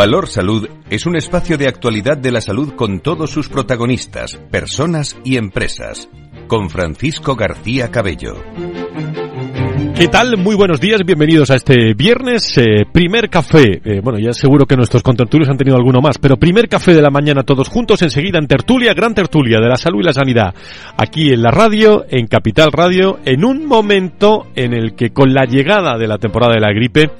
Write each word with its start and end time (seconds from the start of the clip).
Valor 0.00 0.28
Salud 0.28 0.66
es 0.88 1.04
un 1.04 1.14
espacio 1.14 1.58
de 1.58 1.68
actualidad 1.68 2.16
de 2.16 2.32
la 2.32 2.40
salud 2.40 2.72
con 2.72 3.00
todos 3.00 3.30
sus 3.30 3.50
protagonistas, 3.50 4.40
personas 4.50 5.18
y 5.24 5.36
empresas. 5.36 6.08
Con 6.46 6.70
Francisco 6.70 7.36
García 7.36 7.90
Cabello. 7.90 8.42
¿Qué 9.94 10.08
tal? 10.08 10.38
Muy 10.38 10.56
buenos 10.56 10.80
días, 10.80 11.02
bienvenidos 11.04 11.50
a 11.50 11.56
este 11.56 11.92
viernes, 11.92 12.56
eh, 12.56 12.86
primer 12.90 13.28
café. 13.28 13.82
Eh, 13.84 14.00
bueno, 14.02 14.18
ya 14.18 14.32
seguro 14.32 14.64
que 14.64 14.74
nuestros 14.74 15.02
contertulios 15.02 15.50
han 15.50 15.58
tenido 15.58 15.76
alguno 15.76 16.00
más, 16.00 16.16
pero 16.16 16.38
primer 16.38 16.70
café 16.70 16.94
de 16.94 17.02
la 17.02 17.10
mañana 17.10 17.42
todos 17.42 17.68
juntos, 17.68 18.00
enseguida 18.00 18.38
en 18.38 18.46
tertulia, 18.46 18.94
gran 18.94 19.14
tertulia 19.14 19.58
de 19.60 19.68
la 19.68 19.76
salud 19.76 20.00
y 20.00 20.04
la 20.04 20.14
sanidad, 20.14 20.54
aquí 20.96 21.30
en 21.30 21.42
la 21.42 21.50
radio, 21.50 22.06
en 22.08 22.26
Capital 22.26 22.72
Radio, 22.72 23.18
en 23.26 23.44
un 23.44 23.66
momento 23.66 24.46
en 24.56 24.72
el 24.72 24.94
que 24.94 25.10
con 25.10 25.34
la 25.34 25.44
llegada 25.44 25.98
de 25.98 26.08
la 26.08 26.16
temporada 26.16 26.54
de 26.54 26.60
la 26.60 26.72
gripe, 26.72 27.10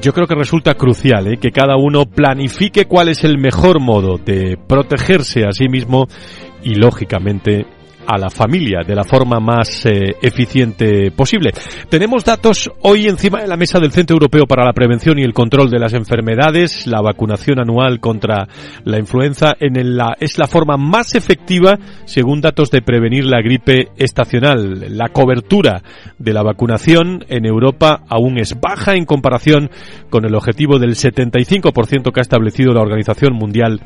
yo 0.00 0.12
creo 0.12 0.26
que 0.26 0.34
resulta 0.34 0.74
crucial 0.74 1.26
¿eh? 1.26 1.38
que 1.38 1.50
cada 1.50 1.76
uno 1.76 2.04
planifique 2.06 2.86
cuál 2.86 3.08
es 3.08 3.24
el 3.24 3.38
mejor 3.38 3.80
modo 3.80 4.18
de 4.18 4.56
protegerse 4.56 5.44
a 5.44 5.52
sí 5.52 5.68
mismo 5.68 6.06
y 6.62 6.74
lógicamente 6.74 7.66
a 8.08 8.16
la 8.16 8.30
familia 8.30 8.80
de 8.86 8.94
la 8.94 9.04
forma 9.04 9.38
más 9.38 9.84
eh, 9.84 10.16
eficiente 10.22 11.10
posible. 11.10 11.50
Tenemos 11.90 12.24
datos 12.24 12.70
hoy 12.80 13.06
encima 13.06 13.42
de 13.42 13.46
la 13.46 13.58
mesa 13.58 13.78
del 13.78 13.92
Centro 13.92 14.14
Europeo 14.14 14.46
para 14.46 14.64
la 14.64 14.72
Prevención 14.72 15.18
y 15.18 15.24
el 15.24 15.34
Control 15.34 15.68
de 15.68 15.78
las 15.78 15.92
Enfermedades. 15.92 16.86
La 16.86 17.02
vacunación 17.02 17.60
anual 17.60 18.00
contra 18.00 18.48
la 18.84 18.98
influenza 18.98 19.54
en 19.60 19.94
la, 19.94 20.16
es 20.18 20.38
la 20.38 20.46
forma 20.46 20.78
más 20.78 21.14
efectiva, 21.14 21.78
según 22.06 22.40
datos 22.40 22.70
de 22.70 22.80
prevenir 22.80 23.26
la 23.26 23.42
gripe 23.42 23.88
estacional. 23.98 24.96
La 24.96 25.10
cobertura 25.10 25.82
de 26.18 26.32
la 26.32 26.42
vacunación 26.42 27.26
en 27.28 27.44
Europa 27.44 28.04
aún 28.08 28.38
es 28.38 28.58
baja 28.58 28.94
en 28.94 29.04
comparación 29.04 29.70
con 30.08 30.24
el 30.24 30.34
objetivo 30.34 30.78
del 30.78 30.94
75% 30.94 32.10
que 32.10 32.20
ha 32.20 32.22
establecido 32.22 32.72
la 32.72 32.80
Organización 32.80 33.34
Mundial 33.34 33.82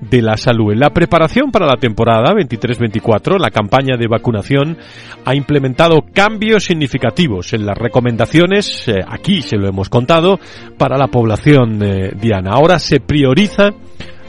de 0.00 0.22
la 0.22 0.38
Salud. 0.38 0.74
La 0.74 0.94
preparación 0.94 1.50
para 1.50 1.66
la 1.66 1.76
temporada 1.76 2.32
23-24, 2.32 3.38
la 3.38 3.50
campaña 3.50 3.65
de 3.68 4.08
vacunación 4.08 4.78
ha 5.24 5.34
implementado 5.34 6.04
cambios 6.12 6.64
significativos 6.64 7.52
en 7.52 7.66
las 7.66 7.76
recomendaciones, 7.76 8.88
eh, 8.88 9.00
aquí 9.06 9.42
se 9.42 9.56
lo 9.56 9.68
hemos 9.68 9.88
contado, 9.88 10.38
para 10.78 10.96
la 10.96 11.08
población 11.08 11.82
eh, 11.82 12.12
diana. 12.18 12.52
Ahora 12.52 12.78
se 12.78 13.00
prioriza 13.00 13.70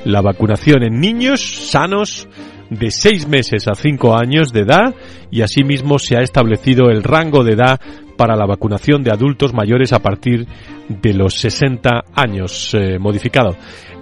la 0.06 0.22
vacunación 0.22 0.84
en 0.84 1.00
niños 1.00 1.42
sanos 1.70 2.28
de 2.70 2.92
seis 2.92 3.28
meses 3.28 3.68
a 3.68 3.76
cinco 3.76 4.18
años 4.18 4.52
de 4.52 4.62
edad 4.62 4.94
y 5.32 5.42
asimismo 5.42 6.00
se 6.00 6.18
ha 6.18 6.22
establecido 6.22 6.90
el 6.90 7.04
rango 7.04 7.44
de 7.44 7.54
edad 7.54 7.80
para 8.18 8.36
la 8.36 8.46
vacunación 8.46 9.04
de 9.04 9.12
adultos 9.12 9.54
mayores 9.54 9.94
a 9.94 10.00
partir 10.00 10.48
de 10.90 11.14
los 11.14 11.36
60 11.36 12.06
años 12.14 12.74
eh, 12.74 12.98
modificado 13.00 13.56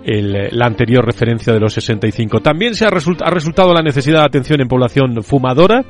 la 0.06 0.66
anterior 0.66 1.03
referencia 1.03 1.52
de 1.52 1.59
los 1.59 1.73
65. 1.73 2.39
También 2.39 2.75
se 2.75 2.86
ha, 2.86 2.89
ha, 2.89 3.31
resultado 3.31 3.73
la 3.73 3.81
necesidad 3.81 4.20
de 4.20 4.25
atención 4.25 4.62
en 4.62 4.67
población 4.67 5.23
fumadora. 5.23 5.84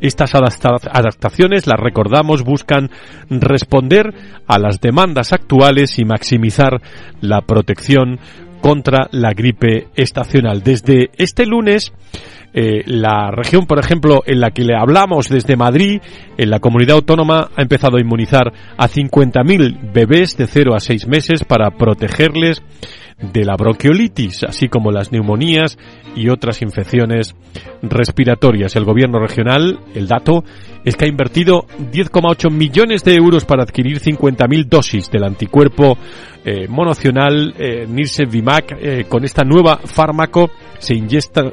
Estas 0.00 0.34
adaptaciones, 0.34 1.66
las 1.66 1.80
recordamos, 1.80 2.42
buscan 2.42 2.90
responder 3.30 4.12
a 4.46 4.58
las 4.58 4.80
demandas 4.80 5.32
actuales 5.32 5.98
y 5.98 6.04
maximizar 6.04 6.80
la 7.20 7.40
protección 7.40 8.18
contra 8.60 9.08
la 9.10 9.32
gripe 9.32 9.88
estacional. 9.96 10.62
Desde 10.62 11.10
este 11.16 11.46
lunes, 11.46 11.92
eh, 12.54 12.82
la 12.86 13.30
región, 13.30 13.66
por 13.66 13.78
ejemplo, 13.78 14.22
en 14.26 14.40
la 14.40 14.50
que 14.50 14.64
le 14.64 14.76
hablamos 14.76 15.28
desde 15.28 15.56
Madrid, 15.56 16.00
en 16.36 16.50
la 16.50 16.60
comunidad 16.60 16.96
autónoma, 16.96 17.50
ha 17.56 17.62
empezado 17.62 17.96
a 17.96 18.00
inmunizar 18.00 18.52
a 18.76 18.88
50.000 18.88 19.92
bebés 19.92 20.36
de 20.36 20.46
0 20.46 20.74
a 20.74 20.80
6 20.80 21.06
meses 21.08 21.44
para 21.44 21.70
protegerles 21.70 22.62
de 23.32 23.44
la 23.44 23.56
bronquiolitis, 23.56 24.44
así 24.44 24.68
como 24.68 24.90
las 24.90 25.12
neumonías 25.12 25.78
y 26.16 26.28
otras 26.28 26.60
infecciones 26.62 27.34
respiratorias. 27.82 28.76
El 28.76 28.84
gobierno 28.84 29.18
regional, 29.18 29.78
el 29.94 30.08
dato, 30.08 30.44
es 30.84 30.96
que 30.96 31.04
ha 31.04 31.08
invertido 31.08 31.66
10,8 31.92 32.50
millones 32.50 33.04
de 33.04 33.14
euros 33.14 33.44
para 33.44 33.62
adquirir 33.62 34.00
50.000 34.00 34.66
dosis 34.68 35.10
del 35.10 35.24
anticuerpo 35.24 35.96
eh, 36.44 36.66
monocional 36.68 37.54
eh. 37.56 37.86
Eh, 37.86 39.04
con 39.08 39.24
esta 39.24 39.44
nueva 39.44 39.78
fármaco 39.84 40.50
se, 40.78 40.94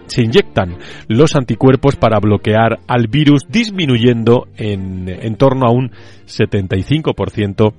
se 0.07 0.23
inyectan 0.23 0.77
los 1.07 1.35
anticuerpos 1.35 1.95
para 1.95 2.19
bloquear 2.19 2.79
al 2.87 3.07
virus, 3.07 3.43
disminuyendo 3.47 4.47
en, 4.57 5.07
en 5.07 5.35
torno 5.35 5.67
a 5.67 5.71
un 5.71 5.91
75% 6.25 7.73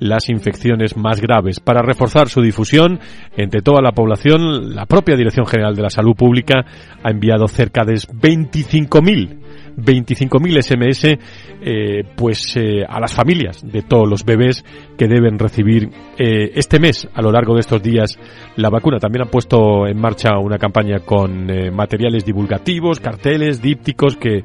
las 0.00 0.28
infecciones 0.28 0.96
más 0.96 1.20
graves. 1.20 1.60
Para 1.60 1.82
reforzar 1.82 2.28
su 2.28 2.40
difusión 2.40 3.00
entre 3.36 3.62
toda 3.62 3.82
la 3.82 3.92
población, 3.92 4.74
la 4.74 4.86
propia 4.86 5.16
Dirección 5.16 5.46
General 5.46 5.74
de 5.74 5.82
la 5.82 5.90
Salud 5.90 6.14
Pública 6.16 6.64
ha 7.02 7.10
enviado 7.10 7.48
cerca 7.48 7.84
de 7.84 7.94
25.000 7.94 9.48
25.000 9.78 10.60
SMS 10.60 11.18
eh, 11.60 12.02
pues 12.16 12.56
eh, 12.56 12.84
a 12.86 12.98
las 13.00 13.14
familias 13.14 13.62
de 13.62 13.82
todos 13.82 14.08
los 14.08 14.24
bebés 14.24 14.64
que 14.96 15.06
deben 15.06 15.38
recibir 15.38 15.88
eh, 16.18 16.50
este 16.54 16.80
mes 16.80 17.08
a 17.14 17.22
lo 17.22 17.30
largo 17.30 17.54
de 17.54 17.60
estos 17.60 17.82
días 17.82 18.18
la 18.56 18.70
vacuna. 18.70 18.98
También 18.98 19.22
han 19.22 19.30
puesto 19.30 19.86
en 19.86 19.98
marcha 20.00 20.38
una 20.38 20.58
campaña 20.58 21.00
con 21.00 21.46
materiales 21.72 22.24
divulgativos, 22.24 23.00
carteles, 23.00 23.62
dípticos 23.62 24.16
que 24.16 24.42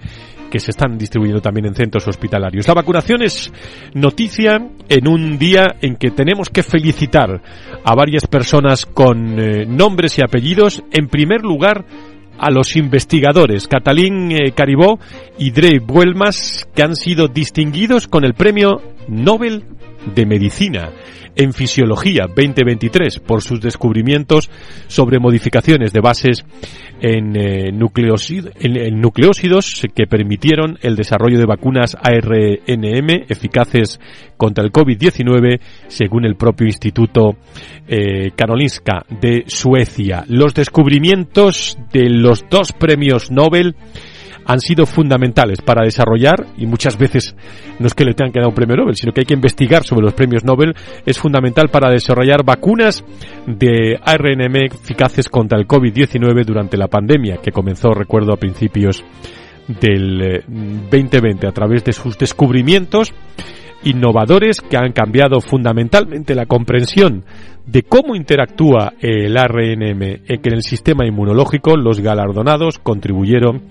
que 0.53 0.59
se 0.59 0.69
están 0.69 0.99
distribuyendo 0.99 1.41
también 1.41 1.65
en 1.65 1.73
centros 1.73 2.07
hospitalarios. 2.07 2.67
La 2.67 2.75
vacunación 2.75 3.23
es 3.23 3.51
noticia 3.95 4.63
en 4.87 5.07
un 5.07 5.39
día 5.39 5.77
en 5.81 5.95
que 5.95 6.11
tenemos 6.11 6.49
que 6.49 6.61
felicitar 6.61 7.41
a 7.83 7.95
varias 7.95 8.27
personas 8.27 8.85
con 8.85 9.39
eh, 9.39 9.65
nombres 9.65 10.19
y 10.19 10.21
apellidos. 10.21 10.83
En 10.91 11.07
primer 11.07 11.41
lugar, 11.41 11.85
a 12.37 12.51
los 12.51 12.75
investigadores 12.75 13.67
Catalín 13.67 14.31
eh, 14.31 14.51
Caribó 14.51 14.99
y 15.39 15.49
Dre 15.49 15.79
Buelmas, 15.79 16.69
que 16.75 16.83
han 16.83 16.95
sido 16.95 17.29
distinguidos 17.29 18.07
con 18.07 18.23
el 18.23 18.35
premio 18.35 18.79
Nobel 19.07 19.63
de 20.15 20.25
Medicina 20.25 20.91
en 21.35 21.53
Fisiología 21.53 22.27
2023 22.27 23.19
por 23.19 23.41
sus 23.41 23.59
descubrimientos 23.59 24.49
sobre 24.87 25.19
modificaciones 25.19 25.91
de 25.91 25.99
bases 25.99 26.45
en, 27.01 27.35
eh, 27.35 27.71
nucleósidos 27.71 28.51
que 29.95 30.07
permitieron 30.07 30.77
el 30.81 30.95
desarrollo 30.95 31.39
de 31.39 31.45
vacunas 31.45 31.97
ARNM 32.01 33.25
eficaces 33.27 33.99
contra 34.37 34.63
el 34.63 34.71
COVID-19 34.71 35.59
según 35.87 36.25
el 36.25 36.35
propio 36.35 36.67
Instituto 36.67 37.35
eh, 37.87 38.31
Karolinska 38.35 39.05
de 39.09 39.43
Suecia. 39.47 40.23
Los 40.27 40.53
descubrimientos 40.53 41.77
de 41.91 42.09
los 42.09 42.45
dos 42.49 42.71
premios 42.73 43.31
Nobel 43.31 43.75
han 44.45 44.59
sido 44.59 44.85
fundamentales 44.85 45.61
para 45.61 45.83
desarrollar, 45.83 46.45
y 46.57 46.65
muchas 46.65 46.97
veces 46.97 47.35
no 47.79 47.87
es 47.87 47.93
que 47.93 48.05
le 48.05 48.13
tengan 48.13 48.31
que 48.31 48.39
dar 48.39 48.49
un 48.49 48.55
premio 48.55 48.75
Nobel, 48.75 48.95
sino 48.95 49.11
que 49.11 49.21
hay 49.21 49.25
que 49.25 49.33
investigar 49.33 49.83
sobre 49.83 50.05
los 50.05 50.13
premios 50.13 50.43
Nobel, 50.43 50.75
es 51.05 51.17
fundamental 51.17 51.69
para 51.69 51.91
desarrollar 51.91 52.43
vacunas 52.43 53.03
de 53.47 53.99
ARNM 54.03 54.55
eficaces 54.65 55.29
contra 55.29 55.57
el 55.57 55.67
COVID-19 55.67 56.45
durante 56.45 56.77
la 56.77 56.87
pandemia, 56.87 57.37
que 57.37 57.51
comenzó, 57.51 57.93
recuerdo, 57.93 58.33
a 58.33 58.37
principios 58.37 59.03
del 59.67 60.43
2020 60.91 61.45
eh, 61.45 61.49
a 61.49 61.53
través 61.53 61.83
de 61.83 61.93
sus 61.93 62.17
descubrimientos 62.17 63.13
innovadores 63.83 64.61
que 64.61 64.77
han 64.77 64.93
cambiado 64.93 65.41
fundamentalmente 65.41 66.35
la 66.35 66.45
comprensión 66.45 67.25
de 67.65 67.83
cómo 67.83 68.15
interactúa 68.15 68.93
el 68.99 69.37
ARNM 69.37 70.01
en 70.01 70.41
que 70.41 70.49
en 70.49 70.55
el 70.55 70.63
sistema 70.63 71.05
inmunológico 71.05 71.77
los 71.77 71.99
galardonados 71.99 72.79
contribuyeron 72.79 73.61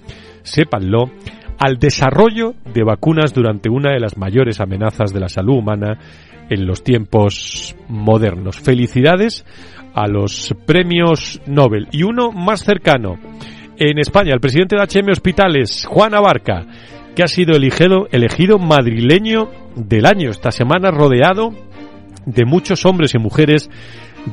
sépanlo, 0.42 1.10
al 1.58 1.78
desarrollo 1.78 2.54
de 2.72 2.82
vacunas 2.82 3.32
durante 3.32 3.70
una 3.70 3.92
de 3.92 4.00
las 4.00 4.16
mayores 4.16 4.60
amenazas 4.60 5.12
de 5.12 5.20
la 5.20 5.28
salud 5.28 5.58
humana 5.58 5.98
en 6.50 6.66
los 6.66 6.82
tiempos 6.82 7.76
modernos. 7.88 8.58
Felicidades 8.58 9.44
a 9.94 10.08
los 10.08 10.54
premios 10.66 11.40
Nobel. 11.46 11.88
Y 11.92 12.02
uno 12.02 12.32
más 12.32 12.64
cercano, 12.64 13.18
en 13.78 13.98
España, 13.98 14.32
el 14.34 14.40
presidente 14.40 14.76
de 14.76 14.82
HM 14.82 15.10
Hospitales, 15.10 15.86
Juan 15.88 16.14
Abarca, 16.14 16.66
que 17.14 17.22
ha 17.22 17.28
sido 17.28 17.54
elegido, 17.54 18.08
elegido 18.10 18.58
madrileño 18.58 19.50
del 19.76 20.06
año 20.06 20.30
esta 20.30 20.50
semana, 20.50 20.90
rodeado 20.90 21.50
de 22.26 22.44
muchos 22.44 22.86
hombres 22.86 23.14
y 23.14 23.18
mujeres 23.18 23.70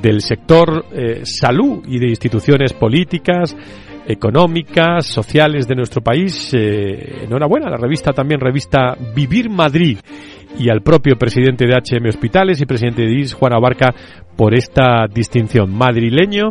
del 0.02 0.22
sector 0.22 0.86
eh, 0.92 1.22
salud 1.24 1.84
y 1.88 2.00
de 2.00 2.10
instituciones 2.10 2.74
políticas, 2.74 3.56
económicas, 4.10 5.06
sociales 5.06 5.68
de 5.68 5.76
nuestro 5.76 6.02
país. 6.02 6.52
Eh, 6.54 7.24
enhorabuena, 7.24 7.70
la 7.70 7.78
revista 7.78 8.12
también, 8.12 8.40
revista 8.40 8.98
Vivir 9.16 9.50
Madrid 9.50 10.00
y 10.58 10.70
al 10.70 10.82
propio 10.82 11.16
presidente 11.16 11.66
de 11.66 11.76
HM 11.76 12.08
Hospitales 12.08 12.60
y 12.60 12.66
presidente 12.66 13.04
de 13.04 13.10
DIS, 13.10 13.36
Juan 13.36 13.54
Abarca, 13.54 13.94
por 14.36 14.56
esta 14.56 15.06
distinción 15.14 15.72
madrileño 15.72 16.50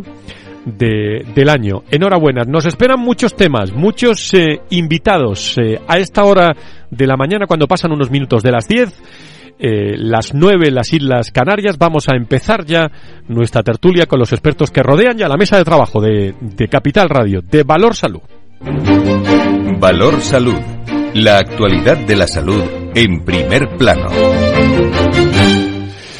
de, 0.65 1.25
del 1.35 1.49
año. 1.49 1.83
Enhorabuena. 1.91 2.43
Nos 2.43 2.65
esperan 2.65 3.01
muchos 3.01 3.35
temas, 3.35 3.73
muchos 3.73 4.33
eh, 4.33 4.61
invitados 4.69 5.57
eh, 5.57 5.81
a 5.85 5.97
esta 5.97 6.23
hora 6.23 6.55
de 6.89 7.07
la 7.07 7.17
mañana 7.17 7.45
cuando 7.45 7.67
pasan 7.67 7.91
unos 7.91 8.09
minutos 8.09 8.41
de 8.41 8.51
las 8.51 8.67
10. 8.67 9.38
Eh, 9.61 9.97
las 9.97 10.33
9 10.33 10.71
las 10.71 10.93
Islas 10.93 11.31
Canarias. 11.31 11.77
Vamos 11.77 12.07
a 12.07 12.15
empezar 12.15 12.65
ya 12.65 12.89
nuestra 13.27 13.61
tertulia 13.61 14.05
con 14.05 14.17
los 14.17 14.31
expertos 14.31 14.71
que 14.71 14.81
rodean 14.81 15.17
ya 15.17 15.27
la 15.27 15.35
mesa 15.35 15.57
de 15.57 15.65
trabajo 15.65 15.99
de, 15.99 16.33
de 16.39 16.67
Capital 16.69 17.09
Radio, 17.09 17.41
de 17.41 17.63
Valor 17.63 17.93
Salud. 17.93 18.21
Valor 19.79 20.21
Salud. 20.21 20.59
La 21.13 21.39
actualidad 21.39 21.97
de 21.97 22.15
la 22.15 22.27
salud 22.27 22.63
en 22.95 23.25
primer 23.25 23.67
plano. 23.77 24.09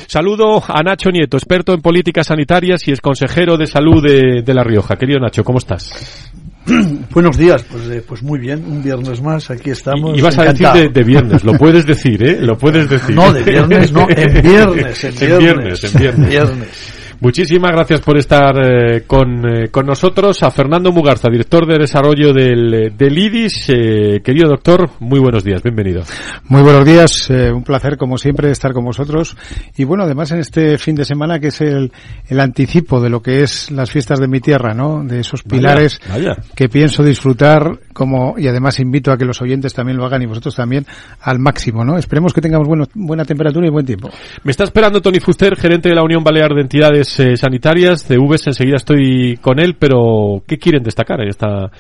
Saludo 0.07 0.62
a 0.68 0.81
Nacho 0.81 1.09
Nieto, 1.12 1.38
experto 1.38 1.74
en 1.74 1.81
políticas 1.81 2.27
sanitarias 2.27 2.88
y 2.88 2.91
es 2.91 3.00
consejero 3.00 3.57
de 3.57 3.68
salud 3.68 4.03
de, 4.03 4.41
de 4.41 4.53
La 4.53 4.63
Rioja. 4.63 4.95
Querido 4.95 5.19
Nacho, 5.19 5.44
¿cómo 5.44 5.59
estás? 5.59 6.33
Buenos 7.12 7.38
días, 7.38 7.64
pues, 7.64 7.90
eh, 7.90 8.04
pues 8.06 8.22
muy 8.22 8.40
bien, 8.40 8.64
un 8.66 8.84
viernes 8.84 9.22
más, 9.22 9.50
aquí 9.50 9.72
estamos. 9.72 10.18
Y, 10.18 10.22
vas 10.22 10.38
a 10.38 10.46
decir 10.46 10.68
de, 10.68 10.90
de, 10.90 11.04
viernes, 11.04 11.44
lo 11.44 11.54
puedes 11.54 11.86
decir, 11.86 12.22
¿eh? 12.24 12.38
Lo 12.42 12.58
puedes 12.58 12.90
decir. 12.90 13.16
No, 13.16 13.32
de 13.34 13.44
viernes, 13.44 13.92
no, 13.92 14.08
en 14.10 14.42
viernes, 14.42 15.04
en 15.04 15.16
viernes. 15.16 15.20
En 15.22 15.40
viernes, 15.40 15.84
en 15.84 16.00
viernes. 16.00 16.30
viernes. 16.30 16.88
Muchísimas 17.21 17.71
gracias 17.71 18.00
por 18.00 18.18
estar 18.18 18.56
eh, 18.63 19.04
con, 19.06 19.45
eh, 19.45 19.68
con, 19.68 19.86
nosotros. 19.86 20.42
A 20.42 20.51
Fernando 20.51 20.94
Mugarza, 20.94 21.27
director 21.30 21.68
de 21.68 21.77
desarrollo 21.77 22.31
del, 22.31 22.94
del 22.95 23.18
IDIS. 23.18 23.66
Eh, 23.68 24.21
querido 24.24 24.48
doctor, 24.48 24.89
muy 25.01 25.19
buenos 25.19 25.44
días, 25.44 25.62
bienvenido. 25.62 26.04
Muy 26.45 26.62
buenos 26.62 26.86
días, 26.86 27.30
eh, 27.30 27.51
un 27.51 27.63
placer 27.63 27.98
como 27.98 28.18
siempre 28.18 28.50
estar 28.51 28.71
con 28.71 28.86
vosotros. 28.86 29.36
Y 29.75 29.83
bueno, 29.83 30.06
además 30.06 30.31
en 30.31 30.39
este 30.39 30.77
fin 30.77 30.95
de 30.95 31.04
semana 31.04 31.42
que 31.42 31.48
es 31.48 31.60
el, 31.60 31.92
el 32.30 32.39
anticipo 32.39 33.01
de 33.01 33.10
lo 33.10 33.22
que 33.22 33.44
es 33.44 33.69
las 33.69 33.92
fiestas 33.92 34.19
de 34.19 34.30
mi 34.30 34.39
tierra, 34.39 34.74
¿no? 34.74 35.04
De 35.04 35.19
esos 35.19 35.44
pilares 35.44 36.00
vaya, 36.07 36.30
vaya. 36.30 36.44
que 36.56 36.69
pienso 36.69 37.04
disfrutar 37.04 37.80
como, 37.92 38.36
y 38.38 38.48
además 38.48 38.80
invito 38.80 39.12
a 39.12 39.18
que 39.18 39.25
los 39.25 39.42
oyentes 39.42 39.74
también 39.74 39.98
lo 39.98 40.06
hagan 40.06 40.22
y 40.22 40.25
vosotros 40.25 40.56
también 40.56 40.86
al 41.19 41.38
máximo, 41.38 41.83
¿no? 41.83 41.98
Esperemos 41.98 42.31
que 42.31 42.39
tengamos 42.39 42.65
bueno, 42.65 42.86
buena 42.94 43.25
temperatura 43.25 43.68
y 43.68 43.69
buen 43.69 43.86
tiempo. 43.86 44.10
Me 44.45 44.51
está 44.51 44.63
esperando 44.63 45.01
Tony 45.01 45.19
Fuster, 45.19 45.57
gerente 45.57 45.89
de 45.89 45.95
la 45.95 46.04
Unión 46.04 46.24
Balear 46.24 46.54
de 46.54 46.62
Entidades 46.62 47.09
eh, 47.20 47.38
sanitarias 47.38 48.06
enseguida 48.10 48.76
estoy 48.76 49.38
con 49.42 49.60
él, 49.60 49.78
pero 49.80 50.44
¿qué 50.46 50.58
quieren 50.58 50.84
destacar 50.84 51.22
en 51.22 51.30
esta 51.30 51.72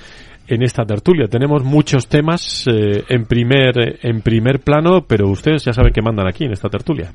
en 0.47 0.63
esta 0.63 0.85
tertulia? 0.85 1.27
Tenemos 1.27 1.63
muchos 1.63 2.07
temas 2.07 2.65
eh, 2.67 3.03
en 3.09 3.25
primer 3.25 3.99
en 4.01 4.21
primer 4.21 4.61
plano, 4.61 5.05
pero 5.05 5.29
ustedes 5.29 5.65
ya 5.65 5.73
saben 5.73 5.91
que 5.91 6.01
mandan 6.01 6.27
aquí 6.27 6.45
en 6.45 6.53
esta 6.53 6.69
tertulia. 6.69 7.11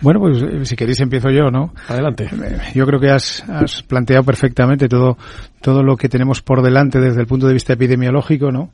Bueno, 0.00 0.20
pues 0.20 0.68
si 0.68 0.76
queréis 0.76 1.00
empiezo 1.00 1.30
yo, 1.30 1.50
¿no? 1.50 1.72
Adelante. 1.88 2.28
Yo 2.74 2.84
creo 2.86 3.00
que 3.00 3.10
has, 3.10 3.42
has, 3.48 3.82
planteado 3.82 4.24
perfectamente 4.24 4.88
todo, 4.88 5.16
todo 5.62 5.82
lo 5.82 5.96
que 5.96 6.08
tenemos 6.08 6.42
por 6.42 6.62
delante 6.62 7.00
desde 7.00 7.20
el 7.20 7.26
punto 7.26 7.46
de 7.46 7.54
vista 7.54 7.72
epidemiológico, 7.72 8.52
¿no? 8.52 8.72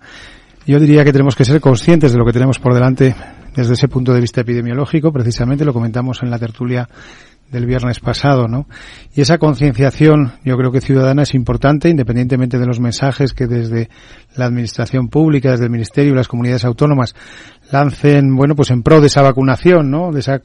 Yo 0.67 0.81
diría 0.81 1.05
que 1.05 1.13
tenemos 1.13 1.37
que 1.37 1.45
ser 1.45 1.61
conscientes 1.61 2.13
de 2.13 2.19
lo 2.19 2.25
que 2.25 2.33
tenemos 2.33 2.59
por 2.59 2.75
delante 2.75 3.15
desde 3.55 3.75
ese 3.75 3.89
punto 3.89 4.13
de 4.15 4.21
vista 4.21 4.41
epidemiológico, 4.41 5.13
precisamente 5.13 5.65
lo 5.65 5.73
comentamos 5.73 6.23
en 6.23 6.31
la 6.31 6.39
tertulia 6.39 6.89
del 7.51 7.67
viernes 7.67 8.01
pasado, 8.01 8.49
¿no? 8.49 8.67
Y 9.15 9.21
esa 9.21 9.39
concienciación, 9.39 10.33
yo 10.45 10.57
creo 10.57 10.73
que 10.73 10.81
ciudadana 10.81 11.23
es 11.23 11.35
importante, 11.35 11.91
independientemente 11.91 12.59
de 12.59 12.67
los 12.67 12.81
mensajes 12.81 13.35
que 13.35 13.47
desde 13.47 13.91
la 14.37 14.47
administración 14.47 15.09
pública, 15.09 15.51
desde 15.51 15.65
el 15.65 15.71
ministerio 15.71 16.13
y 16.13 16.17
las 16.17 16.29
comunidades 16.29 16.65
autónomas 16.65 17.15
lancen, 17.71 18.35
bueno, 18.37 18.55
pues 18.57 18.71
en 18.71 18.83
pro 18.83 19.01
de 19.01 19.09
esa 19.09 19.23
vacunación, 19.23 19.91
¿no? 19.91 20.13
De 20.13 20.21
esa 20.21 20.41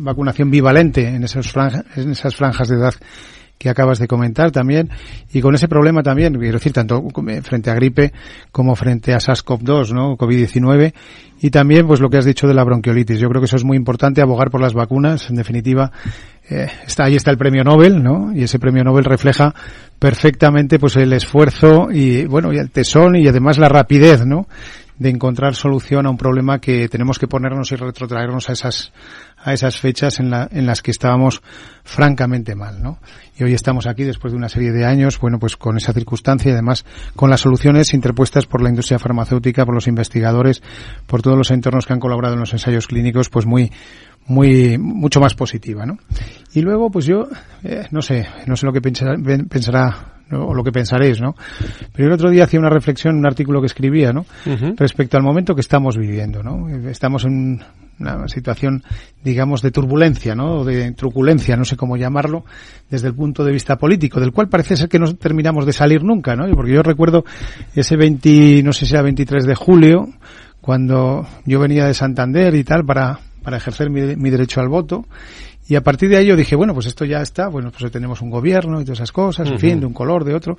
vacunación 0.00 0.50
bivalente 0.50 1.08
en 1.08 1.24
esas 1.24 1.50
franjas, 1.50 1.84
en 1.96 2.10
esas 2.10 2.34
franjas 2.34 2.68
de 2.68 2.76
edad 2.76 2.94
que 3.58 3.70
acabas 3.70 3.98
de 3.98 4.06
comentar 4.06 4.50
también, 4.50 4.90
y 5.32 5.40
con 5.40 5.54
ese 5.54 5.68
problema 5.68 6.02
también, 6.02 6.34
quiero 6.34 6.58
decir, 6.58 6.72
tanto 6.72 7.02
frente 7.42 7.70
a 7.70 7.74
gripe 7.74 8.12
como 8.52 8.76
frente 8.76 9.14
a 9.14 9.18
SARS-CoV-2, 9.18 9.92
¿no? 9.92 10.16
COVID-19, 10.16 10.92
y 11.40 11.50
también, 11.50 11.86
pues 11.86 12.00
lo 12.00 12.08
que 12.08 12.18
has 12.18 12.24
dicho 12.24 12.46
de 12.46 12.54
la 12.54 12.64
bronquiolitis. 12.64 13.18
Yo 13.18 13.28
creo 13.28 13.40
que 13.40 13.46
eso 13.46 13.56
es 13.56 13.64
muy 13.64 13.76
importante, 13.76 14.20
abogar 14.20 14.50
por 14.50 14.60
las 14.60 14.74
vacunas, 14.74 15.28
en 15.30 15.36
definitiva, 15.36 15.90
eh, 16.48 16.68
está, 16.86 17.04
ahí 17.04 17.16
está 17.16 17.30
el 17.30 17.38
premio 17.38 17.64
Nobel, 17.64 18.02
¿no? 18.02 18.32
Y 18.34 18.44
ese 18.44 18.58
premio 18.58 18.84
Nobel 18.84 19.04
refleja 19.04 19.54
perfectamente, 19.98 20.78
pues 20.78 20.96
el 20.96 21.12
esfuerzo 21.12 21.88
y, 21.90 22.26
bueno, 22.26 22.52
y 22.52 22.58
el 22.58 22.70
tesón 22.70 23.16
y 23.16 23.26
además 23.26 23.58
la 23.58 23.68
rapidez, 23.68 24.24
¿no? 24.24 24.46
De 24.98 25.10
encontrar 25.10 25.54
solución 25.54 26.06
a 26.06 26.10
un 26.10 26.16
problema 26.16 26.60
que 26.60 26.88
tenemos 26.88 27.18
que 27.18 27.28
ponernos 27.28 27.70
y 27.72 27.76
retrotraernos 27.76 28.48
a 28.48 28.52
esas 28.52 28.92
a 29.46 29.52
esas 29.52 29.78
fechas 29.78 30.18
en, 30.18 30.30
la, 30.30 30.48
en 30.50 30.66
las 30.66 30.82
que 30.82 30.90
estábamos 30.90 31.40
francamente 31.84 32.56
mal, 32.56 32.82
¿no? 32.82 32.98
Y 33.36 33.44
hoy 33.44 33.54
estamos 33.54 33.86
aquí 33.86 34.02
después 34.02 34.32
de 34.32 34.38
una 34.38 34.48
serie 34.48 34.72
de 34.72 34.84
años, 34.84 35.20
bueno, 35.20 35.38
pues 35.38 35.56
con 35.56 35.76
esa 35.76 35.92
circunstancia 35.92 36.48
y 36.48 36.52
además 36.52 36.84
con 37.14 37.30
las 37.30 37.42
soluciones 37.42 37.94
interpuestas 37.94 38.46
por 38.46 38.60
la 38.60 38.70
industria 38.70 38.98
farmacéutica, 38.98 39.64
por 39.64 39.74
los 39.74 39.86
investigadores, 39.86 40.62
por 41.06 41.22
todos 41.22 41.36
los 41.36 41.50
entornos 41.52 41.86
que 41.86 41.92
han 41.92 42.00
colaborado 42.00 42.34
en 42.34 42.40
los 42.40 42.52
ensayos 42.52 42.88
clínicos, 42.88 43.28
pues 43.28 43.46
muy 43.46 43.70
muy 44.26 44.78
mucho 44.78 45.20
más 45.20 45.34
positiva, 45.34 45.86
¿no? 45.86 45.98
Y 46.52 46.62
luego, 46.62 46.90
pues 46.90 47.04
yo 47.04 47.28
eh, 47.62 47.86
no 47.92 48.02
sé, 48.02 48.26
no 48.46 48.56
sé 48.56 48.66
lo 48.66 48.72
que 48.72 48.80
pensará, 48.80 49.16
pensará 49.48 50.15
¿no? 50.30 50.46
o 50.46 50.54
lo 50.54 50.62
que 50.64 50.72
pensaréis, 50.72 51.20
¿no? 51.20 51.34
Pero 51.92 52.08
el 52.08 52.14
otro 52.14 52.30
día 52.30 52.44
hacía 52.44 52.60
una 52.60 52.70
reflexión 52.70 53.14
en 53.14 53.20
un 53.20 53.26
artículo 53.26 53.60
que 53.60 53.66
escribía, 53.66 54.12
¿no? 54.12 54.20
Uh 54.46 54.50
-huh. 54.50 54.74
Respecto 54.76 55.16
al 55.16 55.22
momento 55.22 55.54
que 55.54 55.60
estamos 55.60 55.96
viviendo, 55.96 56.42
¿no? 56.42 56.68
Estamos 56.88 57.24
en 57.24 57.62
una 57.98 58.28
situación, 58.28 58.82
digamos, 59.24 59.62
de 59.62 59.70
turbulencia, 59.70 60.34
¿no? 60.34 60.58
O 60.58 60.64
de 60.64 60.92
truculencia, 60.92 61.56
no 61.56 61.64
sé 61.64 61.76
cómo 61.76 61.96
llamarlo, 61.96 62.44
desde 62.90 63.08
el 63.08 63.14
punto 63.14 63.44
de 63.44 63.52
vista 63.52 63.76
político, 63.76 64.20
del 64.20 64.32
cual 64.32 64.48
parece 64.48 64.76
ser 64.76 64.88
que 64.88 64.98
no 64.98 65.14
terminamos 65.14 65.64
de 65.64 65.72
salir 65.72 66.02
nunca, 66.02 66.34
¿no? 66.34 66.46
Porque 66.54 66.72
yo 66.72 66.82
recuerdo 66.82 67.24
ese 67.74 67.96
20, 67.96 68.62
no 68.62 68.72
sé 68.72 68.86
si 68.86 68.94
era 68.94 69.02
23 69.02 69.46
de 69.46 69.54
julio, 69.54 70.08
cuando 70.60 71.26
yo 71.44 71.60
venía 71.60 71.86
de 71.86 71.94
Santander 71.94 72.54
y 72.54 72.64
tal 72.64 72.84
para, 72.84 73.20
para 73.42 73.56
ejercer 73.56 73.88
mi, 73.88 74.16
mi 74.16 74.30
derecho 74.30 74.60
al 74.60 74.68
voto, 74.68 75.06
y 75.68 75.74
a 75.74 75.80
partir 75.80 76.08
de 76.08 76.16
ahí 76.16 76.26
yo 76.26 76.36
dije, 76.36 76.54
bueno, 76.54 76.74
pues 76.74 76.86
esto 76.86 77.04
ya 77.04 77.20
está, 77.20 77.48
bueno, 77.48 77.70
pues 77.76 77.90
tenemos 77.90 78.22
un 78.22 78.30
gobierno 78.30 78.80
y 78.80 78.84
todas 78.84 78.98
esas 78.98 79.12
cosas, 79.12 79.48
uh 79.48 79.50
-huh. 79.50 79.54
en 79.54 79.60
fin, 79.60 79.80
de 79.80 79.86
un 79.86 79.92
color, 79.92 80.24
de 80.24 80.34
otro. 80.34 80.58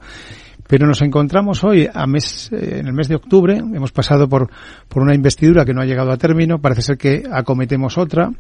Pero 0.68 0.86
nos 0.86 1.02
encontramos 1.02 1.64
hoy, 1.64 1.88
a 1.92 2.06
mes, 2.08 2.52
eh, 2.52 2.80
en 2.80 2.88
el 2.88 2.94
mes 2.94 3.08
de 3.08 3.16
octubre, 3.16 3.56
hemos 3.56 3.94
pasado 3.94 4.28
por, 4.28 4.50
por 4.90 5.02
una 5.02 5.16
investidura 5.16 5.64
que 5.64 5.74
no 5.74 5.82
ha 5.82 5.86
llegado 5.86 6.12
a 6.12 6.18
término, 6.18 6.60
parece 6.60 6.82
ser 6.82 6.98
que 6.98 7.24
acometemos 7.32 7.98
otra, 7.98 8.32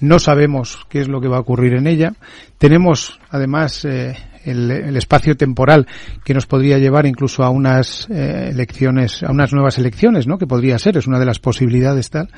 no 0.00 0.18
sabemos 0.18 0.86
qué 0.88 1.00
es 1.00 1.08
lo 1.08 1.20
que 1.20 1.28
va 1.28 1.36
a 1.36 1.40
ocurrir 1.40 1.74
en 1.74 1.86
ella. 1.86 2.14
Tenemos, 2.56 3.20
además, 3.28 3.84
eh, 3.84 4.16
el, 4.46 4.70
el, 4.70 4.96
espacio 4.96 5.36
temporal 5.36 5.86
que 6.24 6.32
nos 6.32 6.46
podría 6.46 6.78
llevar 6.78 7.04
incluso 7.06 7.44
a 7.44 7.50
unas 7.50 8.08
eh, 8.10 8.48
elecciones, 8.50 9.22
a 9.22 9.30
unas 9.30 9.52
nuevas 9.52 9.76
elecciones, 9.76 10.26
¿no? 10.26 10.38
Que 10.38 10.46
podría 10.46 10.78
ser, 10.78 10.96
es 10.96 11.06
una 11.06 11.18
de 11.18 11.26
las 11.26 11.38
posibilidades 11.38 12.08
tal. 12.08 12.28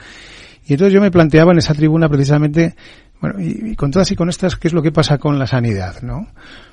Y 0.67 0.73
entonces 0.73 0.93
yo 0.93 1.01
me 1.01 1.13
planteaba 1.13 1.53
en 1.53 1.59
esa 1.59 1.75
tribuna 1.75 2.09
precisamente 2.09 2.75
bueno, 3.21 3.41
y, 3.41 3.71
y, 3.71 3.77
con 3.77 3.91
todas 3.91 4.11
y 4.11 4.17
con 4.17 4.29
estas, 4.29 4.57
¿qué 4.57 4.69
es 4.69 4.75
lo 4.75 4.83
que 4.83 4.93
pasa 4.93 5.19
con 5.19 5.39
la 5.39 5.47
sanidad, 5.47 6.03
no? 6.03 6.29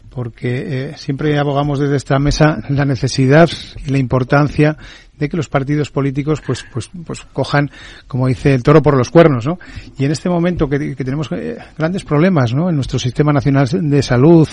Porque 0.10 0.92
eh, 0.92 0.94
siempre 0.98 1.38
abogamos 1.40 1.80
desde 1.80 1.96
esta 1.96 2.20
mesa 2.20 2.62
la 2.70 2.86
necesidad 2.86 3.50
y 3.86 3.90
la 3.90 3.98
importancia 3.98 4.78
de 5.24 5.30
que 5.30 5.38
los 5.38 5.50
partidos 5.50 5.90
políticos 5.90 6.42
pues 6.46 6.66
pues 6.72 6.90
pues 7.06 7.22
cojan 7.34 7.70
como 8.08 8.28
dice 8.28 8.54
el 8.54 8.64
toro 8.64 8.82
por 8.82 8.98
los 8.98 9.10
cuernos 9.10 9.46
no 9.46 9.58
y 9.98 10.06
en 10.06 10.12
este 10.12 10.30
momento 10.30 10.68
que, 10.68 10.96
que 10.96 11.04
tenemos 11.04 11.30
eh, 11.32 11.58
grandes 11.78 12.04
problemas 12.04 12.54
no 12.54 12.70
en 12.70 12.76
nuestro 12.76 13.00
sistema 13.00 13.32
nacional 13.34 13.68
de 13.72 14.02
salud 14.02 14.48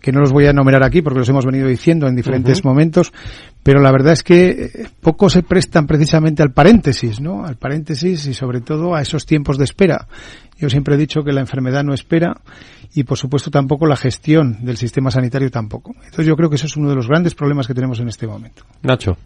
que 0.00 0.12
no 0.12 0.20
los 0.20 0.32
voy 0.32 0.46
a 0.46 0.50
enumerar 0.50 0.84
aquí 0.84 1.02
porque 1.02 1.18
los 1.20 1.28
hemos 1.28 1.44
venido 1.44 1.68
diciendo 1.68 2.06
en 2.06 2.16
diferentes 2.16 2.58
uh 2.58 2.62
-huh. 2.62 2.66
momentos 2.66 3.12
pero 3.62 3.80
la 3.80 3.92
verdad 3.92 4.14
es 4.14 4.22
que 4.22 4.50
eh, 4.50 4.88
poco 5.00 5.28
se 5.28 5.42
prestan 5.42 5.86
precisamente 5.86 6.42
al 6.42 6.52
paréntesis 6.52 7.20
no 7.20 7.44
al 7.44 7.56
paréntesis 7.56 8.26
y 8.26 8.34
sobre 8.34 8.60
todo 8.60 8.94
a 8.94 9.02
esos 9.02 9.26
tiempos 9.26 9.58
de 9.58 9.64
espera. 9.64 10.06
Yo 10.58 10.68
siempre 10.68 10.94
he 10.94 10.98
dicho 10.98 11.22
que 11.22 11.32
la 11.32 11.40
enfermedad 11.40 11.82
no 11.82 11.94
espera 11.94 12.40
y 12.94 13.04
por 13.04 13.18
supuesto 13.18 13.50
tampoco 13.50 13.86
la 13.86 13.96
gestión 13.96 14.64
del 14.64 14.76
sistema 14.76 15.10
sanitario 15.10 15.50
tampoco. 15.50 15.92
Entonces 16.04 16.26
yo 16.26 16.36
creo 16.36 16.48
que 16.48 16.56
eso 16.56 16.66
es 16.66 16.76
uno 16.76 16.88
de 16.88 16.94
los 16.94 17.08
grandes 17.08 17.34
problemas 17.34 17.66
que 17.66 17.74
tenemos 17.74 18.00
en 18.00 18.08
este 18.08 18.26
momento. 18.26 18.64
Nacho 18.82 19.16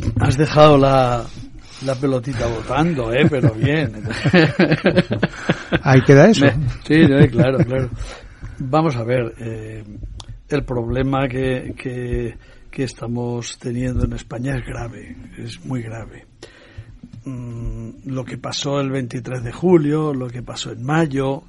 Has 0.20 0.36
dejado 0.36 0.78
la, 0.78 1.24
la 1.84 1.94
pelotita 1.94 2.46
votando, 2.46 3.12
¿eh? 3.12 3.26
Pero 3.28 3.52
bien. 3.54 4.02
Ahí 5.82 6.00
queda 6.02 6.30
eso. 6.30 6.46
Sí, 6.86 7.02
claro, 7.30 7.58
claro. 7.58 7.90
Vamos 8.58 8.96
a 8.96 9.04
ver, 9.04 9.34
eh, 9.38 9.84
el 10.48 10.64
problema 10.64 11.26
que, 11.28 11.74
que, 11.76 12.36
que, 12.70 12.84
estamos 12.84 13.58
teniendo 13.58 14.04
en 14.04 14.12
España 14.12 14.56
es 14.56 14.64
grave, 14.64 15.16
es 15.38 15.64
muy 15.64 15.82
grave. 15.82 16.26
Mm, 17.24 17.90
lo 18.06 18.24
que 18.24 18.38
pasó 18.38 18.80
el 18.80 18.90
23 18.90 19.42
de 19.42 19.52
julio, 19.52 20.12
lo 20.12 20.28
que 20.28 20.42
pasó 20.42 20.72
en 20.72 20.84
mayo, 20.84 21.44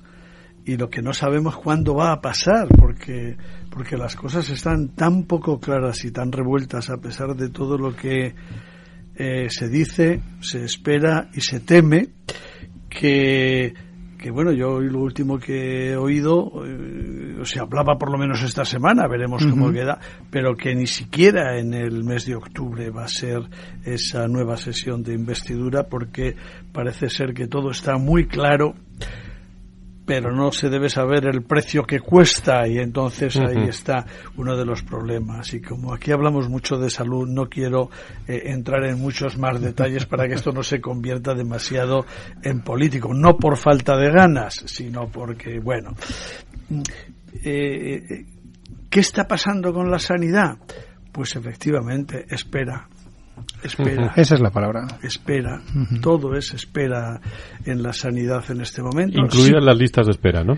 y 0.66 0.78
lo 0.78 0.90
que 0.90 1.02
no 1.02 1.14
sabemos 1.14 1.58
cuándo 1.58 1.96
va 1.96 2.12
a 2.12 2.22
pasar, 2.22 2.68
porque, 2.78 3.36
porque 3.70 3.98
las 3.98 4.16
cosas 4.16 4.50
están 4.50 4.90
tan 4.90 5.24
poco 5.24 5.60
claras 5.60 6.04
y 6.06 6.12
tan 6.12 6.32
revueltas 6.32 6.90
a 6.90 6.98
pesar 6.98 7.36
de 7.36 7.50
todo 7.50 7.78
lo 7.78 7.96
que 7.96 8.34
eh, 9.16 9.50
se 9.50 9.68
dice, 9.68 10.22
se 10.40 10.64
espera 10.64 11.30
y 11.34 11.42
se 11.42 11.60
teme, 11.60 12.10
que, 12.90 13.74
que 14.18 14.32
bueno, 14.32 14.54
yo 14.54 14.80
lo 14.80 15.00
último 15.00 15.38
que 15.38 15.92
he 15.92 15.98
oído, 15.98 16.64
eh, 16.66 17.42
se 17.44 17.60
hablaba 17.60 17.98
por 17.98 18.10
lo 18.10 18.18
menos 18.18 18.42
esta 18.42 18.64
semana, 18.64 19.08
veremos 19.08 19.46
cómo 19.46 19.70
queda, 19.72 20.00
pero 20.32 20.56
que 20.56 20.74
ni 20.76 20.88
siquiera 20.88 21.60
en 21.60 21.74
el 21.74 22.06
mes 22.06 22.26
de 22.26 22.36
octubre 22.36 22.90
va 22.90 23.04
a 23.04 23.10
ser 23.10 23.42
esa 23.84 24.28
nueva 24.30 24.56
sesión 24.56 25.04
de 25.04 25.14
investidura 25.14 25.88
porque 25.90 26.36
parece 26.72 27.10
ser 27.10 27.34
que 27.34 27.48
todo 27.48 27.72
está 27.72 27.98
muy 27.98 28.28
claro 28.28 28.76
pero 30.06 30.32
no 30.32 30.52
se 30.52 30.70
debe 30.70 30.90
saber 30.90 31.26
el 31.26 31.44
precio 31.44 31.84
que 31.84 32.00
cuesta 32.00 32.68
y 32.68 32.78
entonces 32.78 33.38
ahí 33.38 33.70
está 33.70 34.06
uno 34.36 34.58
de 34.58 34.66
los 34.66 34.84
problemas. 34.84 35.54
Y 35.54 35.62
como 35.62 35.94
aquí 35.94 36.12
hablamos 36.12 36.50
mucho 36.50 36.78
de 36.78 36.90
salud, 36.90 37.28
no 37.28 37.48
quiero 37.48 37.90
eh, 38.28 38.44
entrar 38.46 38.84
en 38.86 39.00
muchos 39.00 39.38
más 39.38 39.62
detalles 39.62 40.06
para 40.06 40.28
que 40.28 40.34
esto 40.34 40.52
no 40.52 40.64
se 40.64 40.82
convierta 40.82 41.34
demasiado 41.34 42.06
en 42.42 42.62
político, 42.62 43.14
no 43.14 43.38
por 43.38 43.56
falta 43.58 43.96
de 43.96 44.12
ganas, 44.12 44.64
sino 44.66 45.08
porque, 45.08 45.60
bueno, 45.60 45.92
eh, 47.44 48.04
eh, 48.10 48.26
¿qué 48.90 49.00
está 49.00 49.26
pasando 49.26 49.74
con 49.74 49.90
la 49.90 50.00
sanidad? 50.00 50.58
Pues 51.12 51.36
efectivamente, 51.36 52.26
espera, 52.30 52.90
espera. 53.64 54.14
Esa 54.16 54.36
es 54.36 54.42
la 54.42 54.50
palabra. 54.50 54.88
Espera. 55.02 55.62
Todo 56.02 56.36
es 56.36 56.54
espera 56.54 57.20
en 57.66 57.82
la 57.84 57.94
sanidad 57.94 58.44
en 58.50 58.62
este 58.62 58.82
momento. 58.82 59.20
Incluidas 59.20 59.64
las 59.64 59.78
listas 59.78 60.06
de 60.06 60.12
espera, 60.12 60.44
¿no? 60.44 60.58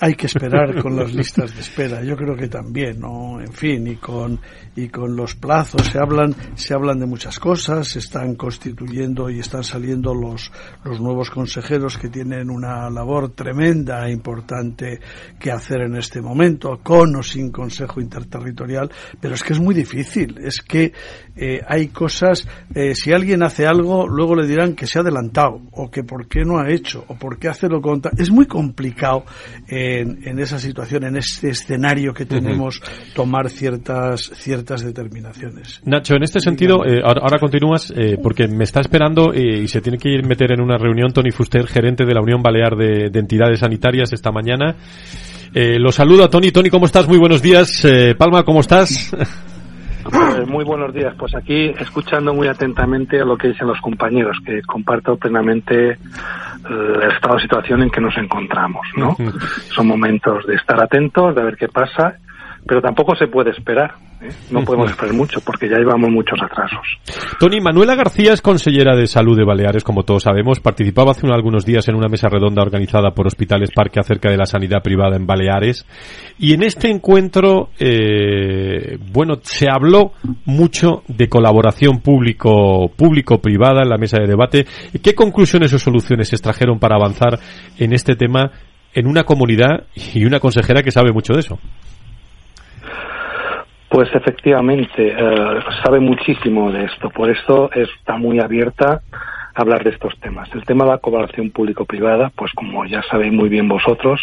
Hay 0.00 0.14
que 0.14 0.26
esperar 0.26 0.80
con 0.82 0.96
las 0.96 1.12
listas 1.14 1.54
de 1.54 1.60
espera. 1.60 2.02
Yo 2.02 2.16
creo 2.16 2.36
que 2.36 2.48
también, 2.48 3.00
¿no? 3.00 3.40
En 3.40 3.52
fin, 3.52 3.86
y 3.86 3.96
con 3.96 4.40
y 4.76 4.88
con 4.88 5.14
los 5.14 5.36
plazos 5.36 5.86
se 5.86 5.98
hablan 5.98 6.34
se 6.56 6.74
hablan 6.74 6.98
de 6.98 7.06
muchas 7.06 7.38
cosas, 7.38 7.88
se 7.88 8.00
están 8.00 8.34
constituyendo 8.34 9.30
y 9.30 9.38
están 9.38 9.62
saliendo 9.62 10.14
los 10.14 10.50
los 10.84 11.00
nuevos 11.00 11.30
consejeros 11.30 11.96
que 11.96 12.08
tienen 12.08 12.50
una 12.50 12.90
labor 12.90 13.30
tremenda 13.30 14.06
e 14.06 14.12
importante 14.12 15.00
que 15.38 15.50
hacer 15.50 15.82
en 15.82 15.96
este 15.96 16.20
momento, 16.20 16.80
con 16.82 17.14
o 17.16 17.22
sin 17.22 17.50
consejo 17.50 18.00
interterritorial, 18.00 18.90
pero 19.20 19.34
es 19.34 19.42
que 19.42 19.52
es 19.52 19.60
muy 19.60 19.74
difícil, 19.74 20.38
es 20.42 20.60
que 20.60 20.92
eh, 21.36 21.60
hay 21.66 21.88
cosas, 21.88 22.46
eh, 22.74 22.94
si 22.94 23.12
alguien 23.12 23.42
hace 23.42 23.66
algo, 23.66 24.06
luego 24.06 24.34
le 24.34 24.46
dirán 24.46 24.74
que 24.74 24.86
se 24.86 24.98
ha 24.98 25.02
adelantado, 25.02 25.60
o 25.72 25.90
que 25.90 26.04
por 26.04 26.28
qué 26.28 26.44
no 26.44 26.58
ha 26.58 26.70
hecho, 26.70 27.04
o 27.08 27.16
por 27.16 27.38
qué 27.38 27.48
hace 27.48 27.68
lo 27.68 27.80
contrario. 27.80 28.22
Es 28.22 28.30
muy 28.30 28.46
complicado 28.46 29.24
en, 29.68 30.38
esa 30.38 30.58
situación, 30.58 31.04
en 31.04 31.16
este 31.16 31.50
escenario 31.50 32.12
que 32.12 32.26
tenemos, 32.26 32.80
tomar 33.14 33.50
ciertas, 33.50 34.30
ciertas 34.34 34.84
determinaciones. 34.84 35.80
Nacho, 35.84 36.14
en 36.14 36.22
este 36.22 36.40
sentido, 36.40 36.84
eh, 36.84 37.00
ahora, 37.02 37.38
continúas, 37.38 37.92
eh, 37.96 38.18
porque 38.22 38.48
me 38.48 38.64
está 38.64 38.80
esperando 38.80 39.32
eh, 39.32 39.62
y 39.62 39.68
se 39.68 39.80
tiene 39.80 39.98
que 39.98 40.10
ir 40.10 40.26
meter 40.26 40.52
en 40.52 40.60
una 40.60 40.76
reunión 40.76 41.12
Tony 41.12 41.30
Fuster, 41.30 41.66
gerente 41.66 42.04
de 42.04 42.14
la 42.14 42.20
Unión 42.20 42.42
Balear 42.42 42.76
de, 42.76 43.10
Entidades 43.14 43.60
Sanitarias, 43.60 44.12
esta 44.12 44.30
mañana. 44.30 44.76
lo 45.54 45.90
saludo 45.92 46.24
a 46.24 46.28
Tony. 46.28 46.50
Tony, 46.50 46.68
¿cómo 46.68 46.86
estás? 46.86 47.08
Muy 47.08 47.18
buenos 47.18 47.40
días. 47.40 47.86
Palma, 48.18 48.42
¿cómo 48.42 48.60
estás? 48.60 49.14
Pues 50.10 50.46
muy 50.46 50.64
buenos 50.64 50.92
días. 50.92 51.14
Pues 51.18 51.34
aquí 51.34 51.74
escuchando 51.78 52.34
muy 52.34 52.48
atentamente 52.48 53.20
a 53.20 53.24
lo 53.24 53.36
que 53.36 53.48
dicen 53.48 53.66
los 53.66 53.80
compañeros, 53.80 54.38
que 54.44 54.62
comparto 54.62 55.16
plenamente 55.16 55.98
el 56.68 57.12
estado 57.12 57.36
de 57.36 57.42
situación 57.42 57.82
en 57.82 57.90
que 57.90 58.00
nos 58.00 58.16
encontramos, 58.16 58.86
¿no? 58.96 59.16
Son 59.74 59.86
momentos 59.86 60.46
de 60.46 60.54
estar 60.54 60.82
atentos, 60.82 61.34
de 61.34 61.42
ver 61.42 61.56
qué 61.56 61.68
pasa, 61.68 62.18
pero 62.66 62.80
tampoco 62.80 63.14
se 63.14 63.26
puede 63.26 63.50
esperar. 63.50 63.94
¿eh? 64.22 64.28
No 64.50 64.64
podemos 64.64 64.90
esperar 64.90 65.14
mucho 65.14 65.40
porque 65.44 65.68
ya 65.68 65.76
llevamos 65.76 66.10
muchos 66.10 66.38
atrasos. 66.42 66.80
Tony, 67.38 67.60
Manuela 67.60 67.94
García 67.94 68.32
es 68.32 68.40
consellera 68.40 68.96
de 68.96 69.06
salud 69.06 69.36
de 69.36 69.44
Baleares, 69.44 69.84
como 69.84 70.02
todos 70.02 70.22
sabemos. 70.22 70.60
Participaba 70.60 71.10
hace 71.10 71.26
algunos 71.26 71.66
días 71.66 71.86
en 71.88 71.94
una 71.94 72.08
mesa 72.08 72.28
redonda 72.28 72.62
organizada 72.62 73.10
por 73.10 73.26
Hospitales 73.26 73.70
Parque 73.74 74.00
acerca 74.00 74.30
de 74.30 74.36
la 74.36 74.46
sanidad 74.46 74.82
privada 74.82 75.16
en 75.16 75.26
Baleares. 75.26 75.86
Y 76.38 76.54
en 76.54 76.62
este 76.62 76.90
encuentro, 76.90 77.68
eh, 77.78 78.98
bueno, 79.12 79.34
se 79.42 79.68
habló 79.70 80.12
mucho 80.46 81.02
de 81.08 81.28
colaboración 81.28 82.00
público, 82.00 82.90
público-privada 82.96 83.82
en 83.82 83.90
la 83.90 83.98
mesa 83.98 84.18
de 84.20 84.26
debate. 84.26 84.66
¿Qué 85.02 85.14
conclusiones 85.14 85.72
o 85.74 85.78
soluciones 85.78 86.28
se 86.28 86.36
extrajeron 86.36 86.78
para 86.78 86.96
avanzar 86.96 87.38
en 87.78 87.92
este 87.92 88.16
tema 88.16 88.52
en 88.94 89.06
una 89.06 89.24
comunidad 89.24 89.84
y 90.14 90.24
una 90.24 90.40
consejera 90.40 90.82
que 90.82 90.92
sabe 90.92 91.12
mucho 91.12 91.34
de 91.34 91.40
eso? 91.40 91.58
Pues 93.94 94.12
efectivamente, 94.12 95.14
eh, 95.16 95.60
sabe 95.84 96.00
muchísimo 96.00 96.72
de 96.72 96.86
esto, 96.86 97.10
por 97.10 97.30
eso 97.30 97.70
está 97.72 98.16
muy 98.16 98.40
abierta 98.40 99.02
a 99.54 99.60
hablar 99.60 99.84
de 99.84 99.90
estos 99.90 100.18
temas. 100.18 100.52
El 100.52 100.64
tema 100.64 100.84
de 100.84 100.90
la 100.90 100.98
colaboración 100.98 101.50
público-privada, 101.50 102.32
pues 102.34 102.50
como 102.54 102.84
ya 102.86 103.02
sabéis 103.04 103.32
muy 103.32 103.48
bien 103.48 103.68
vosotros, 103.68 104.20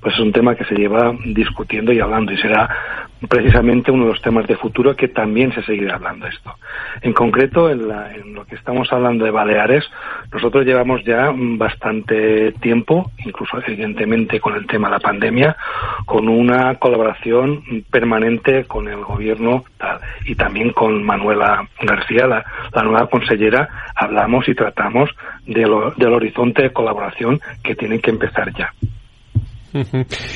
pues 0.00 0.14
es 0.14 0.20
un 0.20 0.32
tema 0.32 0.54
que 0.54 0.64
se 0.64 0.74
lleva 0.74 1.14
discutiendo 1.24 1.92
y 1.92 2.00
hablando 2.00 2.32
y 2.32 2.38
será 2.38 2.68
precisamente 3.28 3.90
uno 3.90 4.04
de 4.04 4.12
los 4.12 4.22
temas 4.22 4.46
de 4.46 4.56
futuro 4.56 4.94
que 4.96 5.08
también 5.08 5.52
se 5.52 5.62
seguirá 5.62 5.96
hablando 5.96 6.26
esto. 6.26 6.54
En 7.00 7.12
concreto, 7.12 7.70
en, 7.70 7.88
lo 8.34 8.44
que 8.44 8.56
estamos 8.56 8.92
hablando 8.92 9.24
de 9.24 9.30
Baleares, 9.30 9.84
nosotros 10.32 10.64
llevamos 10.64 11.04
ya 11.04 11.32
bastante 11.34 12.52
tiempo, 12.52 13.10
incluso 13.24 13.58
evidentemente 13.66 14.40
con 14.40 14.54
el 14.54 14.66
tema 14.66 14.88
de 14.88 14.94
la 14.94 15.00
pandemia, 15.00 15.56
con 16.04 16.28
una 16.28 16.74
colaboración 16.76 17.62
permanente 17.90 18.64
con 18.64 18.88
el 18.88 19.02
gobierno 19.04 19.64
y 20.26 20.34
también 20.34 20.70
con 20.70 21.02
Manuela 21.02 21.66
García, 21.80 22.26
la, 22.26 22.44
nueva 22.82 23.08
consellera, 23.08 23.68
hablamos 23.94 24.48
y 24.48 24.54
tratamos 24.54 25.10
del 25.46 25.72
horizonte 26.12 26.62
de 26.62 26.72
colaboración 26.72 27.40
que 27.62 27.74
tiene 27.74 28.00
que 28.00 28.10
empezar 28.10 28.52
ya 28.52 28.72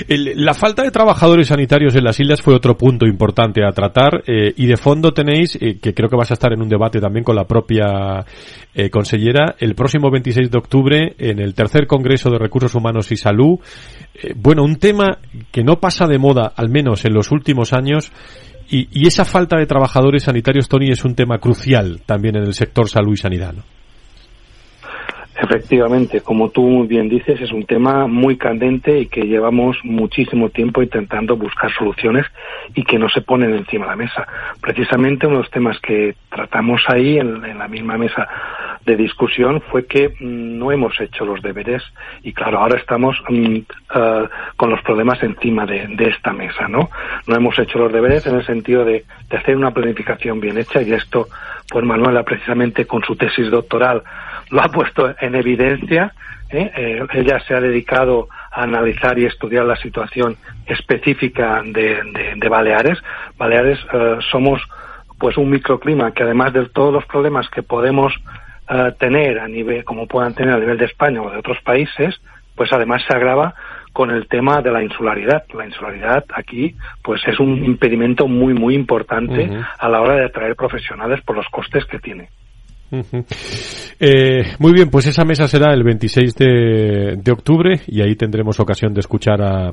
la 0.09 0.54
falta 0.54 0.83
de 0.83 0.90
trabajadores 0.90 1.49
sanitarios 1.49 1.95
en 1.95 2.04
las 2.04 2.18
islas 2.18 2.42
fue 2.42 2.54
otro 2.54 2.76
punto 2.76 3.07
importante 3.07 3.64
a 3.64 3.73
tratar 3.73 4.23
eh, 4.26 4.52
y 4.57 4.66
de 4.66 4.76
fondo 4.76 5.12
tenéis, 5.12 5.57
eh, 5.61 5.78
que 5.80 5.95
creo 5.95 6.09
que 6.09 6.16
vas 6.16 6.30
a 6.30 6.35
estar 6.35 6.52
en 6.52 6.61
un 6.61 6.68
debate 6.68 7.00
también 7.00 7.25
con 7.25 7.37
la 7.37 7.45
propia 7.45 8.25
eh, 8.75 8.90
consellera, 8.90 9.54
el 9.59 9.75
próximo 9.75 10.11
26 10.11 10.50
de 10.50 10.59
octubre 10.59 11.14
en 11.18 11.38
el 11.38 11.54
tercer 11.54 11.87
Congreso 11.87 12.30
de 12.30 12.38
Recursos 12.38 12.75
Humanos 12.75 13.12
y 13.12 13.16
Salud. 13.16 13.59
bueno, 14.37 14.64
un 14.64 14.76
tema 14.76 15.18
que 15.52 15.62
no 15.62 15.76
pasa 15.76 16.07
de 16.07 16.18
moda, 16.18 16.52
al 16.57 16.68
menos 16.68 17.04
en 17.04 17.14
los 17.14 17.30
últimos 17.30 17.73
años, 17.73 18.11
y, 18.71 18.88
y 18.90 19.07
esa 19.07 19.25
falta 19.25 19.57
de 19.57 19.66
trabajadores 19.66 20.25
sanitarios, 20.25 20.68
Tony, 20.68 20.90
es 20.90 21.04
un 21.04 21.14
tema 21.14 21.38
crucial 21.38 22.02
también 22.04 22.37
en 22.37 22.42
el 22.42 22.54
sector 22.54 22.88
salud 22.88 23.14
y 23.14 23.16
sanidad. 23.16 23.54
Efectivamente, 25.40 26.21
como 26.21 26.50
tú 26.50 26.62
muy 26.62 26.88
bien 26.88 27.09
dices, 27.09 27.40
es 27.40 27.52
un 27.52 27.64
tema 27.64 28.09
muy 28.09 28.37
candente 28.37 28.99
y 28.99 29.07
que 29.07 29.23
llevamos 29.23 29.76
muchísimo 29.85 30.49
tiempo 30.49 30.83
intentando 30.83 31.37
buscar 31.37 31.73
soluciones 31.73 32.26
y 32.75 32.83
que 32.83 32.99
no 32.99 33.09
se 33.09 33.21
ponen 33.21 33.54
encima 33.54 33.85
de 33.85 33.90
la 33.90 33.97
mesa. 33.97 34.26
Precisamente 34.61 35.28
uno 35.28 35.37
de 35.37 35.42
los 35.42 35.50
temas 35.52 35.78
que 35.78 36.16
tratamos 36.28 36.83
ahí 36.88 37.18
en, 37.18 37.57
la 37.57 37.68
misma 37.68 37.97
mesa 37.97 38.26
de 38.85 38.97
discusión 38.97 39.62
fue 39.71 39.87
que 39.87 40.09
mm, 40.09 40.59
no 40.59 40.73
hemos 40.73 41.00
hecho 41.00 41.25
los 41.25 41.40
deberes 41.40 41.85
y 42.25 42.33
claro, 42.33 42.59
ahora 42.59 42.76
estamos 42.76 43.16
ah, 43.90 44.28
con 44.57 44.71
los 44.71 44.83
problemas 44.83 45.23
encima 45.23 45.66
de, 45.66 45.87
esta 46.00 46.33
mesa, 46.33 46.66
¿no? 46.66 46.90
No 47.28 47.37
hemos 47.37 47.57
hecho 47.61 47.78
los 47.78 47.92
deberes 47.92 48.26
en 48.26 48.37
el 48.37 48.45
sentido 48.45 48.85
de, 48.85 49.04
de 49.30 49.37
hacer 49.37 49.57
una 49.57 49.71
planificación 49.71 50.40
bien 50.40 50.59
hecha 50.59 50.83
y 50.83 50.92
esto, 50.92 51.28
pues 51.71 51.85
Manuela 51.85 52.25
precisamente 52.25 52.87
con 52.87 53.02
su 53.02 53.14
tesis 53.14 53.50
doctoral 53.50 54.02
lo 54.50 54.62
ha 54.62 54.68
puesto 54.68 55.14
en 55.20 55.34
evidencia. 55.34 56.12
¿eh? 56.50 56.70
Eh, 56.74 57.06
ella 57.14 57.40
se 57.40 57.54
ha 57.54 57.60
dedicado 57.60 58.28
a 58.50 58.62
analizar 58.62 59.18
y 59.18 59.26
estudiar 59.26 59.64
la 59.64 59.76
situación 59.76 60.36
específica 60.66 61.62
de, 61.64 62.34
de, 62.36 62.48
Baleares. 62.48 62.98
Baleares 63.36 63.78
eh, 63.92 64.18
somos 64.30 64.62
pues 65.18 65.36
un 65.36 65.50
microclima 65.50 66.12
que 66.12 66.22
además 66.22 66.52
de 66.52 66.66
todos 66.66 66.92
los 66.92 67.04
problemas 67.06 67.48
que 67.50 67.62
podemos 67.62 68.14
tener 68.98 69.38
a 69.38 69.48
nivel, 69.48 69.82
como 69.82 70.06
puedan 70.06 70.34
tener 70.34 70.52
a 70.52 70.58
nivel 70.58 70.76
de 70.76 70.84
España 70.84 71.22
o 71.22 71.30
de 71.30 71.38
otros 71.38 71.56
países, 71.62 72.20
pues 72.54 72.70
además 72.70 73.02
se 73.08 73.16
agrava 73.16 73.54
con 73.94 74.10
el 74.10 74.28
tema 74.28 74.60
de 74.60 74.70
la 74.70 74.82
insularidad. 74.82 75.44
La 75.54 75.64
insularidad 75.64 76.24
aquí 76.34 76.76
pues 77.02 77.22
es 77.26 77.40
un 77.40 77.64
impedimento 77.64 78.28
muy 78.28 78.52
muy 78.52 78.74
importante 78.74 79.50
a 79.78 79.88
la 79.88 80.02
hora 80.02 80.16
de 80.16 80.26
atraer 80.26 80.54
profesionales 80.54 81.22
por 81.22 81.34
los 81.34 81.46
costes 81.48 81.86
que 81.86 81.98
tiene. 81.98 82.28
Eh, 84.00 84.54
muy 84.59 84.73
bien, 84.73 84.90
pues 84.90 85.07
esa 85.07 85.25
mesa 85.25 85.49
será 85.49 85.75
el 85.75 85.83
26 85.83 86.35
de, 86.37 87.33
octubre 87.33 87.80
y 87.87 88.00
ahí 88.00 88.14
tendremos 88.14 88.61
ocasión 88.61 88.95
de 88.95 89.00
escuchar 89.00 89.42
a, 89.42 89.73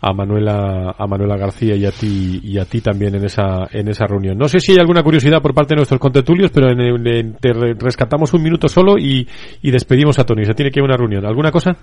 a 0.00 0.12
Manuela 0.12 0.94
a 0.96 1.06
Manuela 1.06 1.36
García 1.36 1.74
y 1.74 1.86
a 1.86 1.90
ti 1.90 2.40
y 2.42 2.58
a 2.58 2.64
ti 2.66 2.80
también 2.80 3.14
en 3.14 3.24
esa 3.24 3.68
en 3.72 3.88
esa 3.88 4.06
reunión. 4.06 4.36
No 4.36 4.48
sé 4.48 4.60
si 4.60 4.72
hay 4.72 4.78
alguna 4.78 5.02
curiosidad 5.02 5.40
por 5.40 5.54
parte 5.54 5.74
de 5.74 5.76
nuestros 5.76 6.00
contetulios, 6.00 6.50
pero 6.50 6.70
en, 6.70 7.34
te 7.40 7.52
rescatamos 7.52 8.32
un 8.34 8.42
minuto 8.42 8.68
solo 8.68 8.98
y, 8.98 9.26
y, 9.62 9.70
despedimos 9.70 10.18
a 10.18 10.24
Tony. 10.24 10.44
Se 10.44 10.54
tiene 10.54 10.70
que 10.70 10.80
ir 10.80 10.82
a 10.82 10.86
una 10.86 10.96
reunión. 10.96 11.24
¿Alguna 11.24 11.50
cosa? 11.50 11.76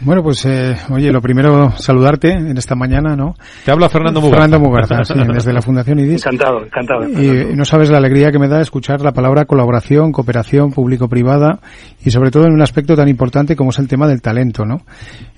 Bueno, 0.00 0.22
pues 0.22 0.44
eh, 0.44 0.76
oye, 0.90 1.10
lo 1.12 1.20
primero 1.20 1.70
saludarte 1.76 2.32
en 2.32 2.56
esta 2.56 2.74
mañana, 2.74 3.16
¿no? 3.16 3.34
Te 3.64 3.70
habla 3.70 3.88
Fernando 3.88 4.20
Mugarza. 4.20 4.42
Fernando 4.42 4.68
Mugarza, 4.68 5.04
sí, 5.04 5.14
desde 5.32 5.52
la 5.52 5.62
Fundación 5.62 5.98
IDIS. 6.00 6.26
Encantado, 6.26 6.64
encantado. 6.64 7.08
Y 7.08 7.54
no 7.54 7.64
sabes 7.64 7.90
la 7.90 7.98
alegría 7.98 8.30
que 8.30 8.38
me 8.38 8.48
da 8.48 8.60
escuchar 8.60 9.00
la 9.00 9.12
palabra 9.12 9.44
colaboración, 9.44 10.12
cooperación 10.12 10.72
público-privada 10.72 11.60
y 12.04 12.10
sobre 12.10 12.30
todo 12.30 12.44
en 12.46 12.52
un 12.52 12.62
aspecto 12.62 12.96
tan 12.96 13.08
importante 13.08 13.56
como 13.56 13.70
es 13.70 13.78
el 13.78 13.88
tema 13.88 14.08
del 14.08 14.20
talento, 14.20 14.64
¿no? 14.64 14.82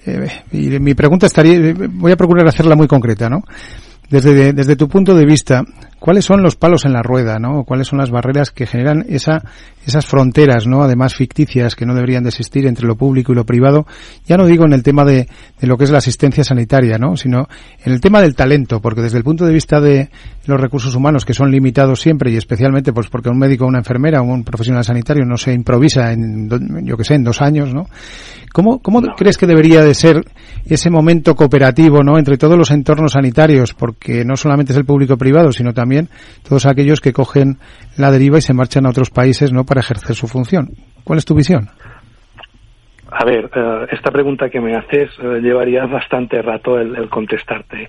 Eh, 0.06 0.28
y 0.52 0.78
mi 0.80 0.94
pregunta 0.94 1.26
estaría, 1.26 1.75
voy 1.90 2.12
a 2.12 2.16
procurar 2.16 2.46
hacerla 2.46 2.76
muy 2.76 2.86
concreta, 2.86 3.28
¿no? 3.28 3.42
Desde, 4.08 4.52
desde 4.52 4.76
tu 4.76 4.88
punto 4.88 5.16
de 5.16 5.25
vista, 5.25 5.64
¿cuáles 5.98 6.25
son 6.25 6.40
los 6.40 6.54
palos 6.54 6.84
en 6.84 6.92
la 6.92 7.02
rueda, 7.02 7.38
no? 7.40 7.64
¿Cuáles 7.64 7.88
son 7.88 7.98
las 7.98 8.10
barreras 8.10 8.52
que 8.52 8.66
generan 8.66 9.04
esa, 9.08 9.42
esas 9.86 10.04
fronteras, 10.04 10.66
no? 10.66 10.82
Además 10.82 11.14
ficticias 11.14 11.76
que 11.76 11.86
no 11.86 11.94
deberían 11.94 12.24
de 12.24 12.30
existir 12.30 12.66
entre 12.66 12.86
lo 12.86 12.96
público 12.96 13.32
y 13.32 13.36
lo 13.36 13.46
privado. 13.46 13.86
Ya 14.26 14.36
no 14.36 14.46
digo 14.46 14.64
en 14.64 14.72
el 14.72 14.82
tema 14.82 15.04
de, 15.04 15.28
de 15.60 15.66
lo 15.66 15.78
que 15.78 15.84
es 15.84 15.90
la 15.90 15.98
asistencia 15.98 16.42
sanitaria, 16.42 16.98
¿no? 16.98 17.16
Sino 17.16 17.48
en 17.84 17.92
el 17.92 18.00
tema 18.00 18.20
del 18.20 18.34
talento, 18.34 18.80
porque 18.80 19.00
desde 19.00 19.18
el 19.18 19.24
punto 19.24 19.46
de 19.46 19.52
vista 19.52 19.80
de 19.80 20.10
los 20.46 20.60
recursos 20.60 20.94
humanos 20.94 21.24
que 21.24 21.34
son 21.34 21.50
limitados 21.50 22.00
siempre 22.00 22.32
y 22.32 22.36
especialmente 22.36 22.92
pues 22.92 23.08
porque 23.08 23.28
un 23.28 23.38
médico, 23.38 23.66
una 23.66 23.78
enfermera 23.78 24.20
o 24.20 24.24
un 24.24 24.44
profesional 24.44 24.84
sanitario 24.84 25.24
no 25.24 25.36
se 25.36 25.52
improvisa 25.52 26.12
en, 26.12 26.48
yo 26.84 26.96
que 26.96 27.04
sé, 27.04 27.14
en 27.14 27.24
dos 27.24 27.40
años, 27.40 27.72
¿no? 27.72 27.86
¿Cómo, 28.52 28.78
cómo 28.80 29.02
crees 29.16 29.36
que 29.36 29.46
debería 29.46 29.84
de 29.84 29.94
ser 29.94 30.24
ese 30.64 30.88
momento 30.88 31.34
cooperativo, 31.34 32.02
¿no? 32.02 32.18
Entre 32.18 32.38
todos 32.38 32.56
los 32.56 32.70
entornos 32.70 33.12
sanitarios, 33.12 33.76
que 33.98 34.24
no 34.24 34.36
solamente 34.36 34.72
es 34.72 34.78
el 34.78 34.84
público 34.84 35.16
privado, 35.16 35.52
sino 35.52 35.72
también 35.74 36.08
todos 36.48 36.66
aquellos 36.66 37.00
que 37.00 37.12
cogen 37.12 37.58
la 37.96 38.10
deriva 38.10 38.38
y 38.38 38.42
se 38.42 38.54
marchan 38.54 38.86
a 38.86 38.90
otros 38.90 39.10
países 39.10 39.52
no 39.52 39.64
para 39.64 39.75
ejercer 39.80 40.14
su 40.14 40.26
función. 40.26 40.68
¿Cuál 41.04 41.18
es 41.18 41.25
tu 41.25 41.35
visión? 41.35 41.68
A 43.09 43.25
ver, 43.25 43.49
eh, 43.54 43.87
esta 43.92 44.11
pregunta 44.11 44.50
que 44.50 44.61
me 44.61 44.75
haces 44.75 45.11
eh, 45.23 45.40
llevaría 45.40 45.87
bastante 45.87 46.42
rato 46.42 46.78
el, 46.78 47.09
contestarte 47.09 47.88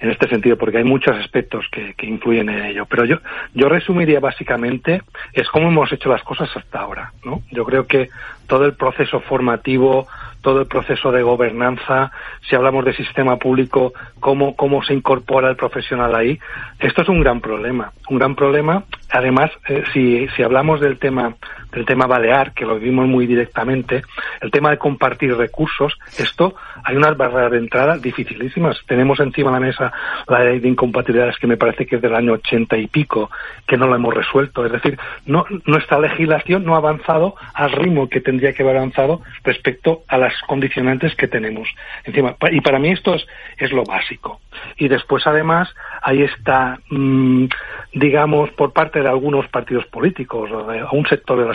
en 0.00 0.10
este 0.10 0.26
sentido, 0.28 0.56
porque 0.56 0.78
hay 0.78 0.84
muchos 0.84 1.14
aspectos 1.16 1.66
que, 1.70 1.92
que, 1.94 2.06
influyen 2.06 2.48
en 2.48 2.64
ello. 2.64 2.86
Pero 2.86 3.04
yo, 3.04 3.16
yo 3.52 3.68
resumiría 3.68 4.20
básicamente 4.20 5.02
es 5.34 5.48
cómo 5.50 5.68
hemos 5.68 5.92
hecho 5.92 6.08
las 6.08 6.22
cosas 6.22 6.48
hasta 6.56 6.80
ahora. 6.80 7.12
¿no? 7.24 7.42
Yo 7.50 7.64
creo 7.64 7.86
que 7.86 8.08
todo 8.46 8.64
el 8.64 8.74
proceso 8.74 9.20
formativo, 9.20 10.06
todo 10.44 10.60
el 10.60 10.66
proceso 10.66 11.10
de 11.10 11.22
gobernanza, 11.22 12.12
si 12.48 12.54
hablamos 12.54 12.84
de 12.84 12.92
sistema 12.92 13.36
público, 13.38 13.94
cómo, 14.20 14.54
cómo 14.54 14.84
se 14.84 14.92
incorpora 14.92 15.48
el 15.48 15.56
profesional 15.56 16.14
ahí. 16.14 16.38
Esto 16.78 17.02
es 17.02 17.08
un 17.08 17.20
gran 17.20 17.40
problema, 17.40 17.90
un 18.10 18.18
gran 18.18 18.36
problema. 18.36 18.84
Además, 19.10 19.50
eh, 19.68 19.82
si, 19.92 20.28
si 20.36 20.42
hablamos 20.42 20.80
del 20.80 20.98
tema 20.98 21.34
del 21.74 21.84
tema 21.84 22.06
balear, 22.06 22.52
que 22.52 22.64
lo 22.64 22.78
vimos 22.78 23.06
muy 23.06 23.26
directamente, 23.26 24.02
el 24.40 24.50
tema 24.50 24.70
de 24.70 24.78
compartir 24.78 25.36
recursos, 25.36 25.98
esto 26.18 26.54
hay 26.82 26.96
unas 26.96 27.16
barreras 27.16 27.52
de 27.52 27.58
entrada 27.58 27.98
dificilísimas. 27.98 28.78
Tenemos 28.86 29.18
encima 29.20 29.50
de 29.50 29.60
la 29.60 29.66
mesa 29.66 29.92
la 30.28 30.44
ley 30.44 30.60
de 30.60 30.68
incompatibilidades 30.68 31.38
que 31.38 31.46
me 31.46 31.56
parece 31.56 31.86
que 31.86 31.96
es 31.96 32.02
del 32.02 32.14
año 32.14 32.34
ochenta 32.34 32.76
y 32.76 32.86
pico, 32.86 33.30
que 33.66 33.76
no 33.76 33.88
la 33.88 33.96
hemos 33.96 34.14
resuelto. 34.14 34.64
Es 34.64 34.72
decir, 34.72 34.98
no, 35.26 35.44
nuestra 35.66 35.98
legislación 35.98 36.64
no 36.64 36.74
ha 36.74 36.78
avanzado 36.78 37.34
al 37.54 37.72
ritmo 37.72 38.08
que 38.08 38.20
tendría 38.20 38.52
que 38.52 38.62
haber 38.62 38.76
avanzado 38.76 39.22
respecto 39.42 40.02
a 40.08 40.18
las 40.18 40.34
condicionantes 40.46 41.14
que 41.14 41.28
tenemos 41.28 41.68
encima. 42.04 42.36
Y 42.50 42.60
para 42.60 42.78
mí 42.78 42.90
esto 42.90 43.14
es, 43.14 43.26
es 43.58 43.72
lo 43.72 43.84
básico. 43.84 44.40
Y 44.76 44.88
después, 44.88 45.26
además, 45.26 45.74
hay 46.02 46.22
esta, 46.22 46.78
mm, 46.90 47.46
digamos, 47.94 48.50
por 48.50 48.72
parte 48.72 49.00
de 49.00 49.08
algunos 49.08 49.48
partidos 49.48 49.86
políticos 49.86 50.50
o 50.52 50.64
de 50.70 50.84
un 50.92 51.06
sector 51.06 51.38
de 51.38 51.46
la 51.46 51.54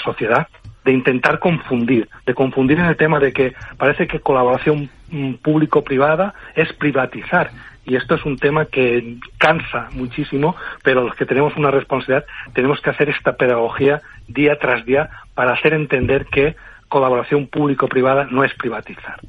de 0.85 0.91
intentar 0.93 1.39
confundir, 1.39 2.09
de 2.25 2.33
confundir 2.33 2.79
en 2.79 2.85
el 2.85 2.97
tema 2.97 3.19
de 3.19 3.33
que 3.33 3.53
parece 3.77 4.07
que 4.07 4.19
colaboración 4.19 4.89
mm, 5.11 5.33
público-privada 5.35 6.33
es 6.55 6.71
privatizar. 6.73 7.51
Y 7.85 7.95
esto 7.95 8.15
es 8.15 8.25
un 8.25 8.37
tema 8.37 8.65
que 8.65 9.17
cansa 9.37 9.89
muchísimo, 9.93 10.55
pero 10.83 11.03
los 11.03 11.15
que 11.15 11.25
tenemos 11.25 11.55
una 11.57 11.71
responsabilidad 11.71 12.25
tenemos 12.53 12.81
que 12.81 12.91
hacer 12.91 13.09
esta 13.09 13.35
pedagogía 13.35 14.01
día 14.27 14.57
tras 14.59 14.85
día 14.85 15.09
para 15.33 15.53
hacer 15.53 15.73
entender 15.73 16.25
que 16.25 16.55
colaboración 16.87 17.47
público-privada 17.47 18.27
no 18.29 18.43
es 18.43 18.53
privatizar. 18.53 19.19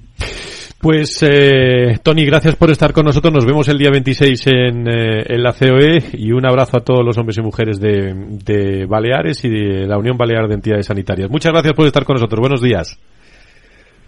Pues, 0.81 1.23
eh, 1.23 1.99
Tony, 2.03 2.25
gracias 2.25 2.57
por 2.57 2.71
estar 2.71 2.95
con 2.95 3.05
nosotros. 3.05 3.35
Nos 3.35 3.45
vemos 3.45 3.69
el 3.69 3.77
día 3.77 3.91
26 3.91 4.47
en, 4.47 4.89
eh, 4.89 5.25
en, 5.27 5.43
la 5.43 5.53
COE 5.53 6.03
y 6.15 6.33
un 6.33 6.47
abrazo 6.47 6.79
a 6.79 6.81
todos 6.81 7.05
los 7.05 7.19
hombres 7.19 7.37
y 7.37 7.43
mujeres 7.43 7.79
de, 7.79 8.15
de, 8.15 8.87
Baleares 8.87 9.45
y 9.45 9.51
de 9.51 9.87
la 9.87 9.99
Unión 9.99 10.17
Balear 10.17 10.49
de 10.49 10.55
Entidades 10.55 10.87
Sanitarias. 10.87 11.29
Muchas 11.29 11.53
gracias 11.53 11.75
por 11.75 11.87
estar 11.87 12.05
con 12.07 12.15
nosotros. 12.15 12.41
Buenos 12.41 12.63
días. 12.63 12.99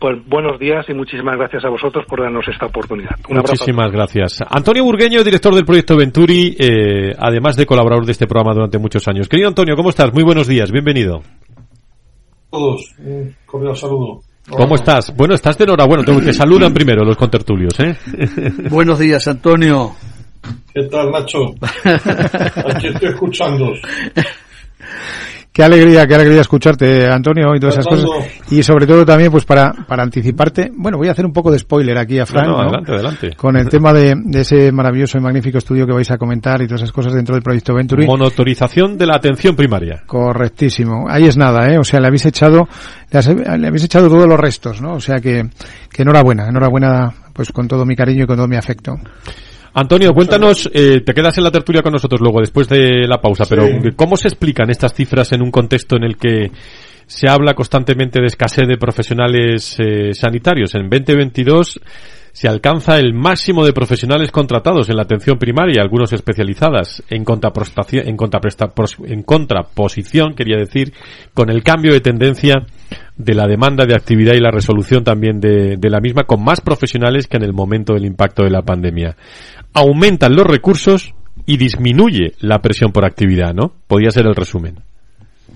Pues 0.00 0.16
buenos 0.26 0.58
días 0.58 0.86
y 0.88 0.94
muchísimas 0.94 1.36
gracias 1.36 1.62
a 1.62 1.68
vosotros 1.68 2.06
por 2.08 2.22
darnos 2.22 2.48
esta 2.48 2.64
oportunidad. 2.66 3.16
muchísimas 3.28 3.92
gracias. 3.92 4.42
Antonio 4.48 4.82
Burgueño, 4.82 5.22
director 5.22 5.54
del 5.54 5.66
proyecto 5.66 5.94
Venturi, 5.94 6.56
eh, 6.58 7.12
además 7.18 7.54
de 7.54 7.66
colaborador 7.66 8.06
de 8.06 8.12
este 8.12 8.26
programa 8.26 8.54
durante 8.54 8.78
muchos 8.78 9.06
años. 9.08 9.28
Querido 9.28 9.48
Antonio, 9.48 9.76
¿cómo 9.76 9.90
estás? 9.90 10.10
Muy 10.14 10.24
buenos 10.24 10.48
días, 10.48 10.72
bienvenido. 10.72 11.20
Todos, 12.50 12.94
un 12.98 13.34
cordial 13.44 13.76
saludo. 13.76 14.22
¿Cómo 14.50 14.74
estás? 14.74 15.14
Bueno, 15.16 15.34
estás 15.34 15.56
de 15.56 15.64
enhorabuena. 15.64 16.04
Te, 16.04 16.12
te 16.20 16.32
saludan 16.32 16.74
primero 16.74 17.04
los 17.04 17.16
contertulios, 17.16 17.78
¿eh? 17.80 17.96
Buenos 18.70 18.98
días, 18.98 19.26
Antonio. 19.28 19.94
¿Qué 20.74 20.82
tal, 20.84 21.12
Nacho? 21.12 21.54
Aquí 22.74 22.88
estoy 22.88 23.08
escuchando. 23.10 23.72
Qué 25.52 25.62
alegría, 25.62 26.06
qué 26.06 26.14
alegría 26.14 26.40
escucharte, 26.40 27.06
Antonio, 27.06 27.54
y 27.54 27.60
todas 27.60 27.76
esas 27.76 27.86
cosas. 27.86 28.08
Y 28.50 28.62
sobre 28.62 28.86
todo 28.86 29.04
también, 29.04 29.30
pues 29.30 29.44
para, 29.44 29.70
para 29.86 30.02
anticiparte, 30.02 30.72
bueno, 30.74 30.96
voy 30.96 31.08
a 31.08 31.10
hacer 31.10 31.26
un 31.26 31.32
poco 31.32 31.52
de 31.52 31.58
spoiler 31.58 31.98
aquí 31.98 32.18
a 32.18 32.24
Frank, 32.24 32.48
adelante, 32.48 32.92
adelante. 32.92 33.30
Con 33.36 33.58
el 33.58 33.68
tema 33.68 33.92
de, 33.92 34.14
de, 34.16 34.40
ese 34.40 34.72
maravilloso 34.72 35.18
y 35.18 35.20
magnífico 35.20 35.58
estudio 35.58 35.86
que 35.86 35.92
vais 35.92 36.10
a 36.10 36.16
comentar 36.16 36.62
y 36.62 36.66
todas 36.66 36.80
esas 36.80 36.92
cosas 36.92 37.12
dentro 37.12 37.34
del 37.34 37.42
proyecto 37.42 37.74
Venturi. 37.74 38.06
Monotorización 38.06 38.96
de 38.96 39.06
la 39.06 39.16
atención 39.16 39.54
primaria. 39.54 40.02
Correctísimo. 40.06 41.04
Ahí 41.06 41.26
es 41.26 41.36
nada, 41.36 41.70
¿eh? 41.70 41.78
O 41.78 41.84
sea, 41.84 42.00
le 42.00 42.06
habéis 42.06 42.24
echado, 42.24 42.66
le, 43.10 43.66
habéis 43.66 43.84
echado 43.84 44.08
todos 44.08 44.26
los 44.26 44.40
restos, 44.40 44.80
¿no? 44.80 44.94
O 44.94 45.00
sea 45.00 45.20
que, 45.20 45.50
que 45.92 46.00
enhorabuena, 46.00 46.48
enhorabuena, 46.48 47.12
pues 47.34 47.52
con 47.52 47.68
todo 47.68 47.84
mi 47.84 47.94
cariño 47.94 48.24
y 48.24 48.26
con 48.26 48.36
todo 48.36 48.48
mi 48.48 48.56
afecto. 48.56 48.98
Antonio, 49.74 50.12
cuéntanos, 50.12 50.70
eh, 50.74 51.00
te 51.00 51.14
quedas 51.14 51.38
en 51.38 51.44
la 51.44 51.50
tertulia 51.50 51.82
con 51.82 51.92
nosotros 51.92 52.20
luego, 52.20 52.40
después 52.40 52.68
de 52.68 53.06
la 53.06 53.20
pausa, 53.20 53.44
pero 53.48 53.66
¿cómo 53.96 54.16
se 54.16 54.28
explican 54.28 54.68
estas 54.68 54.92
cifras 54.92 55.32
en 55.32 55.42
un 55.42 55.50
contexto 55.50 55.96
en 55.96 56.04
el 56.04 56.16
que 56.18 56.50
se 57.06 57.28
habla 57.28 57.54
constantemente 57.54 58.20
de 58.20 58.26
escasez 58.26 58.68
de 58.68 58.76
profesionales 58.76 59.76
eh, 59.78 60.12
sanitarios? 60.12 60.74
En 60.74 60.90
2022 60.90 61.80
se 62.32 62.48
alcanza 62.48 62.98
el 62.98 63.14
máximo 63.14 63.64
de 63.64 63.72
profesionales 63.72 64.30
contratados 64.30 64.90
en 64.90 64.96
la 64.96 65.02
atención 65.02 65.38
primaria, 65.38 65.82
algunos 65.82 66.12
especializadas, 66.12 67.02
en, 67.08 67.24
en, 67.28 68.16
en 69.06 69.22
contraposición, 69.22 70.34
quería 70.34 70.56
decir, 70.56 70.92
con 71.34 71.50
el 71.50 71.62
cambio 71.62 71.92
de 71.92 72.00
tendencia 72.00 72.66
de 73.16 73.34
la 73.34 73.46
demanda 73.46 73.84
de 73.84 73.94
actividad 73.94 74.34
y 74.34 74.40
la 74.40 74.50
resolución 74.50 75.04
también 75.04 75.40
de, 75.40 75.76
de, 75.76 75.90
la 75.90 76.00
misma 76.00 76.24
con 76.24 76.42
más 76.42 76.62
profesionales 76.62 77.26
que 77.26 77.36
en 77.36 77.44
el 77.44 77.52
momento 77.52 77.92
del 77.92 78.06
impacto 78.06 78.42
de 78.42 78.50
la 78.50 78.62
pandemia 78.62 79.16
aumentan 79.72 80.34
los 80.34 80.46
recursos 80.46 81.14
y 81.46 81.56
disminuye 81.56 82.34
la 82.40 82.60
presión 82.60 82.92
por 82.92 83.04
actividad, 83.04 83.54
¿no? 83.54 83.72
Podría 83.86 84.10
ser 84.10 84.26
el 84.26 84.34
resumen. 84.34 84.76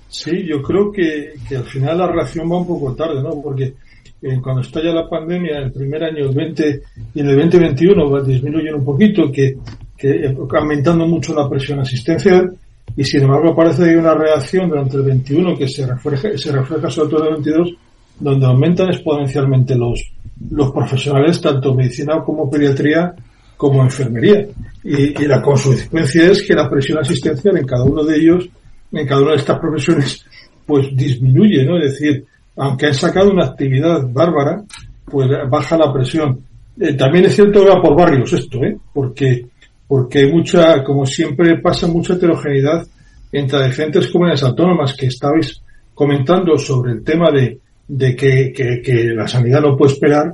Sí, 0.08 0.44
yo 0.46 0.62
creo 0.62 0.90
que, 0.90 1.32
al 1.56 1.64
final 1.64 1.98
la 1.98 2.06
reacción 2.06 2.50
va 2.50 2.58
un 2.58 2.66
poco 2.66 2.94
tarde, 2.94 3.22
¿no? 3.22 3.40
Porque 3.42 3.74
eh, 4.22 4.40
cuando 4.42 4.62
estalla 4.62 4.92
la 4.92 5.08
pandemia, 5.08 5.58
el 5.58 5.72
primer 5.72 6.04
año, 6.04 6.28
el 6.28 6.34
20 6.34 6.82
y 7.14 7.20
el 7.20 7.36
2021 7.36 8.22
disminuyen 8.22 8.74
un 8.74 8.84
poquito, 8.84 9.30
que, 9.30 9.56
que 9.96 10.34
aumentando 10.56 11.06
mucho 11.06 11.34
la 11.34 11.48
presión 11.48 11.80
asistencial, 11.80 12.56
y 12.96 13.04
sin 13.04 13.22
embargo 13.22 13.54
parece 13.54 13.84
que 13.84 13.90
hay 13.90 13.96
una 13.96 14.14
reacción 14.14 14.68
durante 14.68 14.96
el 14.96 15.02
21 15.02 15.56
que 15.56 15.68
se 15.68 15.86
refleja, 15.86 16.36
se 16.36 16.52
refleja 16.52 16.88
sobre 16.88 17.10
todo 17.10 17.20
en 17.22 17.26
el 17.26 17.42
22, 17.42 17.74
donde 18.20 18.46
aumentan 18.46 18.88
exponencialmente 18.88 19.74
los, 19.74 20.12
los 20.50 20.72
profesionales, 20.72 21.40
tanto 21.40 21.74
medicina 21.74 22.22
como 22.24 22.48
pediatría, 22.48 23.14
como 23.56 23.82
enfermería. 23.82 24.46
Y, 24.84 25.26
la 25.26 25.42
consecuencia 25.42 26.30
es 26.30 26.42
que 26.42 26.54
la 26.54 26.68
presión 26.68 26.98
asistencial 26.98 27.56
en 27.56 27.66
cada 27.66 27.84
uno 27.84 28.04
de 28.04 28.16
ellos, 28.16 28.48
en 28.92 29.06
cada 29.06 29.22
una 29.22 29.32
de 29.32 29.38
estas 29.38 29.58
profesiones, 29.58 30.24
pues 30.64 30.88
disminuye, 30.94 31.64
¿no? 31.64 31.78
Es 31.78 31.92
decir, 31.92 32.24
aunque 32.56 32.86
han 32.86 32.94
sacado 32.94 33.30
una 33.30 33.46
actividad 33.46 34.06
bárbara, 34.08 34.62
pues 35.04 35.28
baja 35.50 35.76
la 35.76 35.92
presión. 35.92 36.40
Eh, 36.78 36.94
también 36.94 37.24
es 37.24 37.34
cierto 37.34 37.64
que 37.64 37.70
va 37.70 37.82
por 37.82 37.96
barrios 37.96 38.32
esto, 38.32 38.62
¿eh? 38.62 38.76
Porque, 38.92 39.46
porque 39.88 40.20
hay 40.20 40.32
mucha, 40.32 40.84
como 40.84 41.06
siempre 41.06 41.58
pasa, 41.58 41.86
mucha 41.86 42.14
heterogeneidad 42.14 42.86
entre 43.32 43.66
diferentes 43.66 44.08
comunidades 44.08 44.44
autónomas 44.44 44.94
que 44.94 45.06
estabais 45.06 45.60
comentando 45.94 46.56
sobre 46.58 46.92
el 46.92 47.02
tema 47.02 47.30
de, 47.30 47.58
de 47.88 48.14
que, 48.14 48.52
que, 48.52 48.80
que 48.82 49.04
la 49.14 49.26
sanidad 49.26 49.62
no 49.62 49.76
puede 49.76 49.94
esperar 49.94 50.32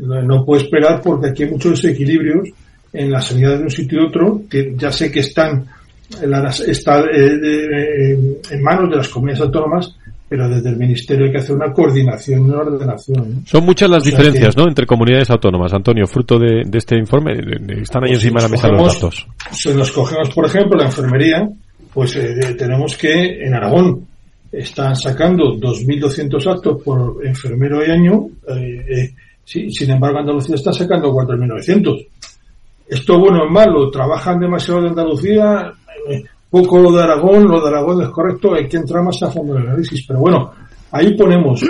no 0.00 0.44
puede 0.44 0.62
esperar 0.62 1.00
porque 1.02 1.28
aquí 1.28 1.44
hay 1.44 1.50
muchos 1.50 1.82
desequilibrios 1.82 2.48
en 2.92 3.10
la 3.10 3.20
sanidad 3.20 3.58
de 3.58 3.64
un 3.64 3.70
sitio 3.70 4.02
y 4.02 4.06
otro 4.06 4.42
que 4.50 4.74
ya 4.76 4.90
sé 4.90 5.10
que 5.10 5.20
están 5.20 5.66
está 6.66 7.04
eh, 7.04 8.40
en 8.50 8.62
manos 8.62 8.90
de 8.90 8.96
las 8.96 9.08
comunidades 9.08 9.42
autónomas 9.42 9.94
pero 10.30 10.48
desde 10.48 10.70
el 10.70 10.76
Ministerio 10.76 11.26
hay 11.26 11.32
que 11.32 11.38
hacer 11.38 11.56
una 11.56 11.72
coordinación, 11.72 12.42
una 12.42 12.58
ordenación. 12.58 13.42
Son 13.46 13.64
muchas 13.64 13.90
las 13.90 14.04
diferencias, 14.04 14.56
¿no?, 14.56 14.68
entre 14.68 14.86
comunidades 14.86 15.28
autónomas. 15.28 15.72
Antonio, 15.72 16.06
fruto 16.06 16.38
de, 16.38 16.62
este 16.72 16.96
informe, 16.96 17.32
están 17.82 18.04
ahí 18.04 18.10
pues 18.10 18.22
encima 18.22 18.40
de 18.40 18.46
la 18.46 18.48
mesa 18.48 18.68
los 18.68 18.94
datos. 18.94 19.26
Si 19.50 19.74
nos 19.74 19.90
cogemos, 19.90 20.30
por 20.30 20.46
ejemplo, 20.46 20.78
la 20.78 20.84
enfermería, 20.84 21.50
pues 21.92 22.14
eh, 22.14 22.54
tenemos 22.56 22.96
que 22.96 23.44
en 23.44 23.54
Aragón 23.54 24.06
están 24.52 24.94
sacando 24.94 25.56
2.200 25.56 26.46
actos 26.46 26.80
por 26.84 27.26
enfermero 27.26 27.84
y 27.84 27.90
año, 27.90 28.28
eh, 28.56 29.12
eh 29.54 29.70
sin 29.70 29.90
embargo 29.90 30.18
Andalucía 30.18 30.54
está 30.54 30.72
sacando 30.72 31.12
4.900. 31.12 32.06
Esto 32.88 33.18
bueno 33.18 33.44
o 33.44 33.48
malo, 33.48 33.90
trabajan 33.90 34.40
demasiado 34.40 34.82
de 34.82 34.88
Andalucía, 34.88 35.72
eh, 36.08 36.24
poco 36.50 36.80
lo 36.80 36.90
de 36.92 37.02
Aragón, 37.02 37.46
lo 37.46 37.60
de 37.60 37.68
Aragón 37.68 38.02
es 38.02 38.08
correcto, 38.08 38.54
hay 38.54 38.66
que 38.66 38.78
entrar 38.78 39.04
más 39.04 39.22
a 39.22 39.30
fondo 39.30 39.56
en 39.56 39.62
el 39.62 39.68
análisis, 39.68 40.04
pero 40.08 40.18
bueno, 40.18 40.50
ahí 40.90 41.16
ponemos 41.16 41.62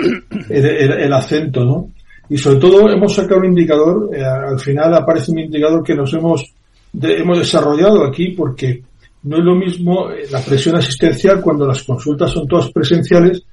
el, 0.49 1.13
acento, 1.13 1.63
¿no? 1.63 1.89
Y 2.27 2.37
sobre 2.37 2.59
todo 2.59 2.89
hemos 2.89 3.13
sacado 3.13 3.41
un 3.41 3.47
indicador, 3.47 4.09
eh, 4.15 4.23
al 4.23 4.59
final 4.59 4.95
aparece 4.95 5.31
un 5.31 5.39
indicador 5.39 5.83
que 5.83 5.93
nos 5.93 6.11
hemos, 6.13 6.53
hemos 6.99 7.37
desarrollado 7.37 8.03
aquí 8.03 8.29
porque 8.29 8.81
no 9.23 9.37
es 9.37 9.43
lo 9.43 9.55
mismo 9.55 10.09
eh, 10.09 10.25
la 10.31 10.39
presión 10.41 10.75
asistencial 10.75 11.39
cuando 11.39 11.67
las 11.67 11.83
consultas 11.83 12.31
son 12.31 12.47
todas 12.47 12.71
presenciales 12.71 13.43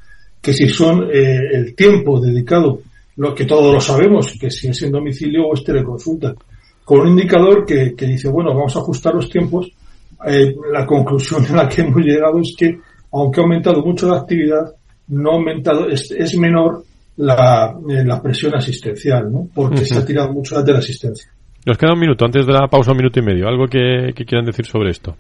que 0.40 0.54
si 0.54 0.68
son 0.68 1.08
el 1.12 1.74
tiempo 1.74 2.20
dedicado, 2.20 2.80
lo 3.18 3.34
que 3.34 3.44
todos 3.44 3.74
lo 3.74 3.80
sabemos, 3.80 4.36
que 4.40 4.50
si 4.50 4.68
es 4.68 4.82
en 4.82 4.92
domicilio 4.92 5.46
o 5.46 5.54
es 5.54 5.62
teleconsulta, 5.62 6.34
con 6.84 7.00
un 7.00 7.08
indicador 7.08 7.66
que, 7.66 7.94
que 7.94 8.06
dice, 8.06 8.28
bueno, 8.28 8.54
vamos 8.54 8.74
a 8.76 8.78
ajustar 8.78 9.14
los 9.14 9.28
tiempos 9.28 9.70
eh, 10.26 10.54
la 10.72 10.84
conclusión 10.84 11.44
a 11.46 11.62
la 11.64 11.68
que 11.68 11.82
hemos 11.82 12.02
llegado 12.02 12.40
es 12.40 12.54
que, 12.56 12.78
aunque 13.12 13.40
ha 13.40 13.44
aumentado 13.44 13.82
mucho 13.82 14.08
la 14.08 14.18
actividad, 14.18 14.72
no 15.08 15.30
ha 15.30 15.34
aumentado, 15.34 15.88
es, 15.88 16.36
menor 16.36 16.82
la, 17.16 17.76
eh, 17.88 18.04
la, 18.04 18.20
presión 18.20 18.54
asistencial, 18.54 19.30
¿no? 19.30 19.48
Porque 19.54 19.84
se 19.84 19.96
ha 19.96 20.04
tirado 20.04 20.32
mucho 20.32 20.60
de 20.60 20.72
la 20.72 20.78
asistencia. 20.78 21.30
Nos 21.64 21.78
queda 21.78 21.92
un 21.92 22.00
minuto, 22.00 22.24
antes 22.24 22.46
de 22.46 22.52
la 22.52 22.66
pausa, 22.68 22.92
un 22.92 22.98
minuto 22.98 23.20
y 23.20 23.22
medio. 23.22 23.46
¿Algo 23.48 23.66
que 23.66 24.12
quieran 24.26 24.46
decir 24.46 24.66
sobre 24.66 24.90
esto? 24.90 25.16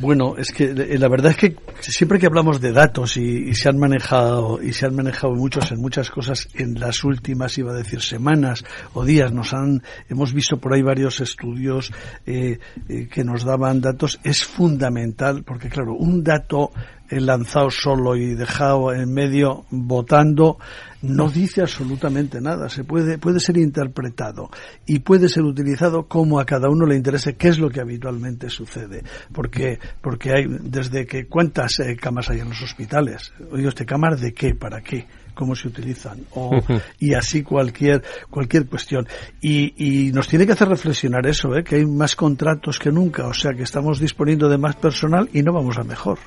Bueno, 0.00 0.36
es 0.36 0.52
que 0.52 0.72
la 0.74 1.08
verdad 1.08 1.32
es 1.32 1.36
que 1.36 1.56
siempre 1.80 2.18
que 2.18 2.26
hablamos 2.26 2.60
de 2.60 2.72
datos 2.72 3.16
y, 3.16 3.54
se 3.54 3.68
han 3.68 3.78
manejado 3.78 4.62
y 4.62 4.72
se 4.72 4.86
han 4.86 4.94
manejado 4.94 5.34
muchos 5.34 5.72
en 5.72 5.80
muchas 5.80 6.10
cosas 6.10 6.48
en 6.54 6.78
las 6.78 7.02
últimas 7.04 7.58
iba 7.58 7.72
a 7.72 7.76
decir 7.76 8.00
semanas 8.00 8.64
o 8.94 9.04
días 9.04 9.32
nos 9.32 9.52
han 9.54 9.82
hemos 10.08 10.32
visto 10.32 10.58
por 10.58 10.72
ahí 10.72 10.82
varios 10.82 11.20
estudios 11.20 11.92
eh, 12.26 12.58
eh, 12.88 13.08
que 13.08 13.24
nos 13.24 13.44
daban 13.44 13.80
datos. 13.80 14.20
Es 14.22 14.44
fundamental 14.44 15.42
porque 15.44 15.68
claro 15.68 15.94
un 15.94 16.22
dato 16.22 16.70
lanzado 17.10 17.70
solo 17.70 18.16
y 18.16 18.34
dejado 18.34 18.92
en 18.92 19.12
medio 19.12 19.64
votando 19.70 20.58
no 21.02 21.30
dice 21.30 21.60
absolutamente 21.60 22.40
nada. 22.40 22.68
Se 22.68 22.84
puede, 22.84 23.18
puede 23.18 23.40
ser 23.40 23.56
interpretado 23.56 24.50
y 24.86 25.00
puede 25.00 25.28
ser 25.28 25.44
utilizado 25.44 26.06
como 26.06 26.40
a 26.40 26.44
cada 26.44 26.68
uno 26.68 26.86
le 26.86 26.96
interese, 26.96 27.36
qué 27.36 27.48
es 27.48 27.58
lo 27.58 27.70
que 27.70 27.80
habitualmente 27.80 28.50
sucede. 28.50 29.02
Porque, 29.32 29.78
porque 30.00 30.32
hay, 30.32 30.46
desde 30.48 31.06
que, 31.06 31.26
¿cuántas 31.26 31.78
eh, 31.80 31.96
camas 31.96 32.30
hay 32.30 32.40
en 32.40 32.48
los 32.48 32.62
hospitales? 32.62 33.32
Oye, 33.50 33.68
¿este 33.68 33.86
cámara 33.86 34.16
de 34.16 34.32
qué? 34.32 34.54
¿Para 34.54 34.80
qué? 34.80 35.06
cómo 35.34 35.54
se 35.54 35.68
utilizan 35.68 36.18
o, 36.32 36.50
y 36.98 37.14
así 37.14 37.44
cualquier 37.44 38.02
cualquier 38.28 38.66
cuestión 38.66 39.06
y, 39.40 40.08
y 40.08 40.10
nos 40.10 40.26
tiene 40.26 40.44
que 40.44 40.52
hacer 40.52 40.66
reflexionar 40.66 41.28
eso 41.28 41.54
¿eh? 41.54 41.62
que 41.62 41.76
hay 41.76 41.86
más 41.86 42.16
contratos 42.16 42.80
que 42.80 42.90
nunca 42.90 43.24
o 43.28 43.32
sea 43.32 43.52
que 43.52 43.62
estamos 43.62 44.00
disponiendo 44.00 44.48
de 44.48 44.58
más 44.58 44.74
personal 44.74 45.30
y 45.32 45.44
no 45.44 45.52
vamos 45.52 45.78
a 45.78 45.84
mejor 45.84 46.18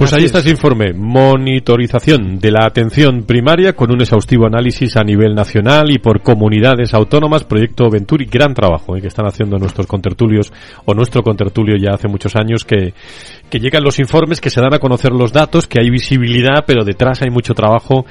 pues 0.00 0.14
ahí 0.14 0.24
está 0.24 0.38
ese 0.38 0.48
informe, 0.48 0.94
monitorización 0.94 2.38
de 2.38 2.50
la 2.50 2.64
atención 2.64 3.24
primaria 3.24 3.74
con 3.74 3.92
un 3.92 4.00
exhaustivo 4.00 4.46
análisis 4.46 4.96
a 4.96 5.02
nivel 5.02 5.34
nacional 5.34 5.90
y 5.90 5.98
por 5.98 6.22
comunidades 6.22 6.94
autónomas, 6.94 7.44
proyecto 7.44 7.90
Venturi, 7.90 8.24
gran 8.24 8.54
trabajo 8.54 8.96
eh, 8.96 9.02
que 9.02 9.08
están 9.08 9.26
haciendo 9.26 9.58
nuestros 9.58 9.86
contertulios 9.86 10.54
o 10.86 10.94
nuestro 10.94 11.22
contertulio 11.22 11.76
ya 11.76 11.92
hace 11.92 12.08
muchos 12.08 12.34
años 12.34 12.64
que, 12.64 12.94
que 13.50 13.58
llegan 13.58 13.84
los 13.84 13.98
informes, 13.98 14.40
que 14.40 14.48
se 14.48 14.62
dan 14.62 14.72
a 14.72 14.78
conocer 14.78 15.12
los 15.12 15.34
datos, 15.34 15.66
que 15.66 15.82
hay 15.82 15.90
visibilidad, 15.90 16.64
pero 16.66 16.82
detrás 16.82 17.20
hay 17.20 17.28
mucho 17.28 17.52
trabajo 17.52 18.06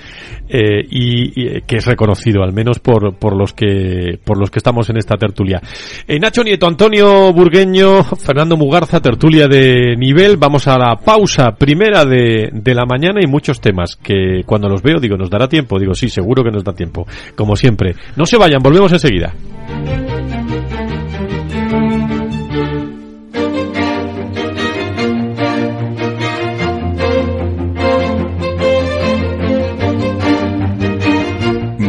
eh, 0.48 0.86
y, 0.92 1.42
eh, 1.42 1.64
que 1.66 1.78
es 1.78 1.88
reconocido, 1.88 2.44
al 2.44 2.54
menos 2.54 2.78
por, 2.78 3.16
por 3.16 3.36
los 3.36 3.54
que 3.54 4.20
por 4.24 4.38
los 4.38 4.52
que 4.52 4.60
estamos 4.60 4.92
en 4.92 4.98
esta 4.98 5.16
tertulia. 5.16 5.60
Nacho 6.08 6.44
Nieto, 6.44 6.68
Antonio 6.68 7.34
Burgueño, 7.34 8.04
Fernando 8.04 8.58
Mugarza, 8.58 9.02
tertulia 9.02 9.48
de 9.48 9.96
nivel. 9.98 10.38
Vamos 10.38 10.68
a 10.68 10.78
la 10.78 10.96
pausa 10.96 11.56
primera 11.80 12.04
de, 12.04 12.74
la 12.76 12.86
mañana 12.86 13.22
y 13.24 13.28
muchos 13.28 13.62
temas 13.62 13.96
que 13.96 14.44
cuando 14.46 14.68
los 14.68 14.82
veo 14.82 15.00
digo, 15.00 15.16
¿nos 15.16 15.30
dará 15.30 15.48
tiempo? 15.48 15.80
Digo, 15.80 15.94
sí, 15.94 16.10
seguro 16.10 16.44
que 16.44 16.52
nos 16.52 16.62
da 16.62 16.74
tiempo, 16.74 17.08
como 17.36 17.56
siempre. 17.56 17.96
No 18.18 18.26
se 18.26 18.38
vayan, 18.38 18.62
volvemos 18.62 18.92
enseguida. 18.92 19.34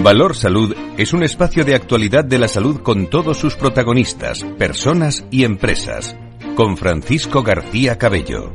Valor 0.03 0.37
Salud 0.37 0.74
es 0.96 1.12
un 1.12 1.24
espacio 1.24 1.64
de 1.64 1.74
actualidad 1.74 2.24
de 2.24 2.38
la 2.38 2.46
salud 2.46 2.81
con 2.81 3.09
todos 3.09 3.38
sus 3.38 3.57
protagonistas, 3.57 4.44
personas 4.57 5.26
y 5.33 5.42
empresas. 5.42 6.16
Con 6.55 6.76
Francisco 6.76 7.42
García 7.42 7.98
Cabello. 7.98 8.55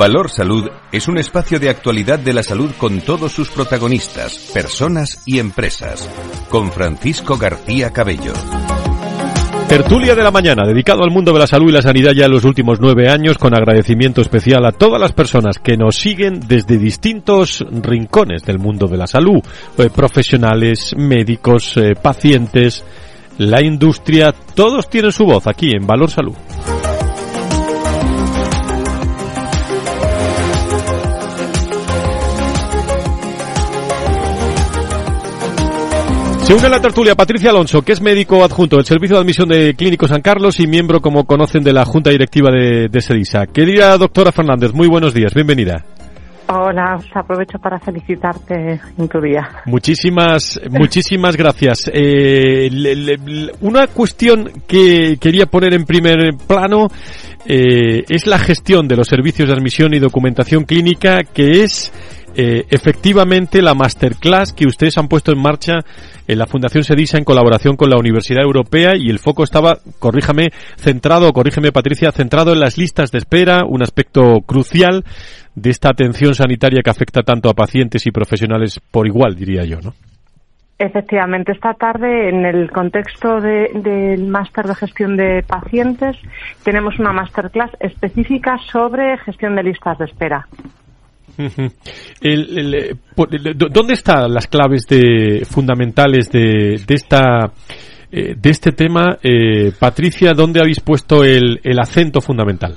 Valor 0.00 0.30
Salud 0.30 0.66
es 0.92 1.08
un 1.08 1.18
espacio 1.18 1.60
de 1.60 1.68
actualidad 1.68 2.18
de 2.18 2.32
la 2.32 2.42
salud 2.42 2.70
con 2.78 3.02
todos 3.02 3.32
sus 3.32 3.50
protagonistas, 3.50 4.50
personas 4.54 5.22
y 5.26 5.38
empresas. 5.38 6.08
Con 6.48 6.72
Francisco 6.72 7.36
García 7.36 7.90
Cabello. 7.90 8.32
Tertulia 9.68 10.14
de 10.14 10.22
la 10.22 10.30
mañana, 10.30 10.66
dedicado 10.66 11.02
al 11.02 11.10
mundo 11.10 11.34
de 11.34 11.40
la 11.40 11.46
salud 11.46 11.68
y 11.68 11.72
la 11.72 11.82
sanidad 11.82 12.12
ya 12.12 12.24
en 12.24 12.30
los 12.30 12.46
últimos 12.46 12.78
nueve 12.80 13.10
años, 13.10 13.36
con 13.36 13.54
agradecimiento 13.54 14.22
especial 14.22 14.64
a 14.64 14.72
todas 14.72 14.98
las 14.98 15.12
personas 15.12 15.58
que 15.58 15.76
nos 15.76 15.96
siguen 15.96 16.40
desde 16.48 16.78
distintos 16.78 17.62
rincones 17.70 18.42
del 18.46 18.58
mundo 18.58 18.86
de 18.86 18.96
la 18.96 19.06
salud, 19.06 19.42
eh, 19.76 19.90
profesionales, 19.94 20.94
médicos, 20.96 21.76
eh, 21.76 21.92
pacientes, 21.94 22.86
la 23.36 23.62
industria, 23.62 24.32
todos 24.54 24.88
tienen 24.88 25.12
su 25.12 25.26
voz 25.26 25.46
aquí 25.46 25.72
en 25.72 25.86
Valor 25.86 26.10
Salud. 26.10 26.36
Se 36.50 36.56
une 36.56 36.66
a 36.66 36.68
la 36.68 36.80
tertulia 36.80 37.14
Patricia 37.14 37.50
Alonso, 37.50 37.82
que 37.82 37.92
es 37.92 38.00
médico 38.00 38.42
adjunto 38.42 38.74
del 38.74 38.84
Servicio 38.84 39.14
de 39.14 39.22
Admisión 39.22 39.48
de 39.48 39.72
Clínico 39.74 40.08
San 40.08 40.20
Carlos 40.20 40.58
y 40.58 40.66
miembro, 40.66 41.00
como 41.00 41.24
conocen, 41.24 41.62
de 41.62 41.72
la 41.72 41.84
Junta 41.84 42.10
Directiva 42.10 42.50
de, 42.50 42.88
de 42.88 43.00
SEDISA. 43.00 43.46
Querida 43.46 43.96
doctora 43.96 44.32
Fernández, 44.32 44.72
muy 44.72 44.88
buenos 44.88 45.14
días, 45.14 45.32
bienvenida. 45.32 45.84
Hola, 46.48 46.98
aprovecho 47.14 47.60
para 47.60 47.78
felicitarte 47.78 48.80
en 48.98 49.08
tu 49.08 49.20
día. 49.20 49.48
Muchísimas, 49.66 50.60
muchísimas 50.68 51.36
gracias. 51.36 51.88
Eh, 51.94 52.68
una 53.60 53.86
cuestión 53.86 54.50
que 54.66 55.18
quería 55.20 55.46
poner 55.46 55.72
en 55.74 55.84
primer 55.84 56.34
plano 56.48 56.88
eh, 57.46 58.04
es 58.08 58.26
la 58.26 58.38
gestión 58.38 58.88
de 58.88 58.96
los 58.96 59.08
servicios 59.08 59.48
de 59.48 59.54
admisión 59.54 59.94
y 59.94 59.98
documentación 59.98 60.64
clínica, 60.64 61.18
que 61.24 61.62
es 61.62 61.92
eh, 62.36 62.64
efectivamente 62.70 63.60
la 63.60 63.74
masterclass 63.74 64.52
que 64.52 64.66
ustedes 64.66 64.96
han 64.98 65.08
puesto 65.08 65.32
en 65.32 65.42
marcha 65.42 65.80
en 66.28 66.38
la 66.38 66.46
Fundación 66.46 66.84
Sedisa 66.84 67.18
en 67.18 67.24
colaboración 67.24 67.76
con 67.76 67.90
la 67.90 67.98
Universidad 67.98 68.44
Europea 68.44 68.92
y 68.96 69.10
el 69.10 69.18
foco 69.18 69.42
estaba, 69.42 69.78
corríjame, 69.98 70.50
centrado, 70.76 71.32
corrígeme 71.32 71.72
Patricia, 71.72 72.12
centrado 72.12 72.52
en 72.52 72.60
las 72.60 72.78
listas 72.78 73.10
de 73.10 73.18
espera, 73.18 73.64
un 73.66 73.82
aspecto 73.82 74.40
crucial 74.46 75.04
de 75.56 75.70
esta 75.70 75.90
atención 75.90 76.34
sanitaria 76.34 76.82
que 76.84 76.90
afecta 76.90 77.22
tanto 77.22 77.50
a 77.50 77.54
pacientes 77.54 78.06
y 78.06 78.12
profesionales 78.12 78.80
por 78.92 79.08
igual, 79.08 79.34
diría 79.34 79.64
yo, 79.64 79.80
¿no? 79.80 79.94
Efectivamente, 80.82 81.52
esta 81.52 81.74
tarde, 81.74 82.30
en 82.30 82.46
el 82.46 82.70
contexto 82.70 83.38
del 83.38 84.26
máster 84.28 84.64
de 84.64 84.74
gestión 84.74 85.14
de 85.14 85.44
pacientes, 85.46 86.16
tenemos 86.64 86.98
una 86.98 87.12
masterclass 87.12 87.70
específica 87.80 88.56
sobre 88.72 89.18
gestión 89.18 89.56
de 89.56 89.62
listas 89.62 89.98
de 89.98 90.06
espera. 90.06 90.46
Eh, 92.22 92.94
¿Dónde 93.70 93.92
están 93.92 94.32
las 94.32 94.46
claves 94.46 94.86
de, 94.88 95.44
fundamentales 95.44 96.30
de, 96.30 96.76
esta 96.88 97.52
eh, 98.10 98.34
de 98.34 98.50
este 98.50 98.72
tema, 98.72 99.18
eh, 99.22 99.72
Patricia? 99.78 100.32
¿Dónde 100.32 100.60
habéis 100.60 100.80
puesto 100.80 101.24
el, 101.24 101.60
acento 101.78 102.22
fundamental? 102.22 102.74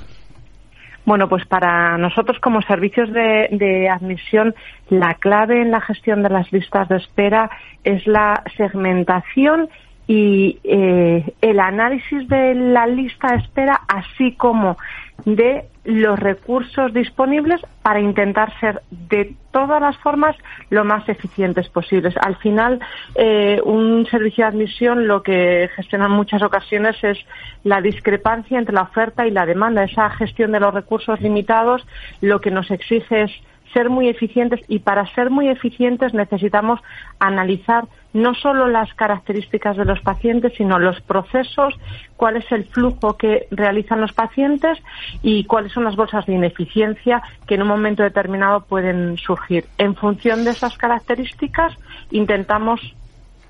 Bueno, 1.06 1.28
pues 1.28 1.44
para 1.46 1.98
nosotros 1.98 2.38
como 2.40 2.62
servicios 2.62 3.12
de, 3.12 3.88
admisión, 3.90 4.54
la 4.88 5.14
clave 5.14 5.60
en 5.60 5.70
la 5.70 5.80
gestión 5.80 6.22
de 6.22 6.30
las 6.30 6.50
listas 6.50 6.88
de 6.88 6.96
espera 6.96 7.50
es 7.82 8.06
la 8.06 8.42
segmentación 8.56 9.68
y 10.06 10.58
el 10.64 11.60
análisis 11.60 12.28
de 12.28 12.54
la 12.54 12.86
lista 12.86 13.32
de 13.32 13.36
espera, 13.36 13.80
así 13.88 14.32
como 14.32 14.76
de 15.24 15.64
los 15.84 16.18
recursos 16.18 16.92
disponibles 16.92 17.60
para 17.82 18.00
intentar 18.00 18.58
ser 18.58 18.82
de 18.90 19.34
todas 19.52 19.80
las 19.80 19.96
formas 19.98 20.36
lo 20.70 20.84
más 20.84 21.08
eficientes 21.08 21.68
posibles. 21.68 22.14
Al 22.16 22.36
final, 22.36 22.80
eh, 23.14 23.60
un 23.64 24.06
servicio 24.06 24.44
de 24.44 24.50
admisión 24.50 25.06
lo 25.06 25.22
que 25.22 25.68
gestiona 25.76 26.06
en 26.06 26.12
muchas 26.12 26.42
ocasiones 26.42 26.96
es 27.02 27.18
la 27.62 27.80
discrepancia 27.80 28.58
entre 28.58 28.74
la 28.74 28.82
oferta 28.82 29.26
y 29.26 29.30
la 29.30 29.46
demanda. 29.46 29.84
Esa 29.84 30.10
gestión 30.10 30.52
de 30.52 30.60
los 30.60 30.74
recursos 30.74 31.20
limitados 31.20 31.86
lo 32.20 32.40
que 32.40 32.50
nos 32.50 32.70
exige 32.70 33.22
es 33.22 33.32
ser 33.74 33.90
muy 33.90 34.08
eficientes 34.08 34.60
y 34.68 34.78
para 34.78 35.04
ser 35.14 35.28
muy 35.28 35.48
eficientes 35.48 36.14
necesitamos 36.14 36.80
analizar 37.18 37.84
no 38.14 38.32
solo 38.34 38.68
las 38.68 38.94
características 38.94 39.76
de 39.76 39.84
los 39.84 40.00
pacientes, 40.00 40.52
sino 40.56 40.78
los 40.78 41.00
procesos, 41.02 41.74
cuál 42.16 42.36
es 42.36 42.50
el 42.52 42.64
flujo 42.64 43.16
que 43.16 43.48
realizan 43.50 44.00
los 44.00 44.12
pacientes 44.12 44.78
y 45.20 45.44
cuáles 45.44 45.72
son 45.72 45.84
las 45.84 45.96
bolsas 45.96 46.24
de 46.24 46.34
ineficiencia 46.34 47.22
que 47.46 47.56
en 47.56 47.62
un 47.62 47.68
momento 47.68 48.04
determinado 48.04 48.60
pueden 48.64 49.18
surgir. 49.18 49.66
En 49.78 49.96
función 49.96 50.44
de 50.44 50.52
esas 50.52 50.78
características, 50.78 51.76
intentamos 52.12 52.80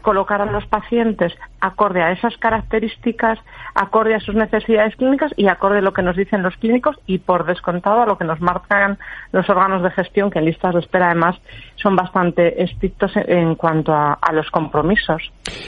colocar 0.04 0.42
a 0.42 0.52
los 0.52 0.66
pacientes 0.66 1.32
acorde 1.60 2.02
a 2.02 2.12
esas 2.12 2.36
características, 2.36 3.38
acorde 3.74 4.14
a 4.14 4.20
sus 4.20 4.34
necesidades 4.34 4.94
clínicas 4.96 5.32
y 5.36 5.48
acorde 5.48 5.78
a 5.78 5.80
lo 5.80 5.94
que 5.94 6.02
nos 6.02 6.14
dicen 6.14 6.42
los 6.42 6.54
clínicos 6.58 6.96
y 7.06 7.18
por 7.18 7.46
descontado 7.46 8.02
a 8.02 8.06
lo 8.06 8.18
que 8.18 8.24
nos 8.24 8.40
marcan 8.40 8.98
los 9.32 9.48
órganos 9.48 9.82
de 9.82 9.90
gestión, 9.90 10.30
que 10.30 10.38
en 10.38 10.44
listas 10.44 10.74
de 10.74 10.80
espera 10.80 11.06
además 11.06 11.36
son 11.76 11.96
bastante 11.96 12.62
estrictos 12.62 13.12
en 13.16 13.54
cuanto 13.54 13.92
a, 13.92 14.18
los 14.32 14.50
compromisos. 14.50 15.22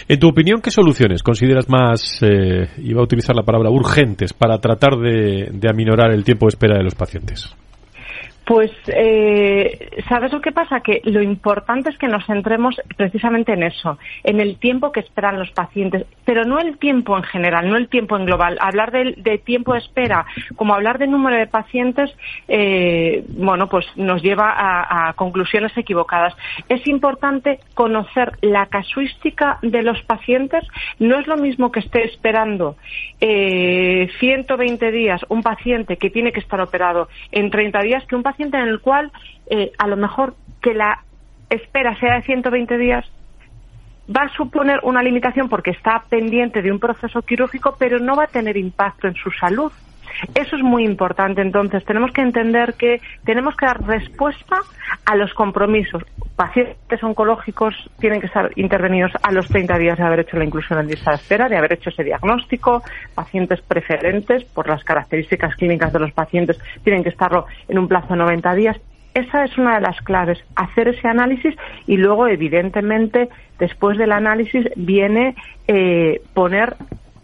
En 0.06 0.18
tu 0.18 0.28
opinión, 0.28 0.60
¿qué 0.60 0.70
soluciones 0.70 1.22
consideras 1.22 1.68
más, 1.68 2.22
eh, 2.22 2.68
iba 2.78 3.00
a 3.00 3.04
utilizar 3.04 3.34
la 3.34 3.42
palabra, 3.42 3.70
urgentes 3.70 4.34
para 4.34 4.58
tratar 4.58 4.96
de 4.96 5.68
aminorar 5.68 6.10
el 6.12 6.24
tiempo 6.24 6.46
de 6.46 6.50
espera 6.50 6.76
de 6.76 6.84
los 6.84 6.94
pacientes? 6.94 7.56
Pues, 8.46 8.70
eh, 8.86 9.90
¿sabes 10.08 10.32
lo 10.32 10.40
que 10.40 10.52
pasa? 10.52 10.78
Que 10.78 11.00
lo 11.02 11.20
importante 11.20 11.90
es 11.90 11.98
que 11.98 12.06
nos 12.06 12.24
centremos 12.26 12.80
precisamente 12.96 13.52
en 13.52 13.64
eso, 13.64 13.98
en 14.22 14.38
el 14.38 14.56
tiempo 14.60 14.92
que 14.92 15.00
esperan 15.00 15.36
los 15.36 15.50
pacientes, 15.50 16.06
pero 16.24 16.44
no 16.44 16.60
el 16.60 16.78
tiempo 16.78 17.16
en 17.16 17.24
general, 17.24 17.68
no 17.68 17.76
el 17.76 17.88
tiempo 17.88 18.16
en 18.16 18.24
global. 18.24 18.56
Hablar 18.60 18.92
de, 18.92 19.38
tiempo 19.44 19.72
de 19.72 19.80
espera, 19.80 20.26
como 20.54 20.74
hablar 20.74 20.98
de 20.98 21.08
número 21.08 21.36
de 21.36 21.48
pacientes, 21.48 22.16
eh, 22.46 23.24
bueno, 23.30 23.68
pues 23.68 23.84
nos 23.96 24.22
lleva 24.22 24.54
a, 24.56 25.12
conclusiones 25.14 25.76
equivocadas. 25.76 26.32
Es 26.68 26.86
importante 26.86 27.58
conocer 27.74 28.38
la 28.42 28.66
casuística 28.66 29.58
de 29.62 29.82
los 29.82 30.00
pacientes. 30.02 30.64
No 31.00 31.18
es 31.18 31.26
lo 31.26 31.36
mismo 31.36 31.72
que 31.72 31.80
esté 31.80 32.04
esperando 32.04 32.76
eh, 33.20 34.08
120 34.20 34.92
días 34.92 35.20
un 35.30 35.42
paciente 35.42 35.96
que 35.96 36.10
tiene 36.10 36.30
que 36.30 36.40
estar 36.40 36.60
operado 36.60 37.08
en 37.32 37.50
30 37.50 37.80
días 37.80 38.06
que 38.06 38.14
un 38.14 38.22
paciente 38.22 38.35
en 38.38 38.68
el 38.68 38.80
cual 38.80 39.12
eh, 39.48 39.72
a 39.78 39.86
lo 39.86 39.96
mejor 39.96 40.34
que 40.60 40.74
la 40.74 41.02
espera 41.50 41.98
sea 41.98 42.16
de 42.16 42.22
120 42.22 42.78
días 42.78 43.04
va 44.14 44.22
a 44.22 44.36
suponer 44.36 44.80
una 44.82 45.02
limitación 45.02 45.48
porque 45.48 45.70
está 45.70 46.04
pendiente 46.08 46.62
de 46.62 46.70
un 46.70 46.78
proceso 46.78 47.22
quirúrgico, 47.22 47.76
pero 47.78 47.98
no 47.98 48.14
va 48.14 48.24
a 48.24 48.28
tener 48.28 48.56
impacto 48.56 49.08
en 49.08 49.14
su 49.14 49.30
salud. 49.32 49.72
Eso 50.34 50.56
es 50.56 50.62
muy 50.62 50.84
importante. 50.84 51.42
Entonces, 51.42 51.84
tenemos 51.84 52.12
que 52.12 52.22
entender 52.22 52.74
que 52.74 53.00
tenemos 53.24 53.56
que 53.56 53.66
dar 53.66 53.82
respuesta 53.84 54.60
a 55.04 55.16
los 55.16 55.32
compromisos. 55.34 56.02
Pacientes 56.36 57.02
oncológicos 57.02 57.74
tienen 57.98 58.20
que 58.20 58.26
estar 58.26 58.50
intervenidos 58.56 59.12
a 59.22 59.32
los 59.32 59.48
30 59.48 59.78
días 59.78 59.98
de 59.98 60.04
haber 60.04 60.20
hecho 60.20 60.36
la 60.36 60.44
inclusión 60.44 60.78
en 60.78 60.88
lista 60.88 61.12
de 61.12 61.36
de 61.36 61.56
haber 61.56 61.72
hecho 61.74 61.90
ese 61.90 62.04
diagnóstico. 62.04 62.82
Pacientes 63.14 63.60
preferentes, 63.62 64.44
por 64.44 64.68
las 64.68 64.82
características 64.84 65.54
clínicas 65.56 65.92
de 65.92 65.98
los 65.98 66.12
pacientes, 66.12 66.58
tienen 66.82 67.02
que 67.02 67.10
estarlo 67.10 67.46
en 67.68 67.78
un 67.78 67.88
plazo 67.88 68.08
de 68.08 68.16
90 68.16 68.54
días. 68.54 68.76
Esa 69.14 69.44
es 69.44 69.56
una 69.56 69.76
de 69.76 69.80
las 69.80 69.98
claves, 70.02 70.38
hacer 70.56 70.88
ese 70.88 71.08
análisis 71.08 71.54
y 71.86 71.96
luego, 71.96 72.28
evidentemente, 72.28 73.30
después 73.58 73.96
del 73.96 74.12
análisis 74.12 74.66
viene 74.76 75.34
eh, 75.68 76.20
poner 76.34 76.76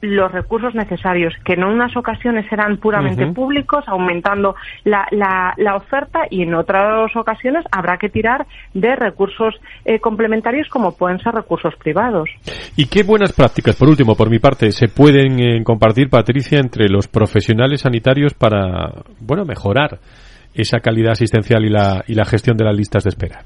los 0.02 0.32
recursos 0.32 0.74
necesarios, 0.74 1.32
que 1.44 1.54
en 1.54 1.62
unas 1.62 1.96
ocasiones 1.96 2.44
serán 2.50 2.76
puramente 2.78 3.24
públicos, 3.28 3.84
aumentando 3.86 4.56
la, 4.84 5.06
la, 5.10 5.76
oferta, 5.76 6.22
y 6.28 6.42
en 6.42 6.54
otras 6.54 7.14
ocasiones 7.16 7.64
habrá 7.70 7.96
que 7.96 8.08
tirar 8.08 8.46
de 8.74 8.96
recursos 8.96 9.54
eh, 9.84 10.00
complementarios 10.00 10.68
como 10.68 10.96
pueden 10.96 11.20
ser 11.20 11.32
recursos 11.34 11.74
privados. 11.76 12.28
¿Y 12.76 12.86
qué 12.86 13.04
buenas 13.04 13.32
prácticas, 13.32 13.76
por 13.76 13.88
último, 13.88 14.16
por 14.16 14.28
mi 14.28 14.40
parte, 14.40 14.72
se 14.72 14.88
pueden 14.88 15.38
eh, 15.38 15.62
compartir, 15.62 16.10
Patricia, 16.10 16.58
entre 16.58 16.88
los 16.88 17.06
profesionales 17.06 17.82
sanitarios 17.82 18.34
para, 18.34 19.04
bueno, 19.20 19.44
mejorar 19.44 20.00
esa 20.52 20.80
calidad 20.80 21.12
asistencial 21.12 21.64
y 21.64 21.70
la, 21.70 22.02
y 22.08 22.14
la 22.14 22.24
gestión 22.24 22.56
de 22.56 22.64
las 22.64 22.76
listas 22.76 23.04
de 23.04 23.10
espera? 23.10 23.44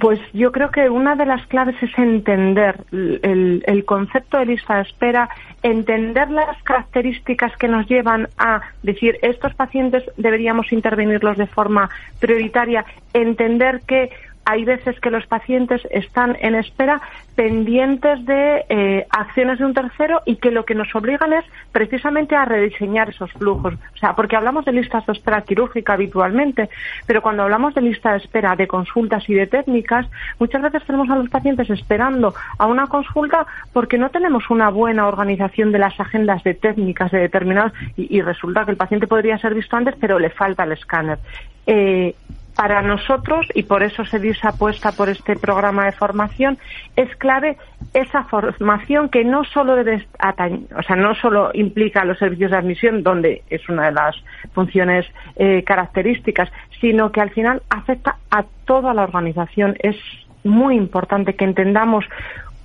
Pues 0.00 0.18
yo 0.32 0.52
creo 0.52 0.70
que 0.70 0.88
una 0.88 1.16
de 1.16 1.26
las 1.26 1.46
claves 1.48 1.76
es 1.82 1.96
entender 1.98 2.82
el, 2.92 3.84
concepto 3.84 4.38
de 4.38 4.46
lista 4.46 4.76
de 4.76 4.82
espera, 4.82 5.28
entender 5.62 6.30
las 6.30 6.60
características 6.62 7.54
que 7.58 7.68
nos 7.68 7.86
llevan 7.86 8.28
a 8.38 8.62
decir 8.82 9.18
estos 9.20 9.54
pacientes 9.54 10.02
deberíamos 10.16 10.72
intervenirlos 10.72 11.36
de 11.36 11.46
forma 11.46 11.90
prioritaria, 12.20 12.86
entender 13.12 13.82
que 13.86 14.10
hay 14.44 14.64
veces 14.64 14.98
que 15.00 15.10
los 15.10 15.26
pacientes 15.26 15.82
están 15.90 16.36
en 16.40 16.54
espera 16.54 17.00
pendientes 17.34 18.24
de 18.26 18.64
eh, 18.68 19.06
acciones 19.10 19.58
de 19.58 19.64
un 19.64 19.74
tercero 19.74 20.20
y 20.26 20.36
que 20.36 20.50
lo 20.50 20.64
que 20.64 20.74
nos 20.74 20.94
obligan 20.94 21.32
es 21.32 21.44
precisamente 21.70 22.36
a 22.36 22.44
rediseñar 22.44 23.08
esos 23.08 23.32
flujos. 23.32 23.74
O 23.94 23.96
sea, 23.96 24.14
porque 24.14 24.36
hablamos 24.36 24.64
de 24.64 24.72
listas 24.72 25.06
de 25.06 25.12
espera 25.12 25.42
quirúrgica 25.42 25.94
habitualmente, 25.94 26.68
pero 27.06 27.22
cuando 27.22 27.44
hablamos 27.44 27.74
de 27.74 27.82
lista 27.82 28.12
de 28.12 28.18
espera 28.18 28.56
de 28.56 28.66
consultas 28.66 29.28
y 29.28 29.34
de 29.34 29.46
técnicas, 29.46 30.06
muchas 30.38 30.62
veces 30.62 30.84
tenemos 30.84 31.08
a 31.10 31.16
los 31.16 31.30
pacientes 31.30 31.70
esperando 31.70 32.34
a 32.58 32.66
una 32.66 32.86
consulta 32.86 33.46
porque 33.72 33.98
no 33.98 34.10
tenemos 34.10 34.50
una 34.50 34.68
buena 34.70 35.06
organización 35.06 35.72
de 35.72 35.78
las 35.78 35.98
agendas 35.98 36.42
de 36.42 36.54
técnicas 36.54 37.10
de 37.12 37.20
determinados 37.20 37.72
y, 37.96 38.20
resulta 38.22 38.64
que 38.64 38.70
el 38.70 38.76
paciente 38.76 39.06
podría 39.06 39.38
ser 39.38 39.54
visto 39.54 39.76
antes, 39.76 39.96
pero 39.98 40.18
le 40.18 40.30
falta 40.30 40.64
el 40.64 40.72
escáner. 40.72 41.18
Eh, 41.66 42.14
para 42.54 42.82
nosotros, 42.82 43.46
y 43.54 43.62
por 43.62 43.82
eso 43.82 44.04
se 44.04 44.18
dio 44.18 44.32
esa 44.32 44.50
apuesta 44.50 44.92
por 44.92 45.08
este 45.08 45.36
programa 45.36 45.86
de 45.86 45.92
formación, 45.92 46.58
es 46.96 47.14
clave 47.16 47.56
esa 47.94 48.24
formación 48.24 49.08
que 49.08 49.24
no 49.24 49.44
solo 49.44 49.74
debe 49.74 50.06
o 50.76 50.82
sea, 50.82 50.96
no 50.96 51.14
solo 51.14 51.50
implica 51.54 52.04
los 52.04 52.18
servicios 52.18 52.50
de 52.50 52.56
admisión, 52.56 53.02
donde 53.02 53.42
es 53.50 53.68
una 53.68 53.86
de 53.86 53.92
las 53.92 54.16
funciones 54.52 55.06
eh, 55.36 55.62
características, 55.64 56.50
sino 56.80 57.10
que 57.10 57.20
al 57.20 57.30
final 57.30 57.62
afecta 57.70 58.16
a 58.30 58.44
toda 58.64 58.94
la 58.94 59.02
organización. 59.02 59.76
Es 59.80 59.96
muy 60.44 60.76
importante 60.76 61.34
que 61.34 61.44
entendamos 61.44 62.04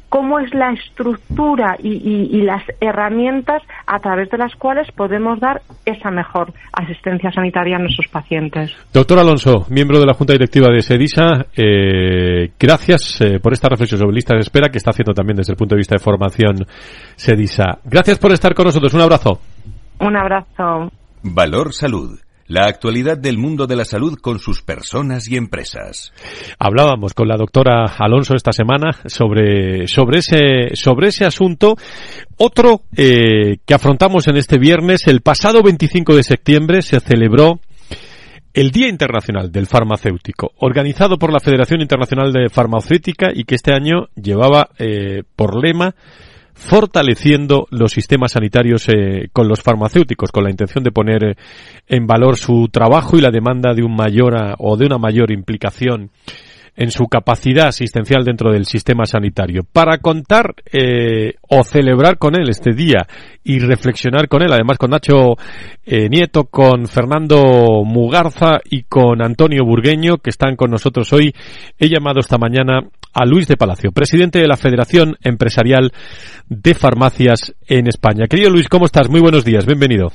cómo 0.09 0.39
es 0.39 0.53
la 0.53 0.71
estructura 0.71 1.75
y, 1.79 2.41
las 2.41 2.63
herramientas 2.79 3.61
a 3.85 3.99
través 3.99 4.29
de 4.29 4.37
las 4.37 4.55
cuales 4.55 4.89
podemos 4.91 5.39
dar 5.39 5.61
esa 5.85 6.11
mejor 6.11 6.53
asistencia 6.71 7.31
sanitaria 7.31 7.75
a 7.75 7.79
nuestros 7.79 8.07
pacientes. 8.07 8.75
Doctor 8.93 9.19
Alonso, 9.19 9.65
miembro 9.69 9.99
de 9.99 10.05
la 10.05 10.13
Junta 10.13 10.33
Directiva 10.33 10.69
de 10.69 10.81
SEDISA, 10.81 11.47
eh, 11.55 12.51
gracias 12.57 13.19
eh, 13.21 13.39
por 13.41 13.53
esta 13.53 13.67
reflexión 13.69 13.99
sobre 13.99 14.15
listas 14.15 14.37
de 14.37 14.41
espera 14.41 14.69
que 14.69 14.77
está 14.77 14.91
haciendo 14.91 15.13
también 15.13 15.37
desde 15.37 15.53
el 15.53 15.57
punto 15.57 15.75
de 15.75 15.79
vista 15.79 15.95
de 15.95 15.99
formación 15.99 16.65
SEDISA. 17.15 17.79
Gracias 17.83 18.17
por 18.19 18.31
estar 18.31 18.53
con 18.53 18.65
nosotros. 18.65 18.93
Un 18.93 19.01
abrazo. 19.01 19.41
Un 19.99 20.15
abrazo. 20.15 20.91
Valor 21.23 21.73
Salud 21.73 22.26
la 22.47 22.65
actualidad 22.65 23.17
del 23.17 23.37
mundo 23.37 23.67
de 23.67 23.75
la 23.75 23.85
salud 23.85 24.17
con 24.21 24.39
sus 24.39 24.61
personas 24.61 25.27
y 25.27 25.35
empresas. 25.35 26.13
Hablábamos 26.57 27.13
con 27.13 27.27
la 27.27 27.37
doctora 27.37 27.85
Alonso 27.97 28.35
esta 28.35 28.51
semana 28.51 28.91
sobre, 29.05 29.87
sobre, 29.87 30.19
ese, 30.19 30.75
sobre 30.75 31.09
ese 31.09 31.25
asunto. 31.25 31.75
Otro 32.37 32.83
eh, 32.95 33.57
que 33.65 33.73
afrontamos 33.73 34.27
en 34.27 34.37
este 34.37 34.57
viernes, 34.57 35.07
el 35.07 35.21
pasado 35.21 35.61
25 35.61 36.15
de 36.15 36.23
septiembre 36.23 36.81
se 36.81 36.99
celebró 36.99 37.59
el 38.53 38.71
Día 38.71 38.87
Internacional 38.87 39.51
del 39.51 39.67
Farmacéutico, 39.67 40.51
organizado 40.57 41.19
por 41.19 41.31
la 41.31 41.39
Federación 41.39 41.81
Internacional 41.81 42.33
de 42.33 42.49
Farmacéutica 42.49 43.27
y 43.31 43.43
que 43.43 43.53
este 43.53 43.71
año 43.71 44.07
llevaba 44.15 44.69
eh, 44.79 45.21
por 45.35 45.63
lema 45.63 45.93
fortaleciendo 46.57 47.67
los 47.69 47.91
sistemas 47.91 48.31
sanitarios 48.31 48.89
eh, 48.89 49.29
con 49.31 49.47
los 49.47 49.61
farmacéuticos, 49.61 50.31
con 50.31 50.43
la 50.43 50.49
intención 50.49 50.83
de 50.83 50.91
poner 50.91 51.23
eh, 51.23 51.35
en 51.87 52.07
valor 52.07 52.35
su 52.35 52.67
trabajo 52.71 53.15
y 53.15 53.21
la 53.21 53.29
demanda 53.29 53.73
de 53.73 53.83
un 53.83 53.95
mayor 53.95 54.33
o 54.57 54.75
de 54.75 54.85
una 54.85 54.97
mayor 54.97 55.31
implicación 55.31 56.09
en 56.77 56.91
su 56.91 57.07
capacidad 57.07 57.67
asistencial 57.67 58.23
dentro 58.23 58.53
del 58.53 58.65
sistema 58.65 59.05
sanitario. 59.05 59.63
Para 59.69 59.97
contar 59.97 60.55
eh, 60.71 61.33
o 61.49 61.63
celebrar 61.63 62.17
con 62.17 62.39
él 62.39 62.49
este 62.49 62.71
día 62.71 63.05
y 63.43 63.59
reflexionar 63.59 64.29
con 64.29 64.43
él, 64.43 64.53
además 64.53 64.77
con 64.77 64.91
Nacho 64.91 65.35
Nieto, 65.85 66.45
con 66.45 66.87
Fernando 66.87 67.83
Mugarza 67.83 68.59
y 68.63 68.83
con 68.83 69.21
Antonio 69.21 69.65
Burgueño, 69.65 70.17
que 70.17 70.29
están 70.29 70.55
con 70.55 70.69
nosotros 70.69 71.11
hoy, 71.13 71.33
he 71.79 71.89
llamado 71.89 72.19
esta 72.19 72.37
mañana 72.37 72.81
a 73.13 73.25
Luis 73.25 73.47
de 73.47 73.57
Palacio, 73.57 73.91
presidente 73.91 74.39
de 74.39 74.47
la 74.47 74.57
Federación 74.57 75.15
Empresarial 75.23 75.91
de 76.47 76.75
Farmacias 76.75 77.55
en 77.67 77.87
España. 77.87 78.27
Querido 78.27 78.51
Luis, 78.51 78.69
¿cómo 78.69 78.85
estás? 78.85 79.09
Muy 79.09 79.21
buenos 79.21 79.43
días, 79.43 79.65
bienvenido. 79.65 80.11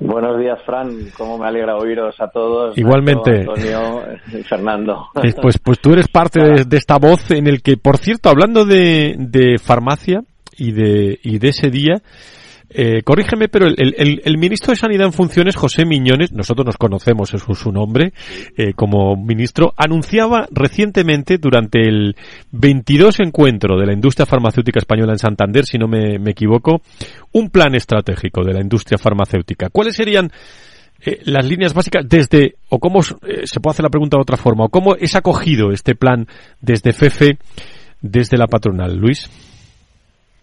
Buenos 0.00 0.38
días, 0.38 0.58
Fran. 0.66 1.10
Cómo 1.16 1.38
me 1.38 1.46
alegra 1.46 1.76
oíros 1.76 2.14
a 2.20 2.28
todos. 2.28 2.76
Igualmente. 2.76 3.40
Antonio 3.40 4.02
y 4.32 4.42
Fernando. 4.42 5.08
Eh, 5.22 5.34
pues, 5.40 5.58
pues 5.58 5.80
tú 5.80 5.92
eres 5.92 6.08
parte 6.08 6.40
de, 6.40 6.76
esta 6.76 6.98
voz 6.98 7.30
en 7.30 7.46
el 7.46 7.62
que, 7.62 7.76
por 7.76 7.98
cierto, 7.98 8.28
hablando 8.28 8.64
de, 8.64 9.14
de 9.18 9.58
farmacia 9.58 10.22
y 10.56 10.72
de, 10.72 11.18
y 11.22 11.38
de 11.38 11.48
ese 11.48 11.70
día, 11.70 12.02
eh, 12.68 13.02
corrígeme, 13.02 13.48
pero 13.48 13.66
el, 13.66 14.38
ministro 14.38 14.72
de 14.72 14.76
Sanidad 14.76 15.06
en 15.06 15.12
funciones, 15.12 15.54
José 15.54 15.84
Miñones, 15.84 16.32
nosotros 16.32 16.66
nos 16.66 16.76
conocemos, 16.76 17.32
es 17.32 17.42
su 17.42 17.70
nombre, 17.70 18.12
eh, 18.56 18.72
como 18.74 19.16
ministro, 19.16 19.72
anunciaba 19.76 20.48
recientemente 20.50 21.38
durante 21.38 21.80
el 21.86 22.16
22 22.50 23.20
encuentro 23.20 23.78
de 23.78 23.86
la 23.86 23.92
industria 23.92 24.26
farmacéutica 24.26 24.80
española 24.80 25.12
en 25.12 25.18
Santander, 25.18 25.64
si 25.64 25.78
no 25.78 25.86
me, 25.86 26.16
equivoco, 26.28 26.82
un 27.32 27.50
plan 27.50 27.74
estratégico 27.76 28.42
de 28.42 28.54
la 28.54 28.60
industria 28.60 28.98
farmacéutica. 28.98 29.68
¿Cuáles 29.70 29.94
serían 29.94 30.32
eh, 31.04 31.20
las 31.24 31.46
líneas 31.46 31.72
básicas 31.72 32.04
desde, 32.08 32.56
o 32.68 32.80
cómo 32.80 33.00
se 33.02 33.14
puede 33.60 33.72
hacer 33.72 33.84
la 33.84 33.90
pregunta 33.90 34.16
de 34.16 34.22
otra 34.22 34.36
forma, 34.36 34.64
o 34.64 34.68
cómo 34.70 34.96
es 34.96 35.14
acogido 35.14 35.70
este 35.70 35.94
plan 35.94 36.26
desde 36.60 36.92
FEFE, 36.92 37.38
desde 38.02 38.36
la 38.36 38.48
patronal? 38.48 38.96
Luis. 38.96 39.30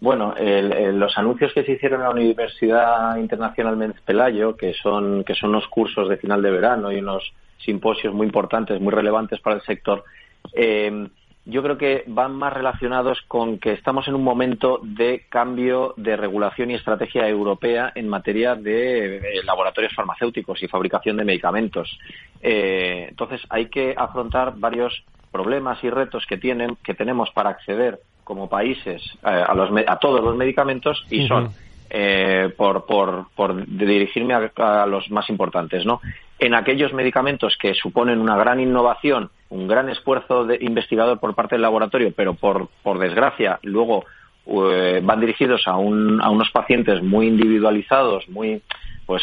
Bueno, 0.04 0.34
los 0.36 1.16
anuncios 1.16 1.54
que 1.54 1.64
se 1.64 1.72
hicieron 1.72 2.02
en 2.02 2.04
la 2.04 2.10
Universidad 2.10 3.16
Internacional 3.16 3.78
Méndez 3.78 4.02
Pelayo, 4.04 4.54
que 4.54 4.74
son, 4.74 5.24
que 5.24 5.34
son 5.34 5.48
unos 5.48 5.66
cursos 5.68 6.10
de 6.10 6.18
final 6.18 6.42
de 6.42 6.50
verano 6.50 6.92
y 6.92 6.96
unos 6.96 7.32
simposios 7.56 8.12
muy 8.12 8.26
importantes, 8.26 8.78
muy 8.82 8.92
relevantes 8.92 9.40
para 9.40 9.56
el 9.56 9.62
sector, 9.62 10.04
eh, 10.52 11.08
yo 11.46 11.62
creo 11.62 11.78
que 11.78 12.04
van 12.06 12.34
más 12.34 12.52
relacionados 12.52 13.22
con 13.26 13.58
que 13.58 13.72
estamos 13.72 14.06
en 14.06 14.14
un 14.14 14.22
momento 14.22 14.78
de 14.82 15.24
cambio 15.30 15.94
de 15.96 16.18
regulación 16.18 16.70
y 16.70 16.74
estrategia 16.74 17.26
europea 17.26 17.90
en 17.94 18.06
materia 18.06 18.56
de 18.56 19.16
eh, 19.16 19.22
laboratorios 19.42 19.94
farmacéuticos 19.94 20.62
y 20.62 20.68
fabricación 20.68 21.16
de 21.16 21.24
medicamentos. 21.24 21.98
Eh, 22.42 23.06
entonces, 23.08 23.40
hay 23.48 23.70
que 23.70 23.94
afrontar 23.96 24.52
varios 24.58 25.02
problemas 25.32 25.82
y 25.82 25.88
retos 25.88 26.26
que, 26.26 26.36
tienen, 26.36 26.76
que 26.84 26.92
tenemos 26.92 27.30
para 27.30 27.48
acceder 27.48 28.00
como 28.24 28.48
países 28.48 29.02
eh, 29.22 29.44
a, 29.46 29.54
los, 29.54 29.70
a 29.86 29.96
todos 29.98 30.22
los 30.22 30.36
medicamentos 30.36 31.04
y 31.10 31.28
son, 31.28 31.50
eh, 31.90 32.52
por, 32.56 32.86
por, 32.86 33.26
por 33.36 33.66
dirigirme 33.66 34.34
a, 34.34 34.86
los 34.86 35.10
más 35.10 35.28
importantes, 35.28 35.84
¿no? 35.84 36.00
En 36.38 36.54
aquellos 36.54 36.92
medicamentos 36.92 37.56
que 37.60 37.74
suponen 37.74 38.18
una 38.18 38.36
gran 38.36 38.58
innovación, 38.58 39.30
un 39.50 39.68
gran 39.68 39.88
esfuerzo 39.88 40.44
de 40.44 40.58
investigador 40.60 41.20
por 41.20 41.34
parte 41.34 41.54
del 41.54 41.62
laboratorio, 41.62 42.12
pero 42.16 42.34
por, 42.34 42.68
por 42.82 42.98
desgracia 42.98 43.60
luego 43.62 44.04
eh, 44.46 45.00
van 45.02 45.20
dirigidos 45.20 45.62
a, 45.66 45.76
un, 45.76 46.20
a 46.20 46.30
unos 46.30 46.50
pacientes 46.50 47.02
muy 47.02 47.28
individualizados, 47.28 48.28
muy 48.28 48.62
pues 49.06 49.22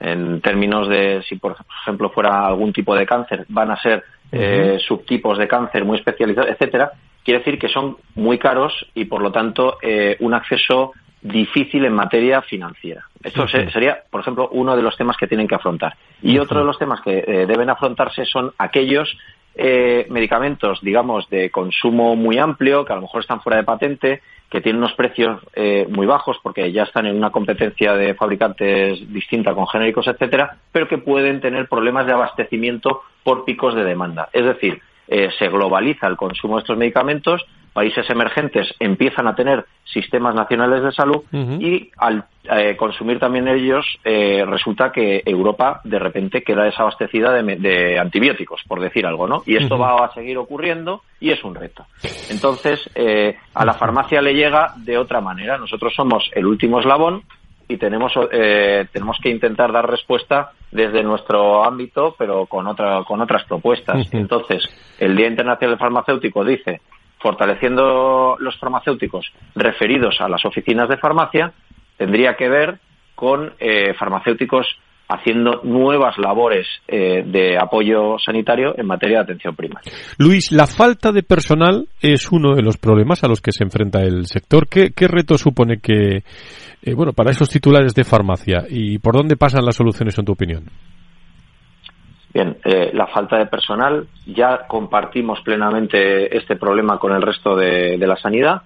en 0.00 0.40
términos 0.40 0.88
de 0.88 1.22
si 1.28 1.36
por 1.36 1.54
ejemplo 1.82 2.08
fuera 2.08 2.46
algún 2.46 2.72
tipo 2.72 2.94
de 2.96 3.04
cáncer 3.04 3.44
van 3.50 3.70
a 3.70 3.76
ser 3.76 4.02
subtipos 4.88 5.36
de 5.36 5.46
cáncer 5.46 5.84
muy 5.84 5.98
especializados, 5.98 6.50
etcétera, 6.50 6.92
quiere 7.24 7.38
decir 7.38 7.58
que 7.58 7.68
son 7.68 7.96
muy 8.14 8.38
caros 8.38 8.86
y, 8.94 9.04
por 9.04 9.22
lo 9.22 9.32
tanto, 9.32 9.78
eh, 9.82 10.16
un 10.20 10.34
acceso 10.34 10.92
difícil 11.20 11.84
en 11.84 11.92
materia 11.92 12.42
financiera. 12.42 13.06
Esto 13.22 13.46
sería, 13.46 14.02
por 14.10 14.20
ejemplo, 14.20 14.48
uno 14.52 14.74
de 14.74 14.82
los 14.82 14.96
temas 14.96 15.16
que 15.16 15.28
tienen 15.28 15.46
que 15.46 15.54
afrontar. 15.54 15.96
Y 16.20 16.38
otro 16.38 16.58
de 16.58 16.66
los 16.66 16.78
temas 16.78 17.00
que 17.00 17.18
eh, 17.18 17.46
deben 17.46 17.70
afrontarse 17.70 18.24
son 18.24 18.52
aquellos 18.58 19.16
eh, 19.54 20.06
medicamentos, 20.10 20.80
digamos, 20.82 21.28
de 21.30 21.50
consumo 21.50 22.16
muy 22.16 22.38
amplio, 22.38 22.84
que 22.84 22.92
a 22.92 22.96
lo 22.96 23.02
mejor 23.02 23.20
están 23.20 23.40
fuera 23.40 23.58
de 23.58 23.64
patente, 23.64 24.22
que 24.50 24.60
tienen 24.60 24.82
unos 24.82 24.92
precios 24.92 25.40
muy 25.88 26.06
bajos 26.06 26.38
porque 26.42 26.70
ya 26.72 26.82
están 26.82 27.06
en 27.06 27.16
una 27.16 27.30
competencia 27.30 27.94
de 27.94 28.12
fabricantes 28.12 29.10
distinta 29.10 29.54
con 29.54 29.66
genéricos, 29.66 30.06
etcétera, 30.06 30.58
pero 30.70 30.88
que 30.88 30.98
pueden 30.98 31.40
tener 31.40 31.68
problemas 31.68 32.04
de 32.04 32.12
abastecimiento 32.12 33.00
por 33.22 33.46
picos 33.46 33.74
de 33.74 33.84
demanda. 33.84 34.28
Es 34.30 34.44
decir, 34.44 34.82
eh, 35.12 35.28
se 35.38 35.48
globaliza 35.48 36.06
el 36.06 36.16
consumo 36.16 36.56
de 36.56 36.62
estos 36.62 36.78
medicamentos, 36.78 37.44
países 37.72 38.08
emergentes 38.10 38.74
empiezan 38.78 39.26
a 39.26 39.34
tener 39.34 39.64
sistemas 39.84 40.34
nacionales 40.34 40.82
de 40.82 40.92
salud 40.92 41.22
y 41.32 41.90
al 41.96 42.24
eh, 42.44 42.76
consumir 42.76 43.18
también 43.18 43.48
ellos 43.48 43.84
eh, 44.04 44.44
resulta 44.46 44.92
que 44.92 45.22
Europa 45.24 45.80
de 45.84 45.98
repente 45.98 46.42
queda 46.42 46.64
desabastecida 46.64 47.32
de, 47.32 47.98
antibióticos, 47.98 48.62
por 48.66 48.80
decir 48.80 49.06
algo, 49.06 49.26
¿no? 49.26 49.42
Y 49.46 49.56
esto 49.56 49.78
va 49.78 50.04
a 50.04 50.14
seguir 50.14 50.38
ocurriendo 50.38 51.02
y 51.20 51.30
es 51.30 51.42
un 51.44 51.54
reto. 51.54 51.86
Entonces, 52.30 52.80
eh, 52.94 53.36
a 53.54 53.64
la 53.64 53.74
farmacia 53.74 54.20
le 54.20 54.34
llega 54.34 54.74
de 54.76 54.98
otra 54.98 55.20
manera. 55.20 55.58
Nosotros 55.58 55.92
somos 55.94 56.30
el 56.34 56.46
último 56.46 56.80
eslabón 56.80 57.22
y 57.72 57.76
tenemos 57.76 58.12
tenemos 58.92 59.18
que 59.22 59.30
intentar 59.30 59.72
dar 59.72 59.88
respuesta 59.88 60.52
desde 60.70 61.02
nuestro 61.02 61.64
ámbito, 61.64 62.14
pero 62.18 62.46
con 62.46 62.66
otra 62.66 63.02
con 63.04 63.20
otras 63.20 63.44
propuestas. 63.44 64.08
Entonces, 64.12 64.64
el 64.98 65.16
Día 65.16 65.28
Internacional 65.28 65.72
del 65.72 65.78
Farmacéutico 65.78 66.44
dice 66.44 66.80
fortaleciendo 67.22 68.36
los 68.40 68.58
farmacéuticos 68.58 69.32
referidos 69.54 70.20
a 70.20 70.28
las 70.28 70.44
oficinas 70.44 70.88
de 70.88 70.96
farmacia, 70.96 71.52
tendría 71.96 72.34
que 72.34 72.48
ver 72.48 72.78
con 73.14 73.54
eh, 73.60 73.94
farmacéuticos 73.94 74.66
haciendo 75.12 75.60
nuevas 75.62 76.16
labores 76.16 76.66
eh, 76.88 77.22
de 77.26 77.58
apoyo 77.58 78.18
sanitario 78.18 78.74
en 78.76 78.86
materia 78.86 79.18
de 79.18 79.24
atención 79.24 79.54
primaria. 79.54 79.92
Luis, 80.18 80.50
la 80.52 80.66
falta 80.66 81.12
de 81.12 81.22
personal 81.22 81.86
es 82.00 82.32
uno 82.32 82.54
de 82.54 82.62
los 82.62 82.78
problemas 82.78 83.22
a 83.22 83.28
los 83.28 83.40
que 83.40 83.52
se 83.52 83.64
enfrenta 83.64 84.00
el 84.00 84.26
sector. 84.26 84.68
¿Qué, 84.68 84.92
reto 85.08 85.36
supone 85.36 85.78
que, 85.78 86.22
eh, 86.82 86.94
bueno, 86.94 87.12
para 87.12 87.30
esos 87.30 87.50
titulares 87.50 87.94
de 87.94 88.04
farmacia 88.04 88.64
y 88.68 88.98
por 88.98 89.14
dónde 89.14 89.36
pasan 89.36 89.64
las 89.64 89.76
soluciones 89.76 90.18
en 90.18 90.24
tu 90.24 90.32
opinión? 90.32 90.64
Bien, 92.32 92.56
eh, 92.64 92.90
la 92.94 93.06
falta 93.08 93.36
de 93.36 93.46
personal, 93.46 94.06
ya 94.26 94.66
compartimos 94.66 95.40
plenamente 95.42 96.34
este 96.34 96.56
problema 96.56 96.98
con 96.98 97.12
el 97.12 97.20
resto 97.20 97.54
de, 97.54 97.98
la 97.98 98.16
sanidad. 98.16 98.62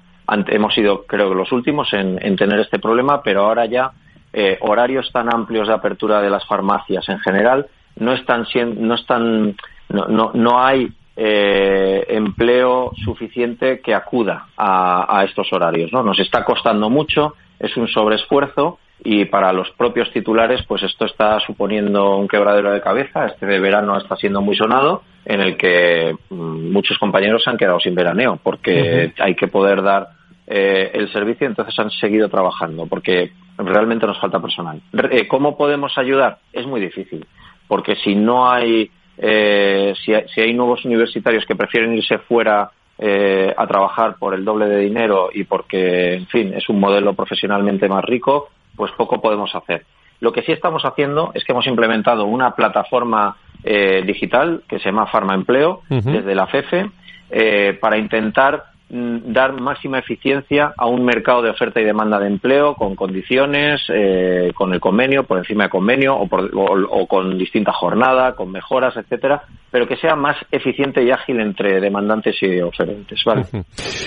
hemos 0.47 0.73
sido, 0.73 1.05
creo 1.05 1.31
que, 1.31 1.35
los 1.35 1.51
últimos 1.51 1.93
en, 1.93 2.37
tener 2.37 2.61
este 2.61 2.79
problema, 2.79 3.23
pero 3.23 3.43
ahora 3.43 3.67
ya 3.67 3.91
eh, 4.39 4.59
horarios 4.61 5.11
tan 5.13 5.33
amplios 5.33 5.67
de 5.67 5.73
apertura 5.73 6.21
de 6.21 6.29
las 6.29 6.47
farmacias 6.47 7.09
en 7.09 7.19
general 7.21 7.69
no 7.97 8.13
están 8.13 8.47
no 8.77 8.95
están 8.95 9.57
no, 9.89 10.31
no, 10.35 10.61
hay 10.61 10.93
eh, 11.17 12.05
empleo 12.11 12.93
suficiente 13.03 13.81
que 13.81 13.95
acuda 13.95 14.49
a, 14.55 15.21
a 15.21 15.25
estos 15.25 15.51
horarios. 15.55 15.91
¿no? 15.91 16.03
Nos 16.03 16.19
está 16.19 16.45
costando 16.45 16.91
mucho, 16.91 17.35
es 17.59 17.75
un 17.79 17.89
sobreesfuerzo 17.89 18.79
y 19.03 19.25
para 19.25 19.55
los 19.55 19.71
propios 19.71 20.13
titulares 20.13 20.63
pues 20.69 20.83
esto 20.83 21.07
está 21.07 21.41
suponiendo 21.41 22.19
un 22.19 22.29
quebradero 22.29 22.73
de 22.73 22.83
cabeza 22.83 23.27
este 23.27 23.47
de 23.47 23.61
verano 23.61 23.97
está 23.99 24.17
siendo 24.17 24.41
muy 24.41 24.57
sonado 24.57 25.03
en 25.25 25.41
el 25.41 25.57
que 25.59 26.15
mm, 26.31 26.73
muchos 26.73 26.99
compañeros 26.99 27.45
se 27.45 27.51
han 27.51 27.59
quedado 27.59 27.79
sin 27.79 27.95
veraneo 27.95 28.39
porque 28.43 29.13
hay 29.19 29.35
que 29.35 29.49
poder 29.49 29.83
dar 29.83 30.09
eh, 30.47 30.93
el 30.95 31.13
servicio 31.13 31.47
entonces 31.47 31.79
han 31.79 31.91
seguido 31.91 32.31
trabajando 32.31 32.87
porque 32.87 33.33
realmente 33.59 34.07
nos 34.07 34.19
falta 34.21 34.41
personal. 34.41 34.81
Eh, 35.11 35.27
cómo 35.27 35.57
podemos 35.57 35.97
ayudar 35.99 36.39
es 36.53 36.67
muy 36.67 36.81
difícil 36.81 37.27
porque 37.69 37.97
si 37.97 38.15
no 38.15 38.51
hay 38.51 38.91
eh, 39.19 39.95
si, 40.05 40.13
si, 40.35 40.41
hay 40.41 40.53
nuevos 40.53 40.85
universitarios 40.85 41.45
que 41.47 41.57
prefieren 41.57 41.95
irse 41.97 42.19
fuera 42.19 42.71
a 42.99 43.67
trabajar 43.67 44.17
por 44.19 44.33
el 44.33 44.43
doble 44.43 44.67
de 44.69 44.79
dinero 44.79 45.29
y 45.31 45.45
porque, 45.45 46.15
en 46.15 46.27
fin, 46.29 46.55
es 46.55 46.67
un 46.71 46.81
modelo 46.81 47.13
profesionalmente 47.13 47.91
más 47.91 48.03
rico, 48.03 48.49
pues 48.75 48.91
poco 48.93 49.21
podemos 49.21 49.55
hacer. 49.55 49.85
Lo 50.21 50.33
que 50.33 50.43
sí 50.43 50.53
estamos 50.53 50.85
haciendo 50.85 51.31
es 51.35 51.45
que 51.45 51.53
hemos 51.53 51.67
implementado 51.67 52.25
una 52.25 52.53
plataforma 52.53 53.37
eh, 53.65 54.03
digital 54.07 54.63
que 54.69 54.79
se 54.79 54.87
llama 54.87 55.07
Farma 55.07 55.35
Empleo 55.35 55.83
desde 55.89 56.35
la 56.35 56.47
FEFE 56.47 56.91
eh, 57.31 57.77
para 57.81 57.99
intentar 57.99 58.65
dar 58.89 59.61
máxima 59.61 59.99
eficiencia 59.99 60.73
a 60.77 60.87
un 60.87 61.05
mercado 61.05 61.43
de 61.43 61.51
oferta 61.51 61.81
y 61.81 61.85
demanda 61.85 62.21
de 62.21 62.29
empleo 62.29 62.75
con 62.75 62.95
condiciones, 62.95 63.81
eh, 63.89 64.53
con 64.55 64.73
el 64.73 64.81
convenio, 64.81 65.25
por 65.25 65.39
encima 65.39 65.65
de 65.65 65.71
convenio 65.71 66.15
o, 66.15 66.29
o, 66.29 67.07
con 67.09 67.37
distinta 67.37 67.73
jornada, 67.73 68.37
con 68.37 68.53
mejoras, 68.53 68.97
etcétera, 68.97 69.43
pero 69.73 69.89
que 69.89 69.97
sea 69.97 70.15
más 70.15 70.37
eficiente 70.53 71.03
y 71.03 71.11
ágil 71.11 71.41
entre 71.41 71.81
demandantes 71.81 72.37
y 72.43 72.61
oferentes. 72.61 73.21
¿vale? 73.27 73.43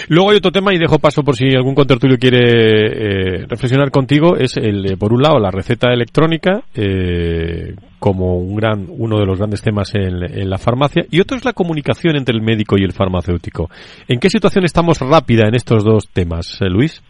Luego 0.08 0.32
hay 0.32 0.38
otro 0.38 0.52
tema 0.52 0.74
y 0.74 0.78
dejo 0.78 0.98
paso 0.98 1.24
por 1.24 1.36
si 1.36 1.54
algún 1.54 1.76
contertulio 1.76 2.18
quiere 2.18 2.40
eh, 2.40 3.46
reflexionar 3.50 3.92
contigo, 3.92 4.38
es 4.38 4.56
el, 4.56 4.98
por 4.98 5.12
un 5.12 5.22
lado, 5.22 5.40
la 5.40 5.52
receta 5.52 5.92
electrónica, 5.92 6.62
eh, 6.74 7.76
como 8.00 8.38
un 8.38 8.56
gran, 8.56 8.88
uno 8.90 9.20
de 9.20 9.26
los 9.26 9.38
grandes 9.38 9.62
temas 9.62 9.94
en, 9.94 10.50
la 10.50 10.58
farmacia, 10.58 11.04
y 11.12 11.20
otro 11.20 11.38
es 11.38 11.46
la 11.46 11.54
comunicación 11.54 12.16
entre 12.16 12.34
el 12.34 12.42
médico 12.42 12.78
y 12.78 12.84
el 12.84 12.94
farmacéutico. 12.94 13.70
¿En 14.08 14.20
qué 14.20 14.30
situación 14.30 14.64
estamos 14.64 15.00
rápida 15.00 15.48
en 15.48 15.56
estos 15.56 15.84
dos 15.84 16.10
temas, 16.12 16.60
eh, 16.62 16.70
Luis? 16.70 17.04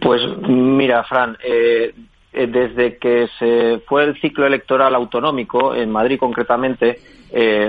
Pues 0.00 0.20
mira, 0.48 1.04
Fran, 1.04 1.36
eh, 1.44 1.94
eh, 2.32 2.46
desde 2.46 2.98
que 2.98 3.28
se 3.38 3.80
fue 3.86 4.04
el 4.04 4.20
ciclo 4.20 4.46
electoral 4.46 4.94
autonómico, 4.94 5.74
en 5.74 5.90
Madrid 5.90 6.18
concretamente, 6.18 6.98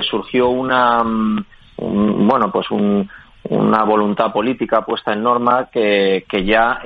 surgió 0.09 0.49
una, 0.49 1.03
mm, 1.03 1.45
bueno, 1.77 2.51
pues 2.51 2.67
una 3.43 3.83
voluntad 3.83 4.31
política 4.31 4.83
puesta 4.83 5.13
en 5.13 5.21
norma 5.21 5.69
que, 5.71 6.25
que 6.27 6.43
ya, 6.43 6.81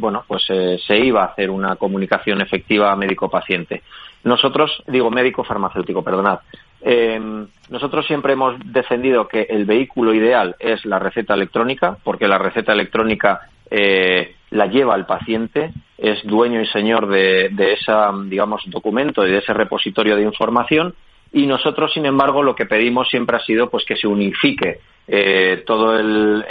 bueno, 0.00 0.24
pues 0.26 0.44
se 0.46 0.98
iba 0.98 1.22
a 1.22 1.26
hacer 1.26 1.50
una 1.50 1.76
comunicación 1.76 2.40
efectiva 2.40 2.94
médico-paciente. 2.96 3.82
Nosotros, 4.26 4.82
digo 4.88 5.08
médico 5.08 5.44
farmacéutico, 5.44 6.02
perdonad. 6.02 6.40
Eh, 6.82 7.46
nosotros 7.70 8.04
siempre 8.08 8.32
hemos 8.32 8.56
defendido 8.72 9.28
que 9.28 9.42
el 9.42 9.66
vehículo 9.66 10.12
ideal 10.12 10.56
es 10.58 10.84
la 10.84 10.98
receta 10.98 11.34
electrónica, 11.34 11.96
porque 12.02 12.26
la 12.26 12.36
receta 12.36 12.72
electrónica 12.72 13.42
eh, 13.70 14.34
la 14.50 14.66
lleva 14.66 14.96
el 14.96 15.06
paciente, 15.06 15.70
es 15.96 16.24
dueño 16.24 16.60
y 16.60 16.66
señor 16.66 17.06
de, 17.06 17.50
de 17.52 17.74
ese, 17.74 17.92
digamos, 18.24 18.64
documento 18.66 19.24
y 19.24 19.30
de 19.30 19.38
ese 19.38 19.54
repositorio 19.54 20.16
de 20.16 20.22
información. 20.22 20.96
Y 21.32 21.46
nosotros, 21.46 21.92
sin 21.92 22.04
embargo, 22.04 22.42
lo 22.42 22.56
que 22.56 22.66
pedimos 22.66 23.08
siempre 23.08 23.36
ha 23.36 23.44
sido 23.44 23.70
pues 23.70 23.84
que 23.84 23.94
se 23.94 24.08
unifique 24.08 24.80
eh, 25.06 25.62
todo 25.64 25.96
el, 25.96 26.44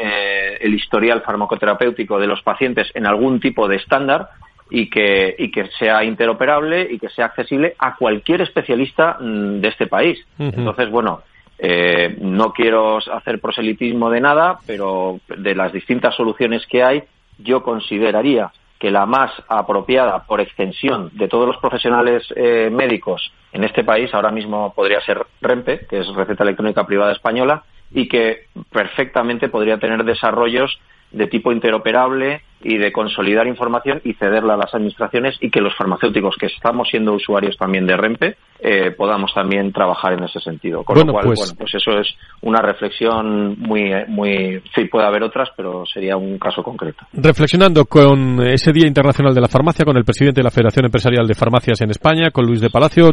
el 0.62 0.74
historial 0.74 1.24
farmacoterapéutico 1.24 2.20
de 2.20 2.28
los 2.28 2.42
pacientes 2.42 2.90
en 2.94 3.06
algún 3.06 3.42
tipo 3.42 3.68
de 3.68 3.76
estándar 3.76 4.30
y 4.70 4.90
que, 4.90 5.36
y 5.38 5.52
que 5.52 5.68
sea 5.78 6.04
interoperable 6.04 6.88
y 6.90 7.00
que 7.00 7.10
sea 7.10 7.26
accesible 7.26 7.76
a 7.78 7.96
cualquier 7.96 8.42
especialista 8.42 9.18
mm, 9.20 9.62
de 9.62 9.68
este 9.68 9.88
país. 9.88 10.26
Entonces, 10.40 10.90
bueno, 10.90 11.22
eh, 11.58 12.18
no 12.20 12.52
quiero 12.52 12.98
hacer 12.98 13.40
proselitismo 13.40 14.10
de 14.10 14.22
nada, 14.22 14.60
pero 14.66 15.20
de 15.38 15.56
las 15.56 15.72
distintas 15.72 16.16
soluciones 16.16 16.66
que 16.68 16.84
hay, 16.84 17.04
yo 17.38 17.64
consideraría 17.64 18.52
que 18.80 18.92
la 18.92 19.06
más 19.06 19.32
apropiada 19.48 20.26
por 20.26 20.42
extensión 20.42 21.10
de 21.14 21.28
todos 21.28 21.48
los 21.48 21.58
profesionales 21.58 22.24
eh, 22.36 22.70
médicos 22.72 23.32
en 23.54 23.64
este 23.64 23.84
país 23.86 24.14
ahora 24.14 24.32
mismo 24.32 24.74
podría 24.74 25.00
ser 25.02 25.26
REMPE, 25.42 25.88
que 25.90 26.00
es 26.00 26.08
Receta 26.14 26.44
Electrónica 26.44 26.86
Privada 26.86 27.14
Española, 27.14 27.64
y 27.92 28.08
que 28.10 28.48
perfectamente 28.70 29.48
podría 29.48 29.78
tener 29.78 30.04
desarrollos 30.04 30.78
de 31.12 31.28
tipo 31.28 31.54
interoperable 31.54 32.42
y 32.66 32.80
de 32.80 32.92
consolidar 32.92 33.46
información 33.46 34.02
y 34.04 34.14
cederla 34.14 34.56
a 34.56 34.58
las 34.58 34.74
administraciones 34.74 35.38
y 35.40 35.52
que 35.52 35.62
los 35.62 35.76
farmacéuticos 35.76 36.36
que 36.36 36.48
estamos 36.48 36.90
siendo 36.90 37.14
usuarios 37.14 37.56
también 37.58 37.86
de 37.86 37.96
REMPE 37.96 38.38
eh, 38.60 38.90
podamos 38.90 39.32
también 39.36 39.72
trabajar 39.72 40.14
en 40.14 40.24
ese 40.24 40.40
sentido. 40.40 40.84
Con 40.84 40.98
lo 40.98 41.14
cual, 41.14 41.26
pues... 41.26 41.40
bueno, 41.40 41.54
pues 41.60 41.76
eso 41.76 42.00
es 42.00 42.08
una 42.42 42.64
reflexión 42.64 43.60
muy, 43.60 43.92
muy, 44.08 44.64
sí, 44.74 44.86
puede 44.86 45.06
haber 45.06 45.22
otras, 45.22 45.50
pero 45.56 45.86
sería 45.86 46.18
un 46.18 46.40
caso 46.40 46.64
concreto. 46.64 47.06
Reflexionando 47.14 47.86
con 47.86 48.42
ese 48.42 48.72
Día 48.72 48.88
Internacional 48.88 49.36
de 49.36 49.42
la 49.42 49.48
Farmacia, 49.48 49.86
con 49.86 49.98
el 49.98 50.04
presidente 50.04 50.40
de 50.40 50.46
la 50.46 50.52
Federación 50.52 50.86
Empresarial 50.86 51.28
de 51.28 51.36
Farmacias 51.36 51.82
en 51.82 51.92
España, 51.92 52.32
con 52.32 52.48
Luis 52.48 52.62
de 52.62 52.72
Palacio, 52.72 53.12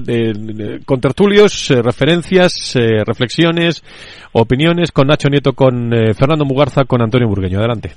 con 0.87 1.01
tertulios, 1.01 1.71
eh, 1.71 1.83
referencias, 1.83 2.75
eh, 2.77 3.05
reflexiones, 3.05 3.85
opiniones, 4.33 4.93
con 4.93 5.09
Nacho 5.09 5.29
Nieto, 5.29 5.53
con 5.53 5.91
Fernando 6.17 6.47
Mugarza, 6.47 6.85
con 6.85 7.03
Antonio 7.03 7.29
Burgueño. 7.29 7.59
Adelante. 7.59 7.93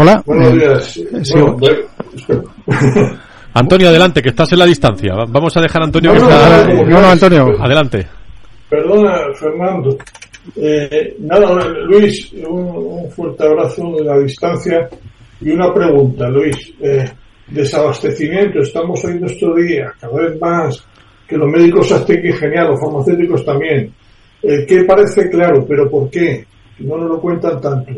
Hola. 0.00 0.22
Buenos 0.24 0.54
días. 0.54 1.00
Antonio, 3.54 3.88
adelante, 3.88 4.22
que 4.22 4.28
estás 4.28 4.52
en 4.52 4.60
la 4.60 4.66
distancia. 4.66 5.12
Vamos 5.28 5.56
a 5.56 5.60
dejar 5.60 5.82
a 5.82 5.86
Antonio 5.86 6.12
que 6.12 6.18
está... 6.18 7.10
Antonio. 7.10 7.60
Adelante. 7.60 8.06
Perdona, 8.70 9.18
Fernando. 9.34 9.98
Eh, 10.54 11.16
nada, 11.18 11.66
Luis, 11.86 12.32
un, 12.32 13.10
fuerte 13.10 13.44
abrazo 13.44 13.92
de 13.98 14.04
la 14.04 14.20
distancia 14.20 14.88
y 15.40 15.50
una 15.50 15.74
pregunta, 15.74 16.28
Luis. 16.28 16.72
Eh, 16.80 17.04
desabastecimiento, 17.48 18.60
estamos 18.60 19.04
oyendo 19.04 19.26
estos 19.26 19.56
días 19.56 19.92
cada 19.98 20.14
vez 20.14 20.40
más 20.40 20.86
que 21.26 21.36
los 21.36 21.50
médicos 21.50 21.90
hacen 21.90 22.22
que 22.22 22.32
genial, 22.34 22.68
los 22.68 22.80
farmacéuticos 22.80 23.44
también. 23.44 23.92
Eh, 24.44 24.64
¿Qué 24.64 24.84
parece 24.84 25.28
claro, 25.28 25.66
pero 25.66 25.90
por 25.90 26.08
qué? 26.08 26.46
No 26.78 26.98
nos 26.98 27.10
lo 27.10 27.20
cuentan 27.20 27.60
tanto. 27.60 27.90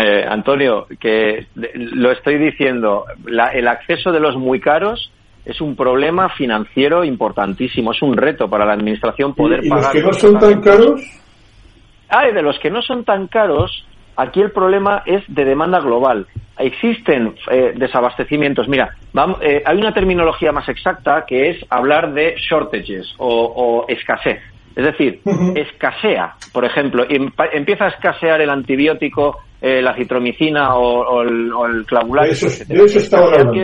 Eh, 0.00 0.24
Antonio, 0.28 0.86
que 1.00 1.46
lo 1.74 2.12
estoy 2.12 2.38
diciendo, 2.38 3.06
el 3.26 3.68
acceso 3.68 4.12
de 4.12 4.20
los 4.20 4.36
muy 4.36 4.60
caros 4.60 5.10
es 5.44 5.60
un 5.60 5.76
problema 5.76 6.28
financiero 6.30 7.04
importantísimo, 7.04 7.92
es 7.92 8.00
un 8.02 8.16
reto 8.16 8.48
para 8.48 8.64
la 8.64 8.72
administración 8.72 9.34
poder 9.34 9.64
¿Y, 9.64 9.68
pagar. 9.68 9.94
¿Los 9.94 10.02
que 10.02 10.02
no 10.02 10.12
son 10.12 10.38
tan 10.38 10.60
caros? 10.60 11.00
hay 12.08 12.32
de 12.32 12.42
los 12.42 12.58
que 12.58 12.70
no 12.70 12.82
son 12.82 13.04
tan 13.04 13.26
caros, 13.26 13.86
aquí 14.16 14.40
el 14.40 14.52
problema 14.52 15.02
es 15.06 15.22
de 15.28 15.44
demanda 15.44 15.80
global. 15.80 16.26
Existen 16.58 17.34
eh, 17.50 17.72
desabastecimientos. 17.76 18.68
Mira, 18.68 18.94
vamos, 19.12 19.38
eh, 19.42 19.62
hay 19.64 19.76
una 19.76 19.92
terminología 19.92 20.52
más 20.52 20.68
exacta 20.68 21.24
que 21.26 21.50
es 21.50 21.66
hablar 21.70 22.12
de 22.14 22.36
shortages 22.36 23.14
o, 23.18 23.84
escasez. 23.88 24.40
Es 24.76 24.84
decir, 24.84 25.20
escasea, 25.54 26.34
por 26.52 26.64
ejemplo, 26.64 27.06
empieza 27.08 27.84
a 27.84 27.88
escasear 27.88 28.40
el 28.40 28.50
antibiótico, 28.50 29.38
eh, 29.66 29.80
la 29.80 29.94
citromicina 29.94 30.74
o, 30.74 31.22
el, 31.22 31.50
o 31.50 31.64
el 31.64 31.86
clavulario. 31.86 32.32
eso, 32.32 32.48
está 32.98 33.16
hablando, 33.16 33.54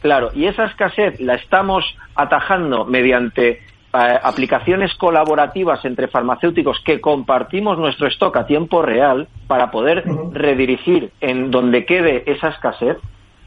Claro, 0.00 0.30
y 0.34 0.46
esa 0.46 0.64
escasez 0.64 1.20
la 1.20 1.36
estamos 1.36 1.84
atajando 2.16 2.84
mediante 2.84 3.50
eh, 3.50 3.58
aplicaciones 3.92 4.92
colaborativas 4.94 5.84
entre 5.84 6.08
farmacéuticos 6.08 6.80
que 6.84 7.00
compartimos 7.00 7.78
nuestro 7.78 8.08
stock 8.08 8.36
a 8.36 8.46
tiempo 8.46 8.82
real 8.82 9.28
para 9.46 9.70
poder 9.70 10.02
redirigir 10.32 11.12
en 11.20 11.52
donde 11.52 11.84
quede 11.84 12.24
esa 12.26 12.48
escasez. 12.48 12.96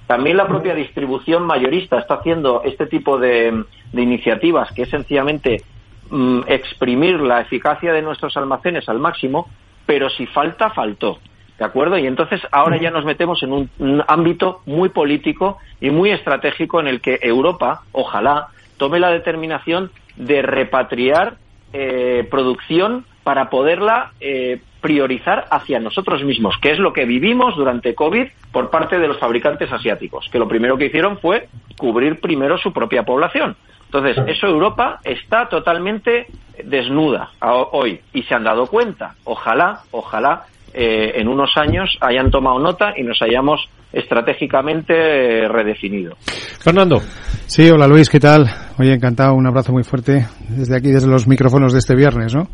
También 0.08 0.38
la 0.38 0.48
propia 0.48 0.74
distribución 0.74 1.46
mayorista 1.46 2.00
está 2.00 2.14
haciendo 2.14 2.62
este 2.64 2.86
tipo 2.86 3.18
de, 3.18 3.66
iniciativas 3.92 4.72
que 4.72 4.84
es 4.84 4.90
sencillamente 4.90 5.64
mm, 6.10 6.44
exprimir 6.48 7.20
la 7.20 7.42
eficacia 7.42 7.92
de 7.92 8.02
nuestros 8.02 8.38
almacenes 8.38 8.88
al 8.88 9.00
máximo, 9.00 9.50
pero 9.86 10.10
si 10.10 10.26
falta, 10.28 10.70
faltó. 10.72 11.20
¿De 11.58 11.64
acuerdo? 11.64 11.98
Y 11.98 12.06
entonces 12.06 12.42
ahora 12.52 12.78
ya 12.78 12.92
nos 12.92 13.06
metemos 13.06 13.42
en 13.42 13.54
un 13.54 14.04
ámbito 14.08 14.62
muy 14.66 14.90
político 14.90 15.58
y 15.80 15.90
muy 15.90 16.12
estratégico 16.12 16.82
en 16.82 16.88
el 16.88 17.00
que 17.00 17.18
Europa, 17.22 17.84
ojalá, 17.94 18.48
tome 18.78 19.00
la 19.00 19.10
determinación 19.10 19.90
de 20.18 20.42
repatriar 20.42 21.38
eh, 21.74 22.28
producción 22.30 23.06
para 23.24 23.50
poderla 23.50 24.12
eh, 24.20 24.62
priorizar 24.82 25.46
hacia 25.50 25.80
nosotros 25.80 26.24
mismos, 26.24 26.56
que 26.62 26.72
es 26.72 26.80
lo 26.80 26.94
que 26.94 27.06
vivimos 27.06 27.56
durante 27.56 27.96
COVID 27.96 28.28
por 28.52 28.70
parte 28.70 29.00
de 29.00 29.08
los 29.08 29.18
fabricantes 29.18 29.72
asiáticos, 29.72 30.30
que 30.32 30.40
lo 30.40 30.48
primero 30.48 30.78
que 30.78 30.86
hicieron 30.86 31.18
fue 31.18 31.48
cubrir 31.78 32.20
primero 32.22 32.58
su 32.58 32.72
propia 32.72 33.04
población. 33.04 33.56
Entonces, 33.96 34.26
eso 34.28 34.48
Europa 34.48 35.00
está 35.06 35.48
totalmente 35.48 36.28
desnuda 36.62 37.30
hoy 37.72 38.02
y 38.14 38.24
se 38.24 38.36
han 38.36 38.44
dado 38.44 38.68
cuenta. 38.68 39.16
Ojalá, 39.24 39.84
ojalá 39.92 40.44
eh, 40.74 41.14
en 41.16 41.30
unos 41.30 41.52
años 41.56 41.98
hayan 42.02 42.30
tomado 42.30 42.60
nota 42.60 42.94
y 42.98 43.04
nos 43.04 43.22
hayamos 43.22 43.62
estratégicamente 43.94 45.48
redefinido. 45.48 46.16
Fernando. 46.60 46.98
Sí, 47.46 47.70
hola 47.70 47.88
Luis, 47.88 48.10
¿qué 48.10 48.20
tal? 48.20 48.50
Oye, 48.78 48.94
encantado, 48.94 49.34
un 49.34 49.48
abrazo 49.48 49.72
muy 49.72 49.84
fuerte 49.84 50.26
desde 50.50 50.76
aquí, 50.76 50.92
desde 50.92 51.08
los 51.08 51.26
micrófonos 51.26 51.72
de 51.72 51.80
este 51.80 51.96
viernes, 51.96 52.36
¿no? 52.36 52.50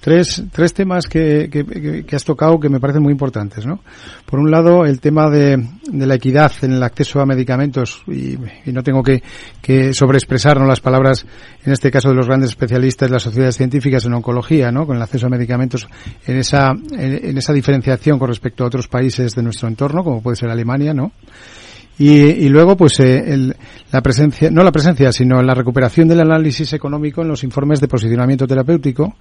Tres, 0.00 0.42
tres 0.52 0.74
temas 0.74 1.06
que, 1.06 1.48
que, 1.50 2.14
has 2.16 2.24
tocado 2.24 2.60
que 2.60 2.68
me 2.68 2.78
parecen 2.78 3.02
muy 3.02 3.12
importantes, 3.12 3.64
¿no? 3.64 3.80
Por 4.26 4.38
un 4.38 4.50
lado, 4.50 4.84
el 4.84 5.00
tema 5.00 5.30
de, 5.30 5.56
de 5.90 6.06
la 6.06 6.16
equidad 6.16 6.52
en 6.60 6.74
el 6.74 6.82
acceso 6.82 7.20
a 7.20 7.26
medicamentos, 7.26 8.02
y, 8.06 8.36
no 8.70 8.82
tengo 8.82 9.02
que, 9.02 9.22
que 9.62 9.94
sobreexpresar 9.94 10.60
las 10.60 10.80
palabras, 10.80 11.24
en 11.64 11.72
este 11.72 11.90
caso 11.90 12.10
de 12.10 12.16
los 12.16 12.26
grandes 12.26 12.50
especialistas, 12.50 13.10
las 13.10 13.22
sociedades 13.22 13.56
científicas 13.56 14.04
en 14.04 14.12
oncología, 14.12 14.70
¿no? 14.70 14.86
Con 14.86 14.96
el 14.96 15.02
acceso 15.02 15.26
a 15.26 15.30
medicamentos 15.30 15.88
en 16.26 16.36
esa, 16.36 16.72
en 16.92 17.38
esa 17.38 17.54
diferenciación 17.54 18.18
con 18.18 18.28
respecto 18.28 18.64
a 18.64 18.66
otros 18.66 18.88
países 18.88 19.34
de 19.34 19.42
nuestro 19.42 19.68
entorno, 19.68 20.04
como 20.04 20.22
puede 20.22 20.36
ser 20.36 20.50
Alemania, 20.50 20.92
¿no? 20.92 21.12
Y, 21.98 22.10
y 22.10 22.48
luego, 22.48 22.76
pues, 22.76 22.98
eh, 23.00 23.32
el, 23.32 23.56
la 23.94 24.02
presencia, 24.02 24.50
no 24.50 24.64
la 24.64 24.72
presencia, 24.72 25.12
sino 25.12 25.40
la 25.40 25.54
recuperación 25.54 26.08
del 26.08 26.20
análisis 26.20 26.72
económico 26.72 27.22
en 27.22 27.28
los 27.28 27.44
informes 27.44 27.80
de 27.80 27.86
posicionamiento 27.86 28.44
terapéutico, 28.44 29.14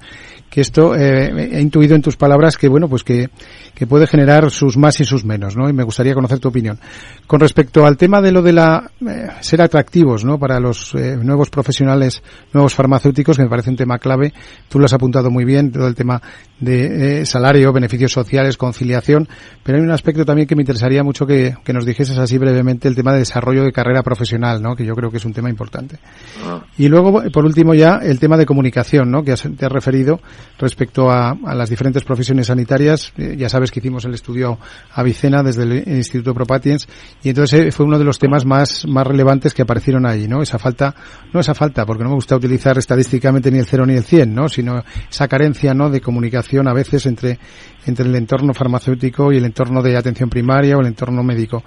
que 0.50 0.62
esto 0.62 0.96
eh, 0.96 1.50
he 1.52 1.62
intuido 1.62 1.96
en 1.96 2.02
tus 2.02 2.18
palabras 2.18 2.58
que, 2.58 2.68
bueno, 2.68 2.90
pues 2.90 3.04
que, 3.04 3.30
que 3.76 3.86
puede 3.86 4.08
generar 4.08 4.50
sus 4.50 4.76
más 4.76 5.00
y 5.00 5.06
sus 5.06 5.26
menos, 5.26 5.56
¿no? 5.56 5.70
Y 5.70 5.74
me 5.74 5.84
gustaría 5.84 6.16
conocer 6.16 6.40
tu 6.40 6.48
opinión. 6.48 6.80
Con 7.28 7.40
respecto 7.40 7.86
al 7.86 7.98
tema 7.98 8.20
de 8.20 8.32
lo 8.32 8.42
de 8.42 8.54
la, 8.54 8.90
eh, 9.08 9.28
ser 9.42 9.62
atractivos, 9.62 10.26
¿no? 10.26 10.40
Para 10.40 10.60
los 10.60 10.96
eh, 10.96 11.18
nuevos 11.22 11.52
profesionales, 11.52 12.24
nuevos 12.52 12.74
farmacéuticos, 12.74 13.38
que 13.38 13.44
me 13.44 13.50
parece 13.50 13.70
un 13.70 13.76
tema 13.76 14.00
clave, 14.00 14.34
tú 14.70 14.80
lo 14.80 14.86
has 14.86 14.94
apuntado 14.94 15.30
muy 15.30 15.46
bien, 15.46 15.72
todo 15.72 15.88
el 15.88 15.94
tema 15.94 16.20
de 16.60 17.22
eh, 17.22 17.26
salario, 17.28 17.72
beneficios 17.74 18.12
sociales, 18.12 18.58
conciliación, 18.58 19.28
pero 19.62 19.78
hay 19.78 19.84
un 19.84 19.92
aspecto 19.92 20.26
también 20.26 20.48
que 20.48 20.56
me 20.56 20.64
interesaría 20.64 21.04
mucho 21.04 21.28
que, 21.28 21.56
que 21.64 21.74
nos 21.74 21.86
dijeses 21.86 22.18
así 22.18 22.40
brevemente, 22.40 22.63
el 22.70 22.96
tema 22.96 23.14
de 23.14 23.20
desarrollo 23.20 23.64
de 23.64 23.72
carrera 23.72 24.04
profesional, 24.04 24.62
¿no? 24.62 24.76
que 24.76 24.86
yo 24.86 24.94
creo 24.96 25.12
que 25.12 25.18
es 25.18 25.26
un 25.26 25.34
tema 25.34 25.50
importante. 25.50 26.00
Ah. 26.44 26.64
Y 26.78 26.88
luego, 26.88 27.24
por 27.32 27.46
último, 27.46 27.74
ya 27.74 28.00
el 28.02 28.20
tema 28.20 28.38
de 28.38 28.46
comunicación, 28.46 29.12
¿no? 29.12 29.24
que 29.24 29.34
te 29.36 29.66
has 29.66 29.72
referido 29.72 30.20
respecto 30.58 31.10
a, 31.10 31.36
las 31.54 31.70
diferentes 31.70 32.04
profesiones 32.04 32.48
sanitarias. 32.48 33.14
Eh, 33.18 33.36
ya 33.38 33.50
sabes 33.50 33.72
que 33.72 33.80
hicimos 33.80 34.06
el 34.06 34.14
estudio 34.14 34.58
Avicena 34.94 35.44
desde 35.44 35.64
el 35.64 35.88
Instituto 35.98 36.34
Propatiens 36.34 36.88
y 37.22 37.30
entonces 37.30 37.68
eh, 37.68 37.72
fue 37.72 37.86
uno 37.86 38.00
de 38.00 38.06
los 38.06 38.20
temas 38.20 38.46
más, 38.46 38.86
más 38.88 39.06
relevantes 39.06 39.54
que 39.54 39.62
aparecieron 39.62 40.06
ahí, 40.06 40.28
¿no? 40.28 40.42
Esa 40.42 40.58
falta, 40.58 40.96
no 41.34 41.40
esa 41.40 41.54
falta, 41.54 41.86
porque 41.86 42.04
no 42.04 42.10
me 42.10 42.16
gusta 42.16 42.36
utilizar 42.36 42.78
estadísticamente 42.78 43.52
ni 43.52 43.60
el 43.60 43.66
cero 43.66 43.86
ni 43.86 43.96
el 43.96 44.04
cien, 44.04 44.34
¿no? 44.34 44.50
Sino 44.50 44.84
esa 45.10 45.28
carencia, 45.28 45.74
¿no? 45.74 45.90
De 45.90 46.02
comunicación 46.02 46.68
a 46.68 46.74
veces 46.74 47.06
entre, 47.06 47.40
entre 47.86 48.06
el 48.06 48.16
entorno 48.16 48.54
farmacéutico 48.54 49.32
y 49.32 49.38
el 49.38 49.46
entorno 49.46 49.82
de 49.82 49.98
atención 49.98 50.30
primaria 50.30 50.78
o 50.78 50.82
el 50.82 50.88
entorno 50.88 51.24
médico. 51.24 51.64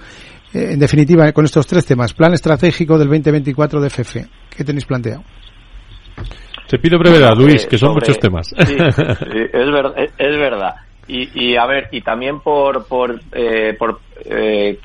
Eh, 0.57 0.73
en 0.73 0.79
definitiva, 0.79 1.31
con 1.33 1.45
estos 1.45 1.67
tres 1.67 1.85
temas, 1.85 2.15
plan 2.15 2.33
estratégico 2.33 2.97
del 2.97 3.09
2024 3.09 3.79
de 3.79 3.91
FF, 3.91 4.15
¿qué 4.57 4.65
tenéis 4.65 4.87
planteado? 4.87 5.23
Te 6.67 6.79
pido 6.79 6.99
brevedad, 6.99 7.35
Luis, 7.37 7.67
que 7.67 7.77
son 7.77 7.93
muchos 7.93 8.19
temas. 8.19 8.55
Sí, 8.67 8.77
es, 9.53 9.71
verdad, 9.71 9.95
es 9.99 10.39
verdad. 10.39 10.75
Y, 11.07 11.29
y, 11.35 11.57
a 11.57 11.67
ver, 11.67 11.89
y 11.93 12.01
también 12.01 12.41
por, 12.41 12.89
por, 12.89 13.21
eh, 13.33 13.77
por 13.79 14.01
eh, 14.25 14.79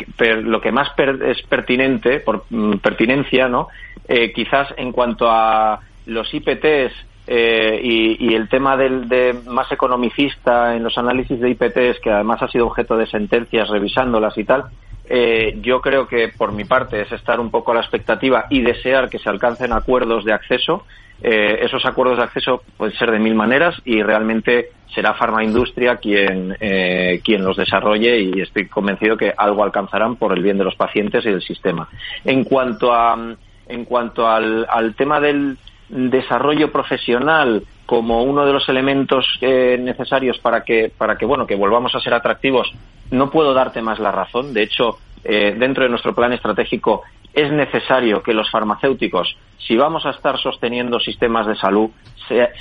lo 0.44 0.60
que 0.60 0.74
más 0.74 0.90
es 0.98 1.42
pertinente, 1.44 2.20
por 2.20 2.44
mm, 2.50 2.80
pertinencia, 2.80 3.48
¿no? 3.48 3.70
Eh, 4.08 4.34
quizás 4.34 4.68
en 4.78 4.92
cuanto 4.92 5.28
a 5.30 5.80
los 6.06 6.32
IPTs 6.34 6.94
eh, 7.28 7.80
y, 7.82 8.28
y, 8.28 8.36
el 8.36 8.50
tema 8.50 8.76
del 8.76 9.08
de 9.08 9.34
más 9.48 9.72
economicista 9.72 10.76
en 10.76 10.84
los 10.84 10.98
análisis 10.98 11.40
de 11.40 11.50
IPTs, 11.50 12.02
que 12.04 12.12
además 12.12 12.42
ha 12.44 12.50
sido 12.50 12.68
objeto 12.68 12.98
de 12.98 13.08
sentencias 13.08 13.70
revisándolas 13.70 14.38
y 14.38 14.44
tal, 14.44 14.66
eh, 15.14 15.58
yo 15.62 15.82
creo 15.82 16.08
que 16.08 16.30
por 16.30 16.54
mi 16.54 16.64
parte 16.64 17.02
es 17.02 17.12
estar 17.12 17.42
un 17.42 17.52
poco 17.52 17.72
a 17.72 17.76
la 17.76 17.82
expectativa 17.82 18.46
y 18.50 18.62
desear 18.62 19.10
que 19.10 19.20
se 19.20 19.28
alcancen 19.28 19.74
acuerdos 19.74 20.24
de 20.24 20.32
acceso. 20.32 20.86
Eh, 21.22 21.60
esos 21.64 21.86
acuerdos 21.86 22.18
de 22.18 22.24
acceso 22.24 22.64
pueden 22.78 22.96
ser 22.96 23.12
de 23.12 23.20
mil 23.20 23.36
maneras 23.36 23.76
y 23.84 24.02
realmente 24.02 24.70
será 24.96 25.14
Industria 25.44 25.98
quien, 25.98 26.56
eh, 26.62 27.20
quien 27.26 27.44
los 27.44 27.58
desarrolle 27.58 28.22
y 28.22 28.40
estoy 28.40 28.70
convencido 28.70 29.18
que 29.18 29.34
algo 29.36 29.66
alcanzarán 29.66 30.16
por 30.16 30.32
el 30.32 30.42
bien 30.42 30.58
de 30.58 30.64
los 30.64 30.76
pacientes 30.76 31.26
y 31.26 31.30
del 31.30 31.42
sistema. 31.42 31.90
En 32.24 32.46
cuanto 32.46 32.94
a, 32.94 33.36
en 33.68 33.84
cuanto 33.84 34.30
al, 34.30 34.66
al 34.70 34.96
tema 34.96 35.20
del 35.20 35.58
desarrollo 35.90 36.72
profesional 36.72 37.64
como 37.86 38.24
uno 38.24 38.46
de 38.46 38.54
los 38.54 38.70
elementos 38.70 39.26
eh, 39.42 39.78
necesarios 39.78 40.40
para 40.40 40.64
que 40.64 40.90
para 40.98 41.18
que 41.18 41.26
bueno 41.26 41.46
que 41.46 41.56
volvamos 41.56 41.94
a 41.94 42.00
ser 42.00 42.14
atractivos 42.14 42.74
no 43.12 43.30
puedo 43.30 43.54
darte 43.54 43.82
más 43.82 44.00
la 44.00 44.12
razón. 44.12 44.54
De 44.54 44.64
hecho 44.64 44.98
eh, 45.24 45.56
dentro 45.58 45.84
de 45.84 45.90
nuestro 45.90 46.16
plan 46.16 46.34
estratégico 46.34 47.04
es 47.34 47.52
necesario 47.52 48.24
que 48.24 48.34
los 48.34 48.50
farmacéuticos 48.50 49.38
si 49.60 49.78
vamos 49.78 50.06
a 50.06 50.10
estar 50.10 50.38
sosteniendo 50.40 51.00
sistemas 51.00 51.48
de 51.48 51.56
salud 51.56 51.92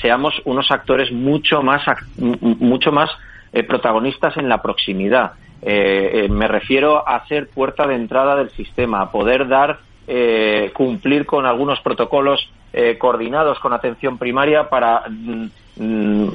seamos 0.00 0.34
unos 0.44 0.70
actores 0.70 1.10
mucho 1.10 1.62
más 1.62 1.82
mucho 2.18 2.92
más 2.92 3.10
eh, 3.52 3.62
protagonistas 3.62 4.36
en 4.36 4.48
la 4.48 4.62
proximidad. 4.62 5.32
Me 5.62 6.48
refiero 6.48 7.06
a 7.06 7.26
ser 7.26 7.50
puerta 7.50 7.86
de 7.86 7.94
entrada 7.94 8.36
del 8.36 8.50
sistema 8.50 9.02
a 9.02 9.10
poder 9.10 9.46
dar 9.46 9.80
eh, 10.12 10.72
cumplir 10.74 11.24
con 11.24 11.46
algunos 11.46 11.80
protocolos 11.82 12.50
eh, 12.72 12.98
coordinados 12.98 13.60
con 13.60 13.72
atención 13.72 14.18
primaria 14.18 14.68
para, 14.68 15.04
mm, 15.08 15.46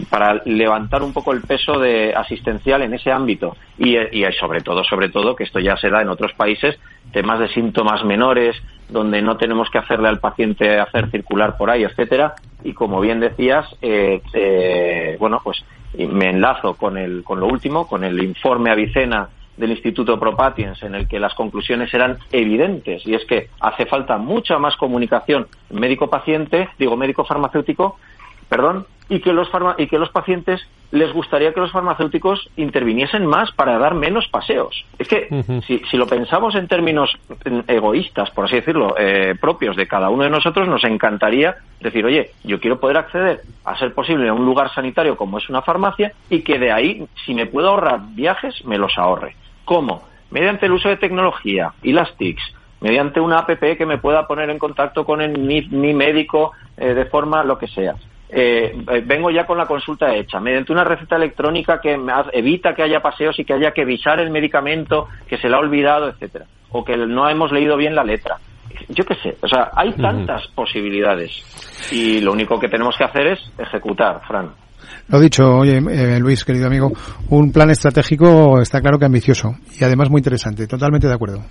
para 0.10 0.42
levantar 0.46 1.04
un 1.04 1.14
poco 1.14 1.32
el 1.32 1.42
peso 1.42 1.78
de 1.80 2.14
asistencial 2.16 2.82
en 2.82 2.94
ese 2.94 3.12
ámbito. 3.12 3.56
Y, 3.78 3.98
y 3.98 4.26
sobre 4.40 4.62
todo 4.62 4.84
sobre 4.84 5.10
todo 5.10 5.36
que 5.36 5.44
esto 5.44 5.60
ya 5.60 5.78
se 5.78 5.90
da 5.90 6.02
en 6.02 6.10
otros 6.10 6.34
países 6.34 6.80
temas 7.12 7.40
de 7.40 7.50
síntomas 7.50 8.04
menores 8.04 8.56
donde 8.90 9.22
no 9.22 9.38
tenemos 9.38 9.70
que 9.70 9.78
hacerle 9.78 10.10
al 10.10 10.20
paciente 10.20 10.80
hacer 10.80 11.12
circular 11.12 11.58
por 11.58 11.70
ahí 11.70 11.84
etcétera. 11.84 12.36
Y 12.64 12.74
como 12.74 13.00
bien 13.02 13.20
decías 13.20 13.68
eh, 13.82 15.18
bueno 15.20 15.42
pues 15.44 15.64
me 15.98 16.30
enlazo 16.30 16.74
con 16.74 16.98
el 16.98 17.24
con 17.24 17.40
lo 17.40 17.48
último 17.48 17.88
con 17.88 18.04
el 18.04 18.24
informe 18.24 18.72
Avicena 18.72 19.30
del 19.58 19.72
Instituto 19.72 20.20
Propatiens, 20.20 20.82
en 20.84 20.96
el 20.96 21.08
que 21.08 21.20
las 21.20 21.34
conclusiones 21.34 21.94
eran 21.94 22.18
evidentes, 22.32 23.06
y 23.06 23.16
es 23.16 23.24
que 23.26 23.50
hace 23.60 23.86
falta 23.86 24.18
mucha 24.18 24.58
más 24.58 24.76
comunicación 24.76 25.48
médico-paciente, 25.70 26.70
digo 26.78 26.98
médico-farmacéutico, 26.98 27.98
perdón, 28.50 28.86
y 29.10 29.20
que 29.20 29.34
los 29.34 29.50
y 29.78 29.88
que 29.88 30.00
los 30.00 30.10
pacientes 30.10 30.68
les 30.91 31.12
gustaría 31.12 31.54
que 31.54 31.60
los 31.60 31.72
farmacéuticos 31.72 32.50
interviniesen 32.56 33.26
más 33.26 33.52
para 33.52 33.78
dar 33.78 33.96
menos 33.96 34.28
paseos. 34.28 34.86
Es 34.98 35.08
que 35.08 35.28
si, 35.68 35.80
si, 35.80 35.98
lo 35.98 36.08
pensamos 36.08 36.56
en 36.56 36.68
términos 36.68 37.18
egoístas, 37.68 38.32
por 38.32 38.46
así 38.46 38.56
decirlo, 38.56 38.96
eh, 38.98 39.36
propios 39.39 39.76
de 39.76 39.88
cada 39.88 40.10
uno 40.10 40.24
de 40.24 40.30
nosotros, 40.30 40.68
nos 40.68 40.84
encantaría 40.84 41.56
decir, 41.82 42.06
oye, 42.06 42.32
yo 42.43 42.60
quiero 42.60 42.80
poder 42.80 42.98
acceder 42.98 43.41
a 43.66 43.78
ser 43.78 43.93
posible 43.93 44.30
a 44.30 44.34
un 44.34 44.46
lugar 44.46 44.74
sanitario 44.74 45.18
como 45.18 45.38
es 45.38 45.50
una 45.50 45.62
farmacia 45.62 46.14
y 46.30 46.41
que 46.41 46.60
de 46.60 46.72
ahí, 46.72 47.06
si 47.26 47.34
me 47.34 47.46
puedo 47.46 47.70
ahorrar 47.70 48.00
viajes, 48.12 48.64
me 48.66 48.78
los 48.78 48.98
ahorre. 48.98 49.36
¿Cómo? 49.66 50.04
Mediante 50.32 50.68
el 50.68 50.72
uso 50.72 50.89
de 50.89 50.98
tecnología 50.98 51.74
y 51.84 51.91
las 51.91 52.16
TICs, 52.16 52.54
mediante 52.80 53.20
una 53.20 53.39
app 53.39 53.50
que 53.60 53.86
me 53.86 53.98
pueda 53.98 54.28
poner 54.28 54.50
en 54.50 54.60
contacto 54.60 55.06
con 55.06 55.20
mi, 55.46 55.93
médico 55.93 56.54
eh, 56.78 56.93
de 56.93 57.06
forma 57.06 57.43
lo 57.43 57.58
que 57.58 57.68
sea 57.68 57.96
eh, 58.38 58.76
vengo 59.06 59.32
ya 59.32 59.46
con 59.46 59.58
la 59.58 59.66
consulta 59.66 60.14
hecha, 60.14 60.42
mediante 60.42 60.74
una 60.74 60.84
receta 60.84 61.16
electrónica 61.16 61.80
que 61.80 61.98
evita 62.34 62.76
que 62.76 62.84
haya 62.84 63.00
paseos 63.00 63.40
y 63.40 63.46
que 63.46 63.54
haya 63.54 63.72
que 63.72 63.86
visar 63.86 64.20
el 64.20 64.30
medicamento 64.30 65.08
que 65.26 65.38
se 65.38 65.48
le 65.48 65.56
ha 65.56 65.60
olvidado, 65.60 66.10
etcétera, 66.10 66.46
o 66.72 66.84
que 66.84 66.98
no 66.98 67.30
hemos 67.30 67.54
leído 67.54 67.78
bien 67.78 67.96
la 67.96 68.04
letra. 68.04 68.38
Yo 68.90 69.06
qué 69.06 69.16
sé, 69.16 69.38
o 69.42 69.48
sea, 69.48 69.72
hay 69.74 69.94
tantas 69.94 70.48
posibilidades 70.50 71.32
y 71.94 72.20
lo 72.20 72.34
único 72.34 72.60
que 72.60 72.68
tenemos 72.68 72.98
que 72.98 73.06
hacer 73.06 73.28
es 73.28 73.54
ejecutar, 73.58 74.20
Fran. 74.28 74.64
Lo 75.08 75.20
dicho, 75.20 75.44
oye, 75.44 75.78
eh, 75.78 76.20
Luis, 76.20 76.44
querido 76.44 76.68
amigo, 76.68 76.92
un 77.30 77.52
plan 77.52 77.70
estratégico 77.70 78.60
está 78.60 78.82
claro 78.82 78.98
que 78.98 79.06
ambicioso 79.06 79.56
y 79.80 79.84
además 79.84 80.10
muy 80.10 80.20
interesante. 80.20 80.66
Totalmente 80.68 81.08
de 81.08 81.14
acuerdo. 81.14 81.44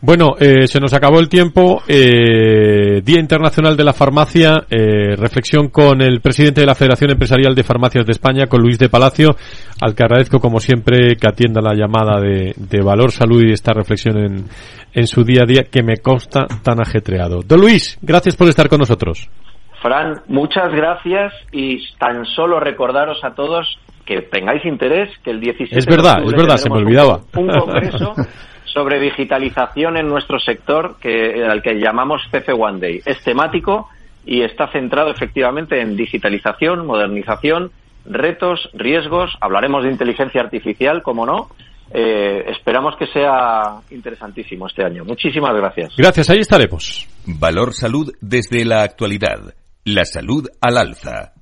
Bueno, 0.00 0.34
eh, 0.38 0.66
se 0.66 0.78
nos 0.78 0.92
acabó 0.92 1.18
el 1.18 1.28
tiempo. 1.28 1.82
Eh, 1.88 3.00
Día 3.02 3.20
Internacional 3.20 3.76
de 3.76 3.84
la 3.84 3.92
Farmacia. 3.92 4.66
reflexión 4.68 5.68
con 5.68 6.02
el 6.02 6.20
presidente 6.20 6.60
de 6.60 6.66
la 6.66 6.74
Federación 6.74 7.10
Empresarial 7.10 7.54
de 7.54 7.64
Farmacias 7.64 8.06
de 8.06 8.12
España, 8.12 8.46
con 8.46 8.62
Luis 8.62 8.78
de 8.78 8.88
Palacio, 8.88 9.36
al 9.80 9.94
que 9.94 10.02
agradezco 10.02 10.40
como 10.40 10.60
siempre 10.60 11.16
que 11.16 11.28
atienda 11.28 11.60
la 11.60 11.74
llamada 11.74 12.20
de, 12.20 12.82
Valor 12.82 13.10
Salud 13.10 13.42
y 13.42 13.52
esta 13.52 13.72
reflexión 13.72 14.18
en, 14.18 14.44
en 14.92 15.06
su 15.06 15.24
día 15.24 15.42
a 15.42 15.46
día 15.46 15.64
que 15.64 15.82
me 15.82 15.98
consta 15.98 16.46
tan 16.62 16.80
ajetreado. 16.80 17.42
Don 17.42 17.60
Luis, 17.60 17.98
gracias 18.02 18.36
por 18.36 18.48
estar 18.48 18.68
con 18.68 18.78
nosotros. 18.78 19.28
Fran, 19.80 20.22
muchas 20.26 20.72
gracias 20.72 21.32
y 21.52 21.78
tan 21.98 22.24
solo 22.26 22.60
recordaros 22.60 23.22
a 23.24 23.34
todos 23.34 23.78
que 24.04 24.22
tengáis 24.22 24.64
interés, 24.64 25.10
que 25.22 25.30
el 25.30 25.40
17 25.40 25.78
Es 25.78 25.86
verdad, 25.86 26.22
es 26.24 26.32
verdad, 26.32 26.56
se 26.56 26.70
me 26.70 26.78
olvidaba. 26.78 27.20
Un, 27.36 27.48
congreso 27.48 28.14
sobre 28.64 28.98
digitalización 29.00 29.96
en 29.98 30.08
nuestro 30.08 30.38
sector 30.38 30.96
que 31.00 31.44
al 31.44 31.62
que 31.62 31.74
llamamos 31.74 32.22
CF 32.30 32.48
One 32.58 32.80
Day. 32.80 33.00
Es 33.04 33.22
temático 33.22 33.88
y 34.24 34.42
está 34.42 34.68
centrado 34.72 35.10
efectivamente 35.10 35.80
en 35.80 35.96
digitalización, 35.96 36.86
modernización, 36.86 37.70
retos, 38.06 38.70
riesgos. 38.72 39.36
Hablaremos 39.40 39.84
de 39.84 39.90
inteligencia 39.90 40.40
artificial, 40.40 41.02
como 41.02 41.26
no, 41.26 41.48
eh, 41.92 42.44
esperamos 42.48 42.96
que 42.96 43.06
sea 43.06 43.80
interesantísimo 43.90 44.66
este 44.66 44.84
año. 44.84 45.04
Muchísimas 45.04 45.54
gracias. 45.54 45.94
Gracias, 45.96 46.30
ahí 46.30 46.38
estaremos. 46.38 47.06
Valor 47.26 47.74
Salud 47.74 48.12
desde 48.20 48.64
la 48.64 48.82
actualidad. 48.82 49.54
La 49.88 50.04
salud 50.04 50.46
al 50.60 50.76
alza. 50.76 51.32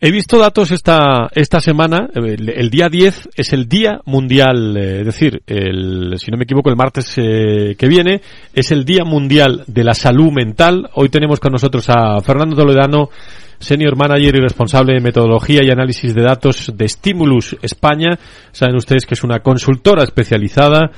He 0.00 0.10
visto 0.10 0.38
datos 0.38 0.70
esta, 0.70 1.28
esta 1.34 1.60
semana. 1.60 2.08
El, 2.14 2.70
día 2.70 2.88
10 2.88 3.28
es 3.36 3.52
el 3.52 3.68
Día 3.68 4.00
Mundial, 4.06 4.74
eh, 4.74 5.00
es 5.00 5.04
decir, 5.04 5.42
el, 5.46 6.14
si 6.16 6.30
no 6.30 6.38
me 6.38 6.44
equivoco, 6.44 6.70
el 6.70 6.76
martes 6.76 7.12
eh, 7.18 7.76
que 7.76 7.86
viene 7.86 8.22
es 8.54 8.70
el 8.70 8.86
Día 8.86 9.04
Mundial 9.04 9.64
de 9.66 9.84
la 9.84 9.92
Salud 9.92 10.32
Mental. 10.32 10.88
Hoy 10.94 11.10
tenemos 11.10 11.40
con 11.40 11.52
nosotros 11.52 11.84
a 11.90 12.18
Fernando 12.22 12.56
Toledano, 12.56 13.10
Senior 13.58 13.96
Manager 13.96 14.36
y 14.36 14.40
responsable 14.40 14.94
de 14.94 15.00
metodología 15.00 15.60
y 15.62 15.70
análisis 15.70 16.14
de 16.14 16.22
datos 16.22 16.72
de 16.74 16.88
Stimulus 16.88 17.54
España. 17.60 18.18
Saben 18.50 18.76
ustedes 18.76 19.04
que 19.04 19.12
es 19.12 19.24
una 19.24 19.40
consultora 19.40 20.04
especializada 20.04 20.90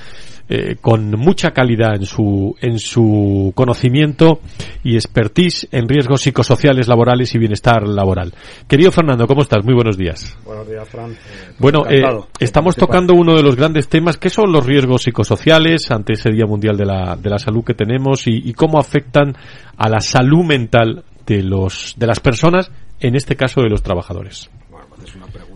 eh, 0.53 0.78
con 0.80 1.12
mucha 1.12 1.53
calidad 1.53 1.94
en 1.94 2.05
su, 2.05 2.57
en 2.61 2.80
su 2.80 3.53
conocimiento 3.55 4.40
y 4.82 4.96
expertise 4.96 5.68
en 5.70 5.88
riesgos 5.88 6.22
psicosociales 6.22 6.88
laborales 6.88 7.32
y 7.36 7.38
bienestar 7.38 7.86
laboral. 7.86 8.34
Querido 8.66 8.90
Fernando, 8.90 9.28
¿cómo 9.28 9.42
estás? 9.42 9.64
Muy 9.64 9.74
buenos 9.74 9.96
días. 9.96 10.36
Buenos 10.44 10.68
días, 10.68 10.88
Fran. 10.88 11.12
Eh, 11.12 11.16
bueno, 11.61 11.84
eh, 11.88 12.03
estamos 12.40 12.74
tocando 12.74 13.14
uno 13.14 13.36
de 13.36 13.44
los 13.44 13.55
grandes 13.55 13.88
temas, 13.88 14.16
que 14.16 14.28
son 14.28 14.51
los 14.51 14.66
riesgos 14.66 15.05
psicosociales 15.05 15.88
ante 15.92 16.14
ese 16.14 16.30
Día 16.32 16.46
Mundial 16.46 16.76
de 16.76 16.84
la, 16.84 17.14
de 17.14 17.30
la 17.30 17.38
Salud 17.38 17.62
que 17.62 17.74
tenemos 17.74 18.26
y, 18.26 18.48
y 18.48 18.53
cómo 18.53 18.80
afectan 18.80 19.36
a 19.76 19.88
la 19.88 20.01
salud 20.01 20.44
mental 20.44 21.05
de, 21.26 21.44
los, 21.44 21.94
de 21.96 22.09
las 22.09 22.18
personas, 22.18 22.72
en 22.98 23.14
este 23.14 23.36
caso 23.36 23.61
de 23.61 23.70
los 23.70 23.84
trabajadores. 23.84 24.51
Bueno, 24.68 24.86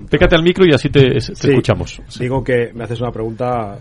Pécate 0.09 0.36
al 0.36 0.45
micro 0.45 0.64
y 0.64 0.72
así 0.72 0.88
te, 0.88 1.16
escuchamos. 1.16 2.01
Digo 2.16 2.45
que 2.45 2.70
me 2.72 2.84
haces 2.84 3.01
una 3.01 3.11
pregunta 3.11 3.80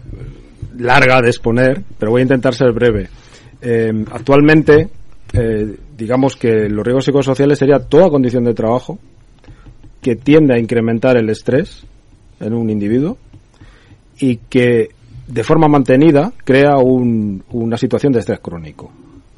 larga 0.78 1.22
de 1.22 1.30
exponer, 1.30 1.82
pero 1.98 2.12
voy 2.12 2.22
a 2.22 2.24
intentar 2.24 2.54
ser 2.54 2.72
breve. 2.72 3.10
Eh, 3.62 3.92
actualmente, 4.12 4.90
eh, 5.34 5.76
digamos 5.98 6.36
que 6.36 6.70
los 6.70 6.86
riesgos 6.86 7.06
psicosociales 7.06 7.60
sería 7.60 7.80
toda 7.80 8.10
condición 8.10 8.44
de 8.44 8.54
trabajo 8.54 9.00
que 10.02 10.16
tiende 10.16 10.56
a 10.56 10.60
incrementar 10.60 11.18
el 11.18 11.30
estrés 11.30 11.86
en 12.40 12.54
un 12.54 12.70
individuo 12.70 13.18
y 14.20 14.38
que 14.38 14.90
de 15.28 15.44
forma 15.44 15.68
mantenida 15.68 16.34
crea 16.44 16.78
una 16.78 17.78
situación 17.78 18.12
de 18.12 18.20
estrés 18.20 18.40
crónico 18.42 18.92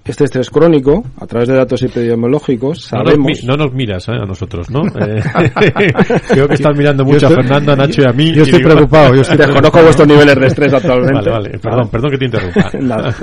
este 0.06 0.26
estrés 0.26 0.52
crónico, 0.52 1.04
a 1.20 1.26
través 1.26 1.50
de 1.50 1.56
datos 1.56 1.82
epidemiológicos, 1.82 2.84
sabemos... 2.84 3.44
No 3.44 3.58
nos, 3.58 3.74
miras 3.74 4.08
eh, 4.08 4.12
a 4.12 4.26
nosotros, 4.26 4.70
¿no? 4.70 4.84
Eh, 4.96 5.22
creo 6.30 6.48
que 6.48 6.54
estás 6.54 6.76
mirando 6.78 7.04
mucho 7.04 7.28
a 7.28 7.30
Fernando, 7.30 7.74
a 7.74 7.76
Nacho 7.76 8.02
y 8.02 8.06
a 8.06 8.12
mí. 8.12 8.34
Yo 8.34 8.44
estoy 8.44 8.64
preocupado, 8.64 9.14
yo 9.16 9.22
estoy 9.22 9.38
desconozco 9.38 9.82
vuestros 9.82 10.08
niveles 10.08 10.36
de 10.40 10.48
estrés 10.48 10.74
actualmente. 10.74 11.30
Vale, 11.30 11.32
vale, 11.32 11.60
perdón, 11.60 11.90
perdón 11.90 12.12
que 12.12 12.18
te 12.18 12.26
interrumpa. 12.26 12.72
Nada. 12.80 13.16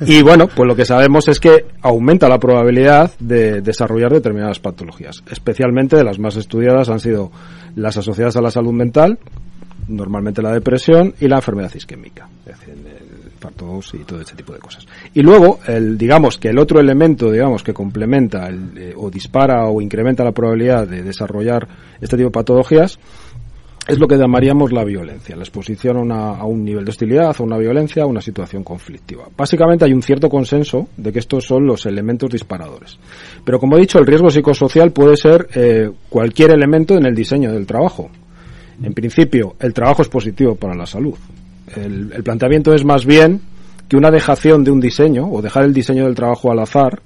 Y 0.00 0.22
bueno, 0.22 0.48
pues 0.48 0.66
lo 0.66 0.74
que 0.74 0.84
sabemos 0.84 1.28
es 1.28 1.38
que 1.38 1.66
aumenta 1.82 2.28
la 2.28 2.38
probabilidad 2.38 3.10
de 3.18 3.60
desarrollar 3.60 4.12
determinadas 4.12 4.58
patologías. 4.58 5.22
Especialmente 5.30 5.96
de 5.96 6.04
las 6.04 6.18
más 6.18 6.36
estudiadas 6.36 6.88
han 6.88 7.00
sido 7.00 7.30
las 7.76 7.96
asociadas 7.96 8.36
a 8.36 8.42
la 8.42 8.50
salud 8.50 8.72
mental, 8.72 9.18
normalmente 9.88 10.42
la 10.42 10.52
depresión 10.52 11.14
y 11.20 11.28
la 11.28 11.36
enfermedad 11.36 11.72
isquémica. 11.74 12.28
Es 12.46 12.58
decir, 12.58 13.01
y 13.94 14.04
todo 14.04 14.20
tipo 14.36 14.52
de 14.52 14.58
cosas. 14.58 14.86
Y 15.14 15.22
luego, 15.22 15.60
el, 15.66 15.98
digamos 15.98 16.38
que 16.38 16.48
el 16.48 16.58
otro 16.58 16.80
elemento, 16.80 17.30
digamos, 17.30 17.62
que 17.62 17.72
complementa 17.72 18.48
eh, 18.50 18.94
o 18.96 19.10
dispara 19.10 19.66
o 19.66 19.80
incrementa 19.80 20.24
la 20.24 20.32
probabilidad 20.32 20.86
de 20.86 21.02
desarrollar 21.02 21.66
este 22.00 22.16
tipo 22.16 22.28
de 22.28 22.32
patologías 22.32 22.98
es 23.86 23.98
lo 23.98 24.06
que 24.06 24.16
llamaríamos 24.16 24.72
la 24.72 24.84
violencia, 24.84 25.34
la 25.34 25.42
exposición 25.42 26.12
a, 26.12 26.36
a, 26.36 26.44
un 26.44 26.64
nivel 26.64 26.84
de 26.84 26.90
hostilidad, 26.90 27.34
a 27.36 27.42
una 27.42 27.58
violencia, 27.58 28.04
a 28.04 28.06
una 28.06 28.20
situación 28.20 28.62
conflictiva. 28.62 29.24
Básicamente 29.36 29.84
hay 29.84 29.92
un 29.92 30.02
cierto 30.02 30.28
consenso 30.28 30.88
de 30.96 31.12
que 31.12 31.18
estos 31.18 31.44
son 31.44 31.66
los 31.66 31.84
elementos 31.86 32.30
disparadores. 32.30 32.96
Pero 33.44 33.58
como 33.58 33.76
he 33.76 33.80
dicho, 33.80 33.98
el 33.98 34.06
riesgo 34.06 34.30
psicosocial 34.30 34.92
puede 34.92 35.16
ser 35.16 35.48
eh, 35.54 35.90
cualquier 36.08 36.52
elemento 36.52 36.96
en 36.96 37.06
el 37.06 37.14
diseño 37.14 37.52
del 37.52 37.66
trabajo. 37.66 38.08
En 38.80 38.94
principio, 38.94 39.56
el 39.58 39.74
trabajo 39.74 40.02
es 40.02 40.08
positivo 40.08 40.54
para 40.54 40.76
la 40.76 40.86
salud. 40.86 41.14
El, 41.76 42.22
planteamiento 42.22 42.74
es 42.74 42.84
más 42.84 43.06
bien 43.06 43.40
que 43.88 43.96
una 43.96 44.10
dejación 44.10 44.64
de 44.64 44.70
un 44.70 44.80
diseño 44.80 45.30
o 45.30 45.42
dejar 45.42 45.64
el 45.64 45.72
diseño 45.72 46.04
del 46.04 46.14
trabajo 46.14 46.50
al 46.50 46.58
azar 46.58 47.00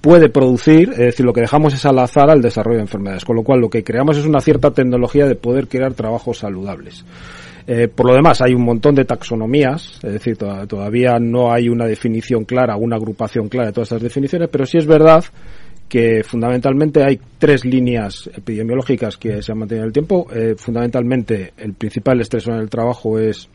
puede 0.00 0.28
producir, 0.28 0.90
es 0.90 0.98
decir, 0.98 1.26
lo 1.26 1.32
que 1.32 1.40
dejamos 1.40 1.74
es 1.74 1.84
al 1.84 1.98
azar 1.98 2.30
al 2.30 2.40
desarrollo 2.40 2.76
de 2.76 2.82
enfermedades, 2.82 3.24
con 3.24 3.36
lo 3.36 3.42
cual 3.42 3.60
lo 3.60 3.68
que 3.68 3.82
creamos 3.82 4.16
es 4.16 4.24
una 4.24 4.40
cierta 4.40 4.70
tecnología 4.70 5.26
de 5.26 5.34
poder 5.34 5.66
crear 5.66 5.94
trabajos 5.94 6.38
saludables. 6.38 7.04
Eh, 7.66 7.88
por 7.88 8.06
lo 8.06 8.14
demás, 8.14 8.40
hay 8.40 8.54
un 8.54 8.64
montón 8.64 8.94
de 8.94 9.04
taxonomías, 9.04 9.98
es 10.04 10.12
decir, 10.12 10.36
todavía 10.36 11.18
no 11.18 11.52
hay 11.52 11.68
una 11.68 11.86
definición 11.86 12.44
clara, 12.44 12.76
una 12.76 12.94
agrupación 12.94 13.48
clara 13.48 13.68
de 13.68 13.72
todas 13.72 13.88
estas 13.88 14.02
definiciones, 14.02 14.48
pero 14.52 14.64
sí 14.64 14.78
es 14.78 14.86
verdad 14.86 15.24
que 15.88 16.22
fundamentalmente 16.24 17.02
hay 17.04 17.20
tres 17.38 17.64
líneas 17.64 18.28
epidemiológicas 18.34 19.16
que 19.16 19.40
se 19.42 19.52
han 19.52 19.58
mantenido 19.58 19.84
en 19.84 19.88
el 19.88 19.92
tiempo. 19.92 20.26
Eh, 20.34 20.54
fundamentalmente, 20.56 21.52
el 21.56 21.74
principal 21.74 22.20
estresor 22.20 22.54
en 22.54 22.60
el 22.60 22.70
trabajo 22.70 23.18
es 23.18 23.48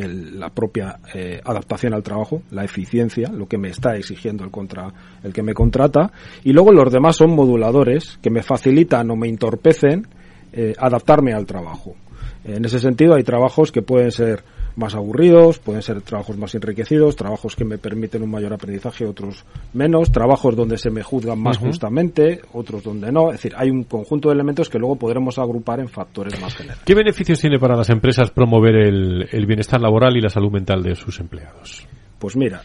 la 0.00 0.48
propia 0.48 1.00
eh, 1.14 1.40
adaptación 1.44 1.92
al 1.92 2.02
trabajo, 2.02 2.42
la 2.50 2.64
eficiencia, 2.64 3.28
lo 3.30 3.46
que 3.46 3.58
me 3.58 3.68
está 3.68 3.96
exigiendo 3.96 4.44
el, 4.44 4.50
contra, 4.50 4.92
el 5.22 5.32
que 5.32 5.42
me 5.42 5.52
contrata. 5.52 6.12
Y 6.44 6.52
luego 6.52 6.72
los 6.72 6.90
demás 6.92 7.16
son 7.16 7.34
moduladores 7.34 8.18
que 8.22 8.30
me 8.30 8.42
facilitan 8.42 9.10
o 9.10 9.16
me 9.16 9.28
entorpecen 9.28 10.06
eh, 10.52 10.74
adaptarme 10.78 11.34
al 11.34 11.46
trabajo. 11.46 11.96
En 12.44 12.64
ese 12.64 12.80
sentido, 12.80 13.14
hay 13.14 13.22
trabajos 13.22 13.70
que 13.70 13.82
pueden 13.82 14.10
ser 14.10 14.42
más 14.76 14.94
aburridos, 14.94 15.58
pueden 15.58 15.82
ser 15.82 16.00
trabajos 16.02 16.36
más 16.36 16.54
enriquecidos, 16.54 17.16
trabajos 17.16 17.56
que 17.56 17.64
me 17.64 17.78
permiten 17.78 18.22
un 18.22 18.30
mayor 18.30 18.52
aprendizaje, 18.52 19.06
otros 19.06 19.44
menos, 19.72 20.10
trabajos 20.10 20.56
donde 20.56 20.78
se 20.78 20.90
me 20.90 21.02
juzgan 21.02 21.40
más 21.40 21.58
justamente, 21.58 22.40
otros 22.52 22.82
donde 22.82 23.12
no. 23.12 23.28
Es 23.28 23.42
decir, 23.42 23.52
hay 23.56 23.70
un 23.70 23.84
conjunto 23.84 24.28
de 24.28 24.34
elementos 24.34 24.68
que 24.68 24.78
luego 24.78 24.96
podremos 24.96 25.38
agrupar 25.38 25.80
en 25.80 25.88
factores 25.88 26.40
más 26.40 26.54
generales. 26.54 26.84
¿Qué 26.84 26.94
beneficios 26.94 27.40
tiene 27.40 27.58
para 27.58 27.76
las 27.76 27.90
empresas 27.90 28.30
promover 28.30 28.76
el, 28.76 29.46
bienestar 29.46 29.80
laboral 29.80 30.16
y 30.16 30.20
la 30.20 30.28
salud 30.28 30.50
mental 30.50 30.82
de 30.82 30.94
sus 30.94 31.20
empleados? 31.20 31.86
Pues 32.18 32.36
mira, 32.36 32.62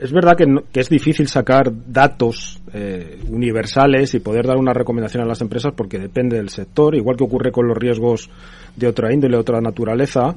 es 0.00 0.12
verdad 0.12 0.36
que, 0.36 0.46
que 0.72 0.78
es 0.78 0.88
difícil 0.88 1.26
sacar 1.26 1.72
datos 1.88 2.62
eh, 2.72 3.18
universales 3.28 4.14
y 4.14 4.20
poder 4.20 4.46
dar 4.46 4.56
una 4.56 4.72
recomendación 4.72 5.24
a 5.24 5.26
las 5.26 5.40
empresas 5.40 5.72
porque 5.76 5.98
depende 5.98 6.36
del 6.36 6.48
sector, 6.48 6.94
igual 6.94 7.16
que 7.16 7.24
ocurre 7.24 7.50
con 7.50 7.66
los 7.66 7.76
riesgos 7.76 8.30
de 8.76 8.86
otra 8.86 9.12
índole, 9.12 9.36
otra 9.36 9.60
naturaleza. 9.60 10.34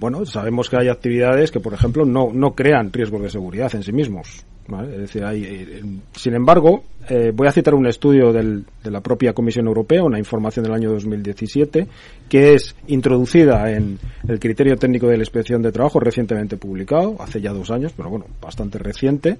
Bueno, 0.00 0.24
sabemos 0.24 0.70
que 0.70 0.76
hay 0.76 0.88
actividades 0.88 1.50
que, 1.50 1.58
por 1.58 1.74
ejemplo, 1.74 2.04
no, 2.04 2.30
no 2.32 2.52
crean 2.54 2.92
riesgos 2.92 3.20
de 3.20 3.30
seguridad 3.30 3.74
en 3.74 3.82
sí 3.82 3.92
mismos. 3.92 4.44
Es 4.92 4.98
decir, 4.98 5.24
hay, 5.24 5.44
eh, 5.44 5.82
sin 6.12 6.34
embargo, 6.34 6.84
eh, 7.08 7.32
voy 7.34 7.48
a 7.48 7.52
citar 7.52 7.74
un 7.74 7.86
estudio 7.86 8.32
de 8.32 8.62
la 8.84 9.00
propia 9.00 9.32
Comisión 9.32 9.66
Europea, 9.66 10.04
una 10.04 10.18
información 10.18 10.62
del 10.62 10.74
año 10.74 10.90
2017, 10.92 11.88
que 12.28 12.54
es 12.54 12.76
introducida 12.86 13.72
en 13.72 13.98
el 14.28 14.38
criterio 14.38 14.76
técnico 14.76 15.08
de 15.08 15.16
la 15.16 15.22
inspección 15.22 15.62
de 15.62 15.72
trabajo 15.72 15.98
recientemente 15.98 16.58
publicado, 16.58 17.16
hace 17.18 17.40
ya 17.40 17.52
dos 17.52 17.70
años, 17.70 17.92
pero 17.96 18.10
bueno, 18.10 18.26
bastante 18.40 18.78
reciente, 18.78 19.38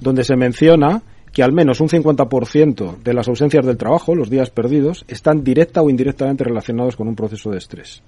donde 0.00 0.24
se 0.24 0.36
menciona 0.36 1.02
que 1.32 1.42
al 1.42 1.52
menos 1.52 1.80
un 1.80 1.88
50% 1.88 3.02
de 3.02 3.14
las 3.14 3.28
ausencias 3.28 3.66
del 3.66 3.76
trabajo, 3.76 4.14
los 4.14 4.30
días 4.30 4.48
perdidos, 4.50 5.04
están 5.08 5.44
directa 5.44 5.82
o 5.82 5.90
indirectamente 5.90 6.44
relacionados 6.44 6.96
con 6.96 7.08
un 7.08 7.16
proceso 7.16 7.50
de 7.50 7.58
estrés. 7.58 8.02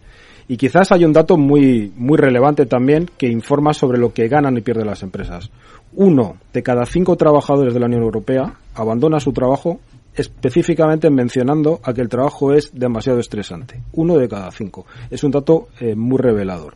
Y 0.50 0.56
quizás 0.56 0.90
hay 0.90 1.04
un 1.04 1.12
dato 1.12 1.36
muy, 1.36 1.92
muy 1.96 2.18
relevante 2.18 2.66
también 2.66 3.08
que 3.16 3.28
informa 3.28 3.72
sobre 3.72 3.98
lo 3.98 4.12
que 4.12 4.26
ganan 4.26 4.58
y 4.58 4.62
pierden 4.62 4.88
las 4.88 5.04
empresas 5.04 5.48
uno 5.92 6.36
de 6.52 6.62
cada 6.62 6.86
cinco 6.86 7.16
trabajadores 7.16 7.74
de 7.74 7.80
la 7.80 7.86
Unión 7.86 8.02
Europea 8.02 8.54
abandona 8.74 9.20
su 9.20 9.32
trabajo 9.32 9.80
específicamente 10.14 11.08
mencionando 11.08 11.80
a 11.82 11.92
que 11.94 12.00
el 12.00 12.08
trabajo 12.08 12.52
es 12.52 12.72
demasiado 12.74 13.20
estresante. 13.20 13.80
Uno 13.92 14.16
de 14.16 14.28
cada 14.28 14.50
cinco. 14.50 14.84
Es 15.10 15.22
un 15.24 15.30
dato 15.30 15.68
eh, 15.80 15.94
muy 15.94 16.18
revelador. 16.18 16.74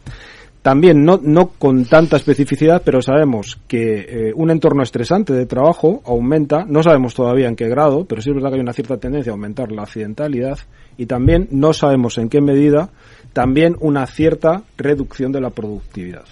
También, 0.63 1.05
no, 1.05 1.21
no 1.23 1.49
con 1.49 1.85
tanta 1.85 2.17
especificidad, 2.17 2.81
pero 2.83 3.03
sabemos 3.03 3.59
que 3.69 4.29
eh, 4.29 4.33
un 4.35 4.51
entorno 4.51 4.83
estresante 4.83 5.35
de 5.35 5.45
trabajo 5.45 6.01
aumenta, 6.07 6.65
no 6.67 6.83
sabemos 6.83 7.15
todavía 7.15 7.49
en 7.49 7.57
qué 7.57 7.69
grado, 7.69 8.07
pero 8.07 8.23
sí 8.23 8.31
es 8.31 8.35
verdad 8.35 8.49
que 8.49 8.55
hay 8.55 8.63
una 8.63 8.73
cierta 8.73 8.97
tendencia 8.97 9.33
a 9.33 9.35
aumentar 9.35 9.71
la 9.73 9.83
accidentalidad 9.83 10.59
y 10.97 11.05
también 11.05 11.49
no 11.51 11.75
sabemos 11.75 12.17
en 12.17 12.31
qué 12.31 12.41
medida, 12.41 12.89
también 13.35 13.77
una 13.81 14.07
cierta 14.07 14.63
reducción 14.79 15.33
de 15.33 15.43
la 15.43 15.51
productividad. 15.51 16.25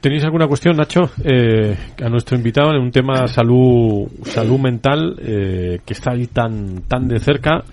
¿Tenéis 0.00 0.22
alguna 0.24 0.46
cuestión, 0.46 0.76
Nacho, 0.76 1.10
eh, 1.24 1.76
a 2.02 2.08
nuestro 2.08 2.36
invitado 2.36 2.70
en 2.72 2.82
un 2.82 2.90
tema 2.90 3.26
salud, 3.26 4.06
salud 4.24 4.58
mental 4.60 5.16
eh, 5.18 5.80
que 5.84 5.92
está 5.94 6.12
ahí 6.12 6.26
tan, 6.26 6.82
tan 6.82 7.08
de 7.08 7.18
cerca? 7.18 7.64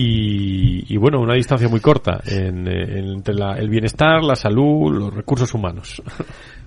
Y, 0.00 0.96
bueno, 0.96 1.18
una 1.20 1.34
distancia 1.34 1.68
muy 1.68 1.80
corta 1.80 2.20
entre 2.24 3.00
el 3.00 3.68
bienestar, 3.68 4.22
la 4.22 4.36
salud, 4.36 4.96
los 4.96 5.12
recursos 5.12 5.52
humanos. 5.54 6.00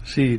Sí, 0.03 0.37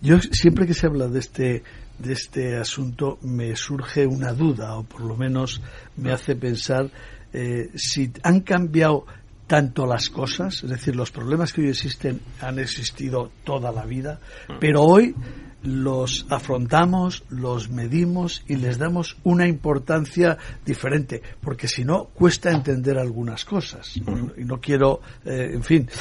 yo 0.00 0.18
siempre 0.18 0.66
que 0.66 0.74
se 0.74 0.86
habla 0.86 1.06
de 1.06 1.18
este 1.18 1.62
de 1.98 2.14
este 2.14 2.56
asunto 2.56 3.18
me 3.22 3.54
surge 3.54 4.06
una 4.06 4.32
duda 4.32 4.76
o 4.76 4.82
por 4.82 5.02
lo 5.02 5.16
menos 5.16 5.60
me 5.96 6.12
hace 6.12 6.34
pensar 6.34 6.90
eh, 7.32 7.70
si 7.74 8.12
han 8.22 8.40
cambiado 8.40 9.06
tanto 9.46 9.86
las 9.86 10.08
cosas, 10.08 10.62
es 10.64 10.70
decir, 10.70 10.96
los 10.96 11.10
problemas 11.10 11.52
que 11.52 11.60
hoy 11.60 11.68
existen 11.68 12.20
han 12.40 12.58
existido 12.58 13.30
toda 13.44 13.70
la 13.70 13.84
vida, 13.84 14.18
mm. 14.48 14.54
pero 14.60 14.82
hoy 14.82 15.14
los 15.62 16.26
afrontamos, 16.28 17.24
los 17.28 17.70
medimos 17.70 18.42
y 18.48 18.56
les 18.56 18.78
damos 18.78 19.16
una 19.24 19.46
importancia 19.46 20.36
diferente, 20.64 21.22
porque 21.40 21.68
si 21.68 21.84
no 21.84 22.06
cuesta 22.06 22.50
entender 22.50 22.98
algunas 22.98 23.44
cosas. 23.44 23.96
Y 23.96 24.44
no 24.44 24.60
quiero, 24.60 25.00
eh, 25.24 25.50
en 25.52 25.62
fin. 25.62 25.88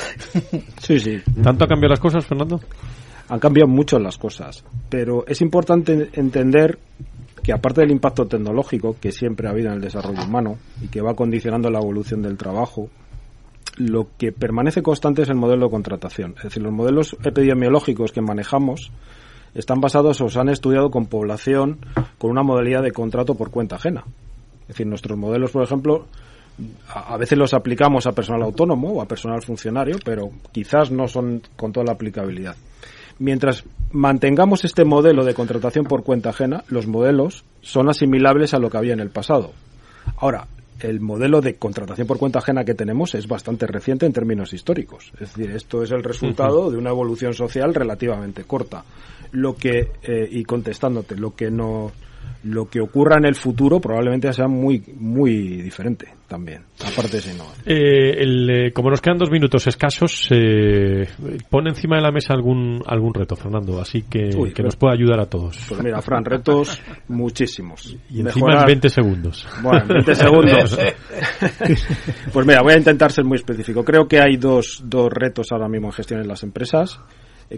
Sí, 0.82 1.00
sí. 1.00 1.22
¿Tanto 1.44 1.66
han 1.66 1.70
cambiado 1.70 1.92
las 1.92 2.00
cosas, 2.00 2.26
Fernando? 2.26 2.60
Han 3.30 3.40
cambiado 3.40 3.68
mucho 3.68 4.00
las 4.00 4.18
cosas, 4.18 4.64
pero 4.90 5.26
es 5.28 5.42
importante 5.42 6.10
entender 6.14 6.80
que 7.44 7.54
aparte 7.54 7.82
del 7.82 7.92
impacto 7.92 8.28
tecnológico 8.28 8.96
que 9.00 9.12
siempre 9.12 9.48
ha 9.48 9.52
habido 9.52 9.70
en 9.70 9.76
el 9.76 9.82
desarrollo 9.82 10.24
humano 10.24 10.58
y 10.82 10.88
que 10.88 11.02
va 11.02 11.16
condicionando 11.16 11.70
la 11.70 11.80
evolución 11.80 12.22
del 12.22 12.38
trabajo, 12.38 12.90
lo 13.78 14.08
que 14.18 14.32
permanece 14.32 14.82
constante 14.82 15.24
es 15.24 15.30
el 15.30 15.36
modelo 15.36 15.66
de 15.66 15.72
contratación. 15.72 16.36
Es 16.38 16.44
decir, 16.44 16.62
los 16.62 16.74
modelos 16.74 17.16
epidemiológicos 17.24 18.12
que 18.12 18.22
manejamos 18.22 18.92
están 19.56 19.82
basados 19.82 20.22
o 20.22 20.30
se 20.30 20.40
han 20.40 20.50
estudiado 20.50 20.92
con 20.92 21.08
población 21.08 21.80
con 22.18 22.32
una 22.32 22.44
modalidad 22.44 22.84
de 22.84 22.92
contrato 22.92 23.36
por 23.36 23.52
cuenta 23.52 23.76
ajena. 23.76 24.04
Es 24.64 24.70
decir, 24.70 24.88
nuestros 24.88 25.18
modelos, 25.18 25.52
por 25.52 25.64
ejemplo, 25.64 26.06
a 26.88 27.18
veces 27.18 27.38
los 27.38 27.54
aplicamos 27.54 28.06
a 28.08 28.12
personal 28.12 28.44
autónomo 28.44 28.94
o 28.94 29.02
a 29.02 29.08
personal 29.08 29.42
funcionario, 29.42 29.98
pero 30.04 30.30
quizás 30.52 30.92
no 30.92 31.08
son 31.08 31.42
con 31.56 31.72
toda 31.72 31.86
la 31.86 31.94
aplicabilidad. 31.94 32.56
Mientras 33.22 33.64
mantengamos 33.92 34.66
este 34.66 34.84
modelo 34.84 35.24
de 35.24 35.36
contratación 35.36 35.86
por 35.86 36.04
cuenta 36.04 36.32
ajena, 36.32 36.64
los 36.70 36.88
modelos 36.88 37.46
son 37.62 37.88
asimilables 37.88 38.56
a 38.56 38.58
lo 38.58 38.72
que 38.72 38.78
había 38.80 38.94
en 38.94 39.00
el 39.00 39.12
pasado. 39.12 39.52
Ahora, 40.18 40.48
el 40.80 41.02
modelo 41.02 41.40
de 41.40 41.54
contratación 41.54 42.08
por 42.08 42.18
cuenta 42.18 42.40
ajena 42.40 42.64
que 42.64 42.74
tenemos 42.74 43.14
es 43.14 43.28
bastante 43.28 43.68
reciente 43.68 44.08
en 44.08 44.14
términos 44.14 44.54
históricos. 44.54 45.12
Es 45.20 45.36
decir, 45.36 45.52
esto 45.52 45.84
es 45.84 45.92
el 45.92 46.04
resultado 46.04 46.72
de 46.72 46.78
una 46.78 46.90
evolución 46.90 47.36
social 47.36 47.76
relativamente 47.76 48.44
corta. 48.44 48.84
Lo 49.34 49.56
que, 49.56 49.92
eh, 50.02 50.28
y 50.32 50.44
contestándote, 50.44 51.16
lo 51.16 51.36
que 51.36 51.52
no 51.52 51.92
lo 52.44 52.70
que 52.70 52.82
ocurra 52.82 53.18
en 53.18 53.26
el 53.26 53.36
futuro 53.36 53.80
probablemente 53.80 54.32
sea 54.34 54.48
muy 54.48 54.84
muy 54.98 55.62
diferente 55.62 56.08
también 56.28 56.64
aparte 56.80 57.12
de 57.12 57.18
ese 57.18 57.32
eh, 57.66 58.66
eh, 58.66 58.72
como 58.72 58.90
nos 58.90 59.02
quedan 59.02 59.18
dos 59.18 59.30
minutos 59.30 59.68
escasos 59.68 60.28
eh, 60.32 61.08
pone 61.50 61.70
encima 61.70 61.98
de 61.98 62.02
la 62.02 62.12
mesa 62.12 62.34
algún 62.34 62.82
algún 62.86 63.14
reto 63.14 63.36
Fernando 63.36 63.80
así 63.80 64.04
que, 64.04 64.30
que 64.54 64.64
nos 64.64 64.76
pueda 64.76 64.94
ayudar 64.94 65.20
a 65.20 65.26
todos. 65.26 65.58
Pues 65.68 65.84
mira 65.84 66.02
Fran 66.02 66.26
retos 66.26 66.82
muchísimos. 67.08 67.98
Y 68.10 68.22
encima 68.22 68.60
en 68.62 68.66
20 68.66 68.90
segundos. 68.90 69.48
Bueno 69.62 69.86
20 69.88 70.16
segundos. 70.16 70.80
Pues 72.34 72.46
mira 72.46 72.62
voy 72.62 72.74
a 72.74 72.78
intentar 72.78 73.12
ser 73.12 73.26
muy 73.26 73.38
específico. 73.38 73.84
Creo 73.84 74.08
que 74.08 74.20
hay 74.20 74.38
dos 74.38 74.82
dos 74.86 75.12
retos 75.12 75.52
ahora 75.52 75.68
mismo 75.68 75.88
en 75.88 75.94
gestión 75.94 76.22
en 76.22 76.28
las 76.28 76.44
empresas 76.44 77.00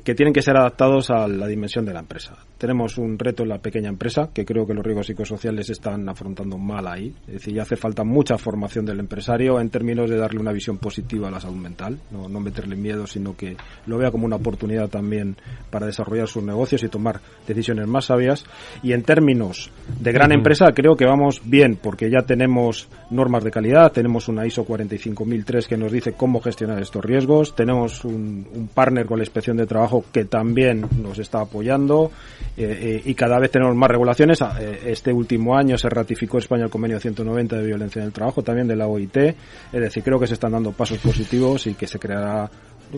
que 0.01 0.15
tienen 0.15 0.33
que 0.33 0.41
ser 0.41 0.57
adaptados 0.57 1.11
a 1.11 1.27
la 1.27 1.45
dimensión 1.47 1.85
de 1.85 1.93
la 1.93 1.99
empresa. 1.99 2.35
Tenemos 2.57 2.97
un 2.97 3.19
reto 3.19 3.43
en 3.43 3.49
la 3.49 3.59
pequeña 3.59 3.89
empresa, 3.89 4.29
que 4.33 4.45
creo 4.45 4.65
que 4.65 4.73
los 4.73 4.83
riesgos 4.83 5.05
psicosociales 5.05 5.69
están 5.69 6.09
afrontando 6.09 6.57
mal 6.57 6.87
ahí. 6.87 7.13
Es 7.27 7.33
decir, 7.33 7.53
ya 7.53 7.61
hace 7.61 7.75
falta 7.75 8.03
mucha 8.03 8.37
formación 8.37 8.85
del 8.85 8.99
empresario 8.99 9.59
en 9.59 9.69
términos 9.69 10.09
de 10.09 10.17
darle 10.17 10.39
una 10.39 10.51
visión 10.51 10.77
positiva 10.77 11.27
a 11.27 11.31
la 11.31 11.39
salud 11.39 11.57
mental, 11.57 11.99
no, 12.09 12.27
no 12.27 12.39
meterle 12.39 12.75
miedo, 12.75 13.05
sino 13.05 13.35
que 13.35 13.55
lo 13.85 13.97
vea 13.97 14.09
como 14.09 14.25
una 14.25 14.37
oportunidad 14.37 14.89
también 14.89 15.35
para 15.69 15.85
desarrollar 15.85 16.27
sus 16.27 16.43
negocios 16.43 16.81
y 16.83 16.87
tomar 16.87 17.19
decisiones 17.45 17.87
más 17.87 18.05
sabias. 18.05 18.45
Y 18.81 18.93
en 18.93 19.03
términos 19.03 19.69
de 19.99 20.11
gran 20.11 20.31
empresa, 20.31 20.67
creo 20.73 20.95
que 20.95 21.05
vamos 21.05 21.41
bien, 21.43 21.77
porque 21.81 22.09
ya 22.09 22.21
tenemos 22.25 22.87
normas 23.11 23.43
de 23.43 23.51
calidad, 23.51 23.91
tenemos 23.91 24.27
una 24.27 24.47
ISO 24.47 24.65
45003 24.65 25.67
que 25.67 25.77
nos 25.77 25.91
dice 25.91 26.13
cómo 26.13 26.41
gestionar 26.41 26.81
estos 26.81 27.03
riesgos, 27.03 27.55
tenemos 27.55 28.03
un, 28.05 28.47
un 28.53 28.67
partner 28.69 29.05
con 29.05 29.19
la 29.19 29.23
inspección 29.23 29.57
de 29.57 29.67
trabajo 29.67 29.82
que 30.11 30.25
también 30.25 30.85
nos 31.01 31.19
está 31.19 31.41
apoyando 31.41 32.11
eh, 32.55 32.77
eh, 32.81 33.01
y 33.05 33.13
cada 33.15 33.39
vez 33.39 33.51
tenemos 33.51 33.75
más 33.75 33.89
regulaciones. 33.89 34.41
Ah, 34.41 34.57
eh, 34.59 34.81
este 34.85 35.11
último 35.11 35.55
año 35.55 35.77
se 35.77 35.89
ratificó 35.89 36.37
en 36.37 36.43
España 36.43 36.63
el 36.65 36.69
convenio 36.69 36.99
190 36.99 37.57
de 37.57 37.65
violencia 37.65 37.99
en 38.01 38.07
el 38.07 38.13
trabajo, 38.13 38.41
también 38.41 38.67
de 38.67 38.75
la 38.75 38.87
OIT. 38.87 39.17
Es 39.17 39.35
decir, 39.71 40.03
creo 40.03 40.19
que 40.19 40.27
se 40.27 40.35
están 40.35 40.51
dando 40.51 40.71
pasos 40.71 40.97
positivos 40.99 41.67
y 41.67 41.73
que 41.73 41.87
se 41.87 41.99
creará 41.99 42.49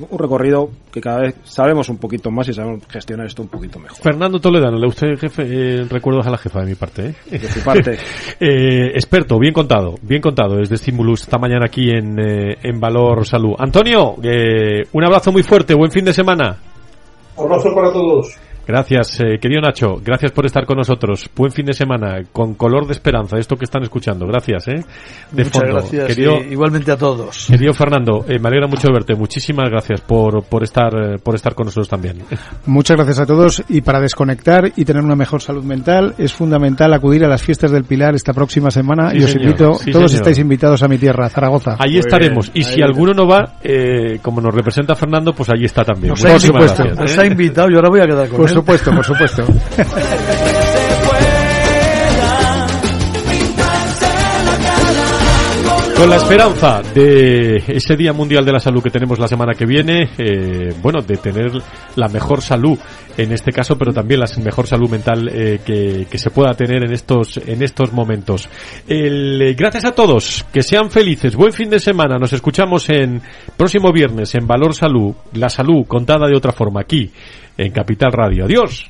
un 0.09 0.19
recorrido 0.19 0.69
que 0.91 0.99
cada 0.99 1.21
vez 1.21 1.36
sabemos 1.43 1.89
un 1.89 1.97
poquito 1.97 2.29
más 2.31 2.47
y 2.49 2.53
sabemos 2.53 2.83
gestionar 2.89 3.27
esto 3.27 3.43
un 3.43 3.47
poquito 3.47 3.79
mejor. 3.79 3.97
Fernando 3.97 4.39
Toledano, 4.39 4.77
le 4.77 4.88
usted 4.88 5.17
jefe, 5.17 5.43
eh, 5.45 5.86
recuerdos 5.89 6.27
a 6.27 6.31
la 6.31 6.38
jefa 6.38 6.61
de 6.61 6.65
mi 6.65 6.75
parte. 6.75 7.15
¿eh? 7.31 7.39
De 7.39 7.47
su 7.47 7.61
parte. 7.61 7.97
eh, 8.39 8.91
experto, 8.93 9.39
bien 9.39 9.53
contado, 9.53 9.95
bien 10.01 10.21
contado 10.21 10.57
desde 10.57 10.77
Stimulus 10.77 11.21
esta 11.21 11.38
mañana 11.38 11.65
aquí 11.65 11.89
en, 11.89 12.17
en 12.19 12.79
Valor 12.79 13.25
Salud. 13.25 13.55
Antonio, 13.57 14.15
un 14.15 15.05
abrazo 15.05 15.31
muy 15.31 15.43
fuerte, 15.43 15.73
buen 15.73 15.91
fin 15.91 16.05
de 16.05 16.13
semana. 16.13 16.57
Abrazo 17.38 17.73
para 17.75 17.91
todos. 17.91 18.45
Gracias, 18.68 19.20
eh, 19.20 19.38
querido 19.39 19.61
Nacho. 19.61 19.95
Gracias 20.03 20.32
por 20.32 20.45
estar 20.45 20.66
con 20.66 20.78
nosotros. 20.78 21.30
Buen 21.36 21.51
fin 21.51 21.66
de 21.66 21.74
semana, 21.74 22.22
con 22.32 22.55
color 22.55 22.86
de 22.88 22.93
esperanza, 22.93 23.38
esto 23.38 23.55
que 23.55 23.66
están 23.66 23.84
escuchando. 23.84 24.26
Gracias, 24.26 24.68
¿eh? 24.68 24.84
De 25.32 25.43
Muchas 25.43 25.61
gracias. 25.63 26.07
Querido, 26.07 26.38
igualmente 26.49 26.91
a 26.91 26.97
todos. 26.97 27.47
Querido 27.49 27.74
Fernando, 27.74 28.26
eh, 28.28 28.39
me 28.39 28.47
alegra 28.47 28.68
mucho 28.68 28.88
verte. 28.91 29.13
Muchísimas 29.16 29.70
gracias 29.70 30.01
por, 30.01 30.43
por, 30.45 30.63
estar, 30.63 30.91
eh, 30.95 31.18
por 31.24 31.36
estar 31.36 31.53
con 31.53 31.66
nosotros 31.66 31.88
también. 31.89 32.24
Muchas 32.66 32.97
gracias 32.97 33.20
a 33.20 33.26
todos. 33.26 33.63
Y 33.70 33.82
para 33.82 33.99
desconectar 33.99 34.72
y 34.76 34.84
tener 34.86 35.03
una 35.03 35.16
mejor 35.16 35.41
salud 35.41 35.63
mental, 35.63 36.16
es 36.18 36.34
fundamental 36.34 36.91
acudir 36.93 37.24
a 37.24 37.28
las 37.28 37.43
fiestas 37.43 37.72
del 37.72 37.84
Pilar 37.84 38.16
esta 38.16 38.34
próxima 38.34 38.72
semana. 38.72 39.11
Sí, 39.11 39.18
y 39.20 39.24
os 39.24 39.30
señor. 39.32 39.45
invito, 39.47 39.74
Sí, 39.76 39.91
todos 39.91 40.11
señor. 40.11 40.22
estáis 40.24 40.39
invitados 40.39 40.82
a 40.82 40.88
mi 40.88 40.97
tierra, 40.97 41.30
Zaragoza. 41.30 41.76
Ahí 41.80 41.97
estaremos. 41.97 42.49
Y 42.53 42.63
si 42.63 42.82
alguno 42.82 43.13
no 43.13 43.28
va, 43.28 43.57
eh, 43.63 44.20
como 44.24 44.41
nos 44.41 44.53
representa 44.55 44.95
Fernando, 44.95 45.34
pues 45.34 45.49
allí 45.49 45.66
está 45.66 45.84
también. 45.84 46.09
Nos 46.09 46.26
ha 46.26 46.30
Muchísimas 46.34 46.63
invitado, 46.63 46.84
gracias, 46.89 46.99
nos 46.99 47.18
¿eh? 47.18 47.22
ha 47.22 47.26
invitado 47.32 47.70
y 47.72 47.76
ahora 47.76 47.89
voy 47.89 47.99
a 47.99 48.05
quedar 48.05 48.28
con 48.30 48.38
Por 48.38 48.49
él. 48.49 48.55
Supuesto, 48.56 48.91
por 48.91 49.06
supuesto. 49.06 49.45
Con 55.95 56.03
Con 56.03 56.10
la 56.10 56.18
esperanza 56.18 56.82
de 56.93 57.56
ese 57.68 57.95
Día 57.95 58.12
Mundial 58.12 58.43
de 58.43 58.51
la 58.51 58.60
Salud 58.60 58.84
que 58.84 58.89
tenemos 58.89 59.18
la 59.18 59.30
semana 59.30 59.53
que 59.53 59.66
viene, 59.66 60.10
eh, 60.18 60.74
bueno, 60.82 61.01
de 61.01 61.16
tener 61.16 61.51
la 61.95 62.10
mejor 62.10 62.41
salud 62.41 62.78
en 63.18 63.32
este 63.32 63.53
caso, 63.53 63.78
pero 63.78 63.93
también 63.93 64.20
la 64.20 64.28
mejor 64.43 64.68
salud 64.68 64.89
mental 64.89 65.30
eh, 65.30 65.62
que, 65.66 66.06
que, 66.10 66.18
se 66.18 66.32
pueda 66.32 66.53
tener 66.53 66.84
en 66.84 66.91
estos 66.91 67.38
en 67.38 67.64
estos 67.64 67.93
momentos. 67.93 68.49
El, 68.88 69.41
eh, 69.41 69.53
gracias 69.53 69.86
a 69.86 69.93
todos, 69.93 70.45
que 70.51 70.64
sean 70.64 70.91
felices, 70.91 71.36
buen 71.36 71.53
fin 71.53 71.70
de 71.70 71.80
semana. 71.80 72.18
Nos 72.18 72.34
escuchamos 72.34 72.89
en 72.89 73.22
próximo 73.56 73.93
viernes 73.93 74.36
en 74.36 74.45
Valor 74.45 74.76
Salud, 74.76 75.16
la 75.34 75.47
salud 75.49 75.86
contada 75.88 76.28
de 76.28 76.36
otra 76.36 76.51
forma 76.51 76.82
aquí 76.82 77.10
en 77.58 77.72
Capital 77.72 78.12
Radio. 78.12 78.45
Adiós. 78.45 78.89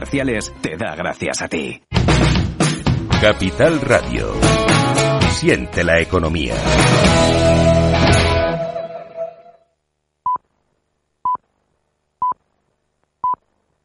Te 0.61 0.77
da 0.77 0.95
gracias 0.95 1.41
a 1.41 1.47
ti. 1.47 1.81
Capital 3.21 3.79
Radio. 3.81 4.33
Siente 5.29 5.83
la 5.83 5.99
economía. 5.99 6.55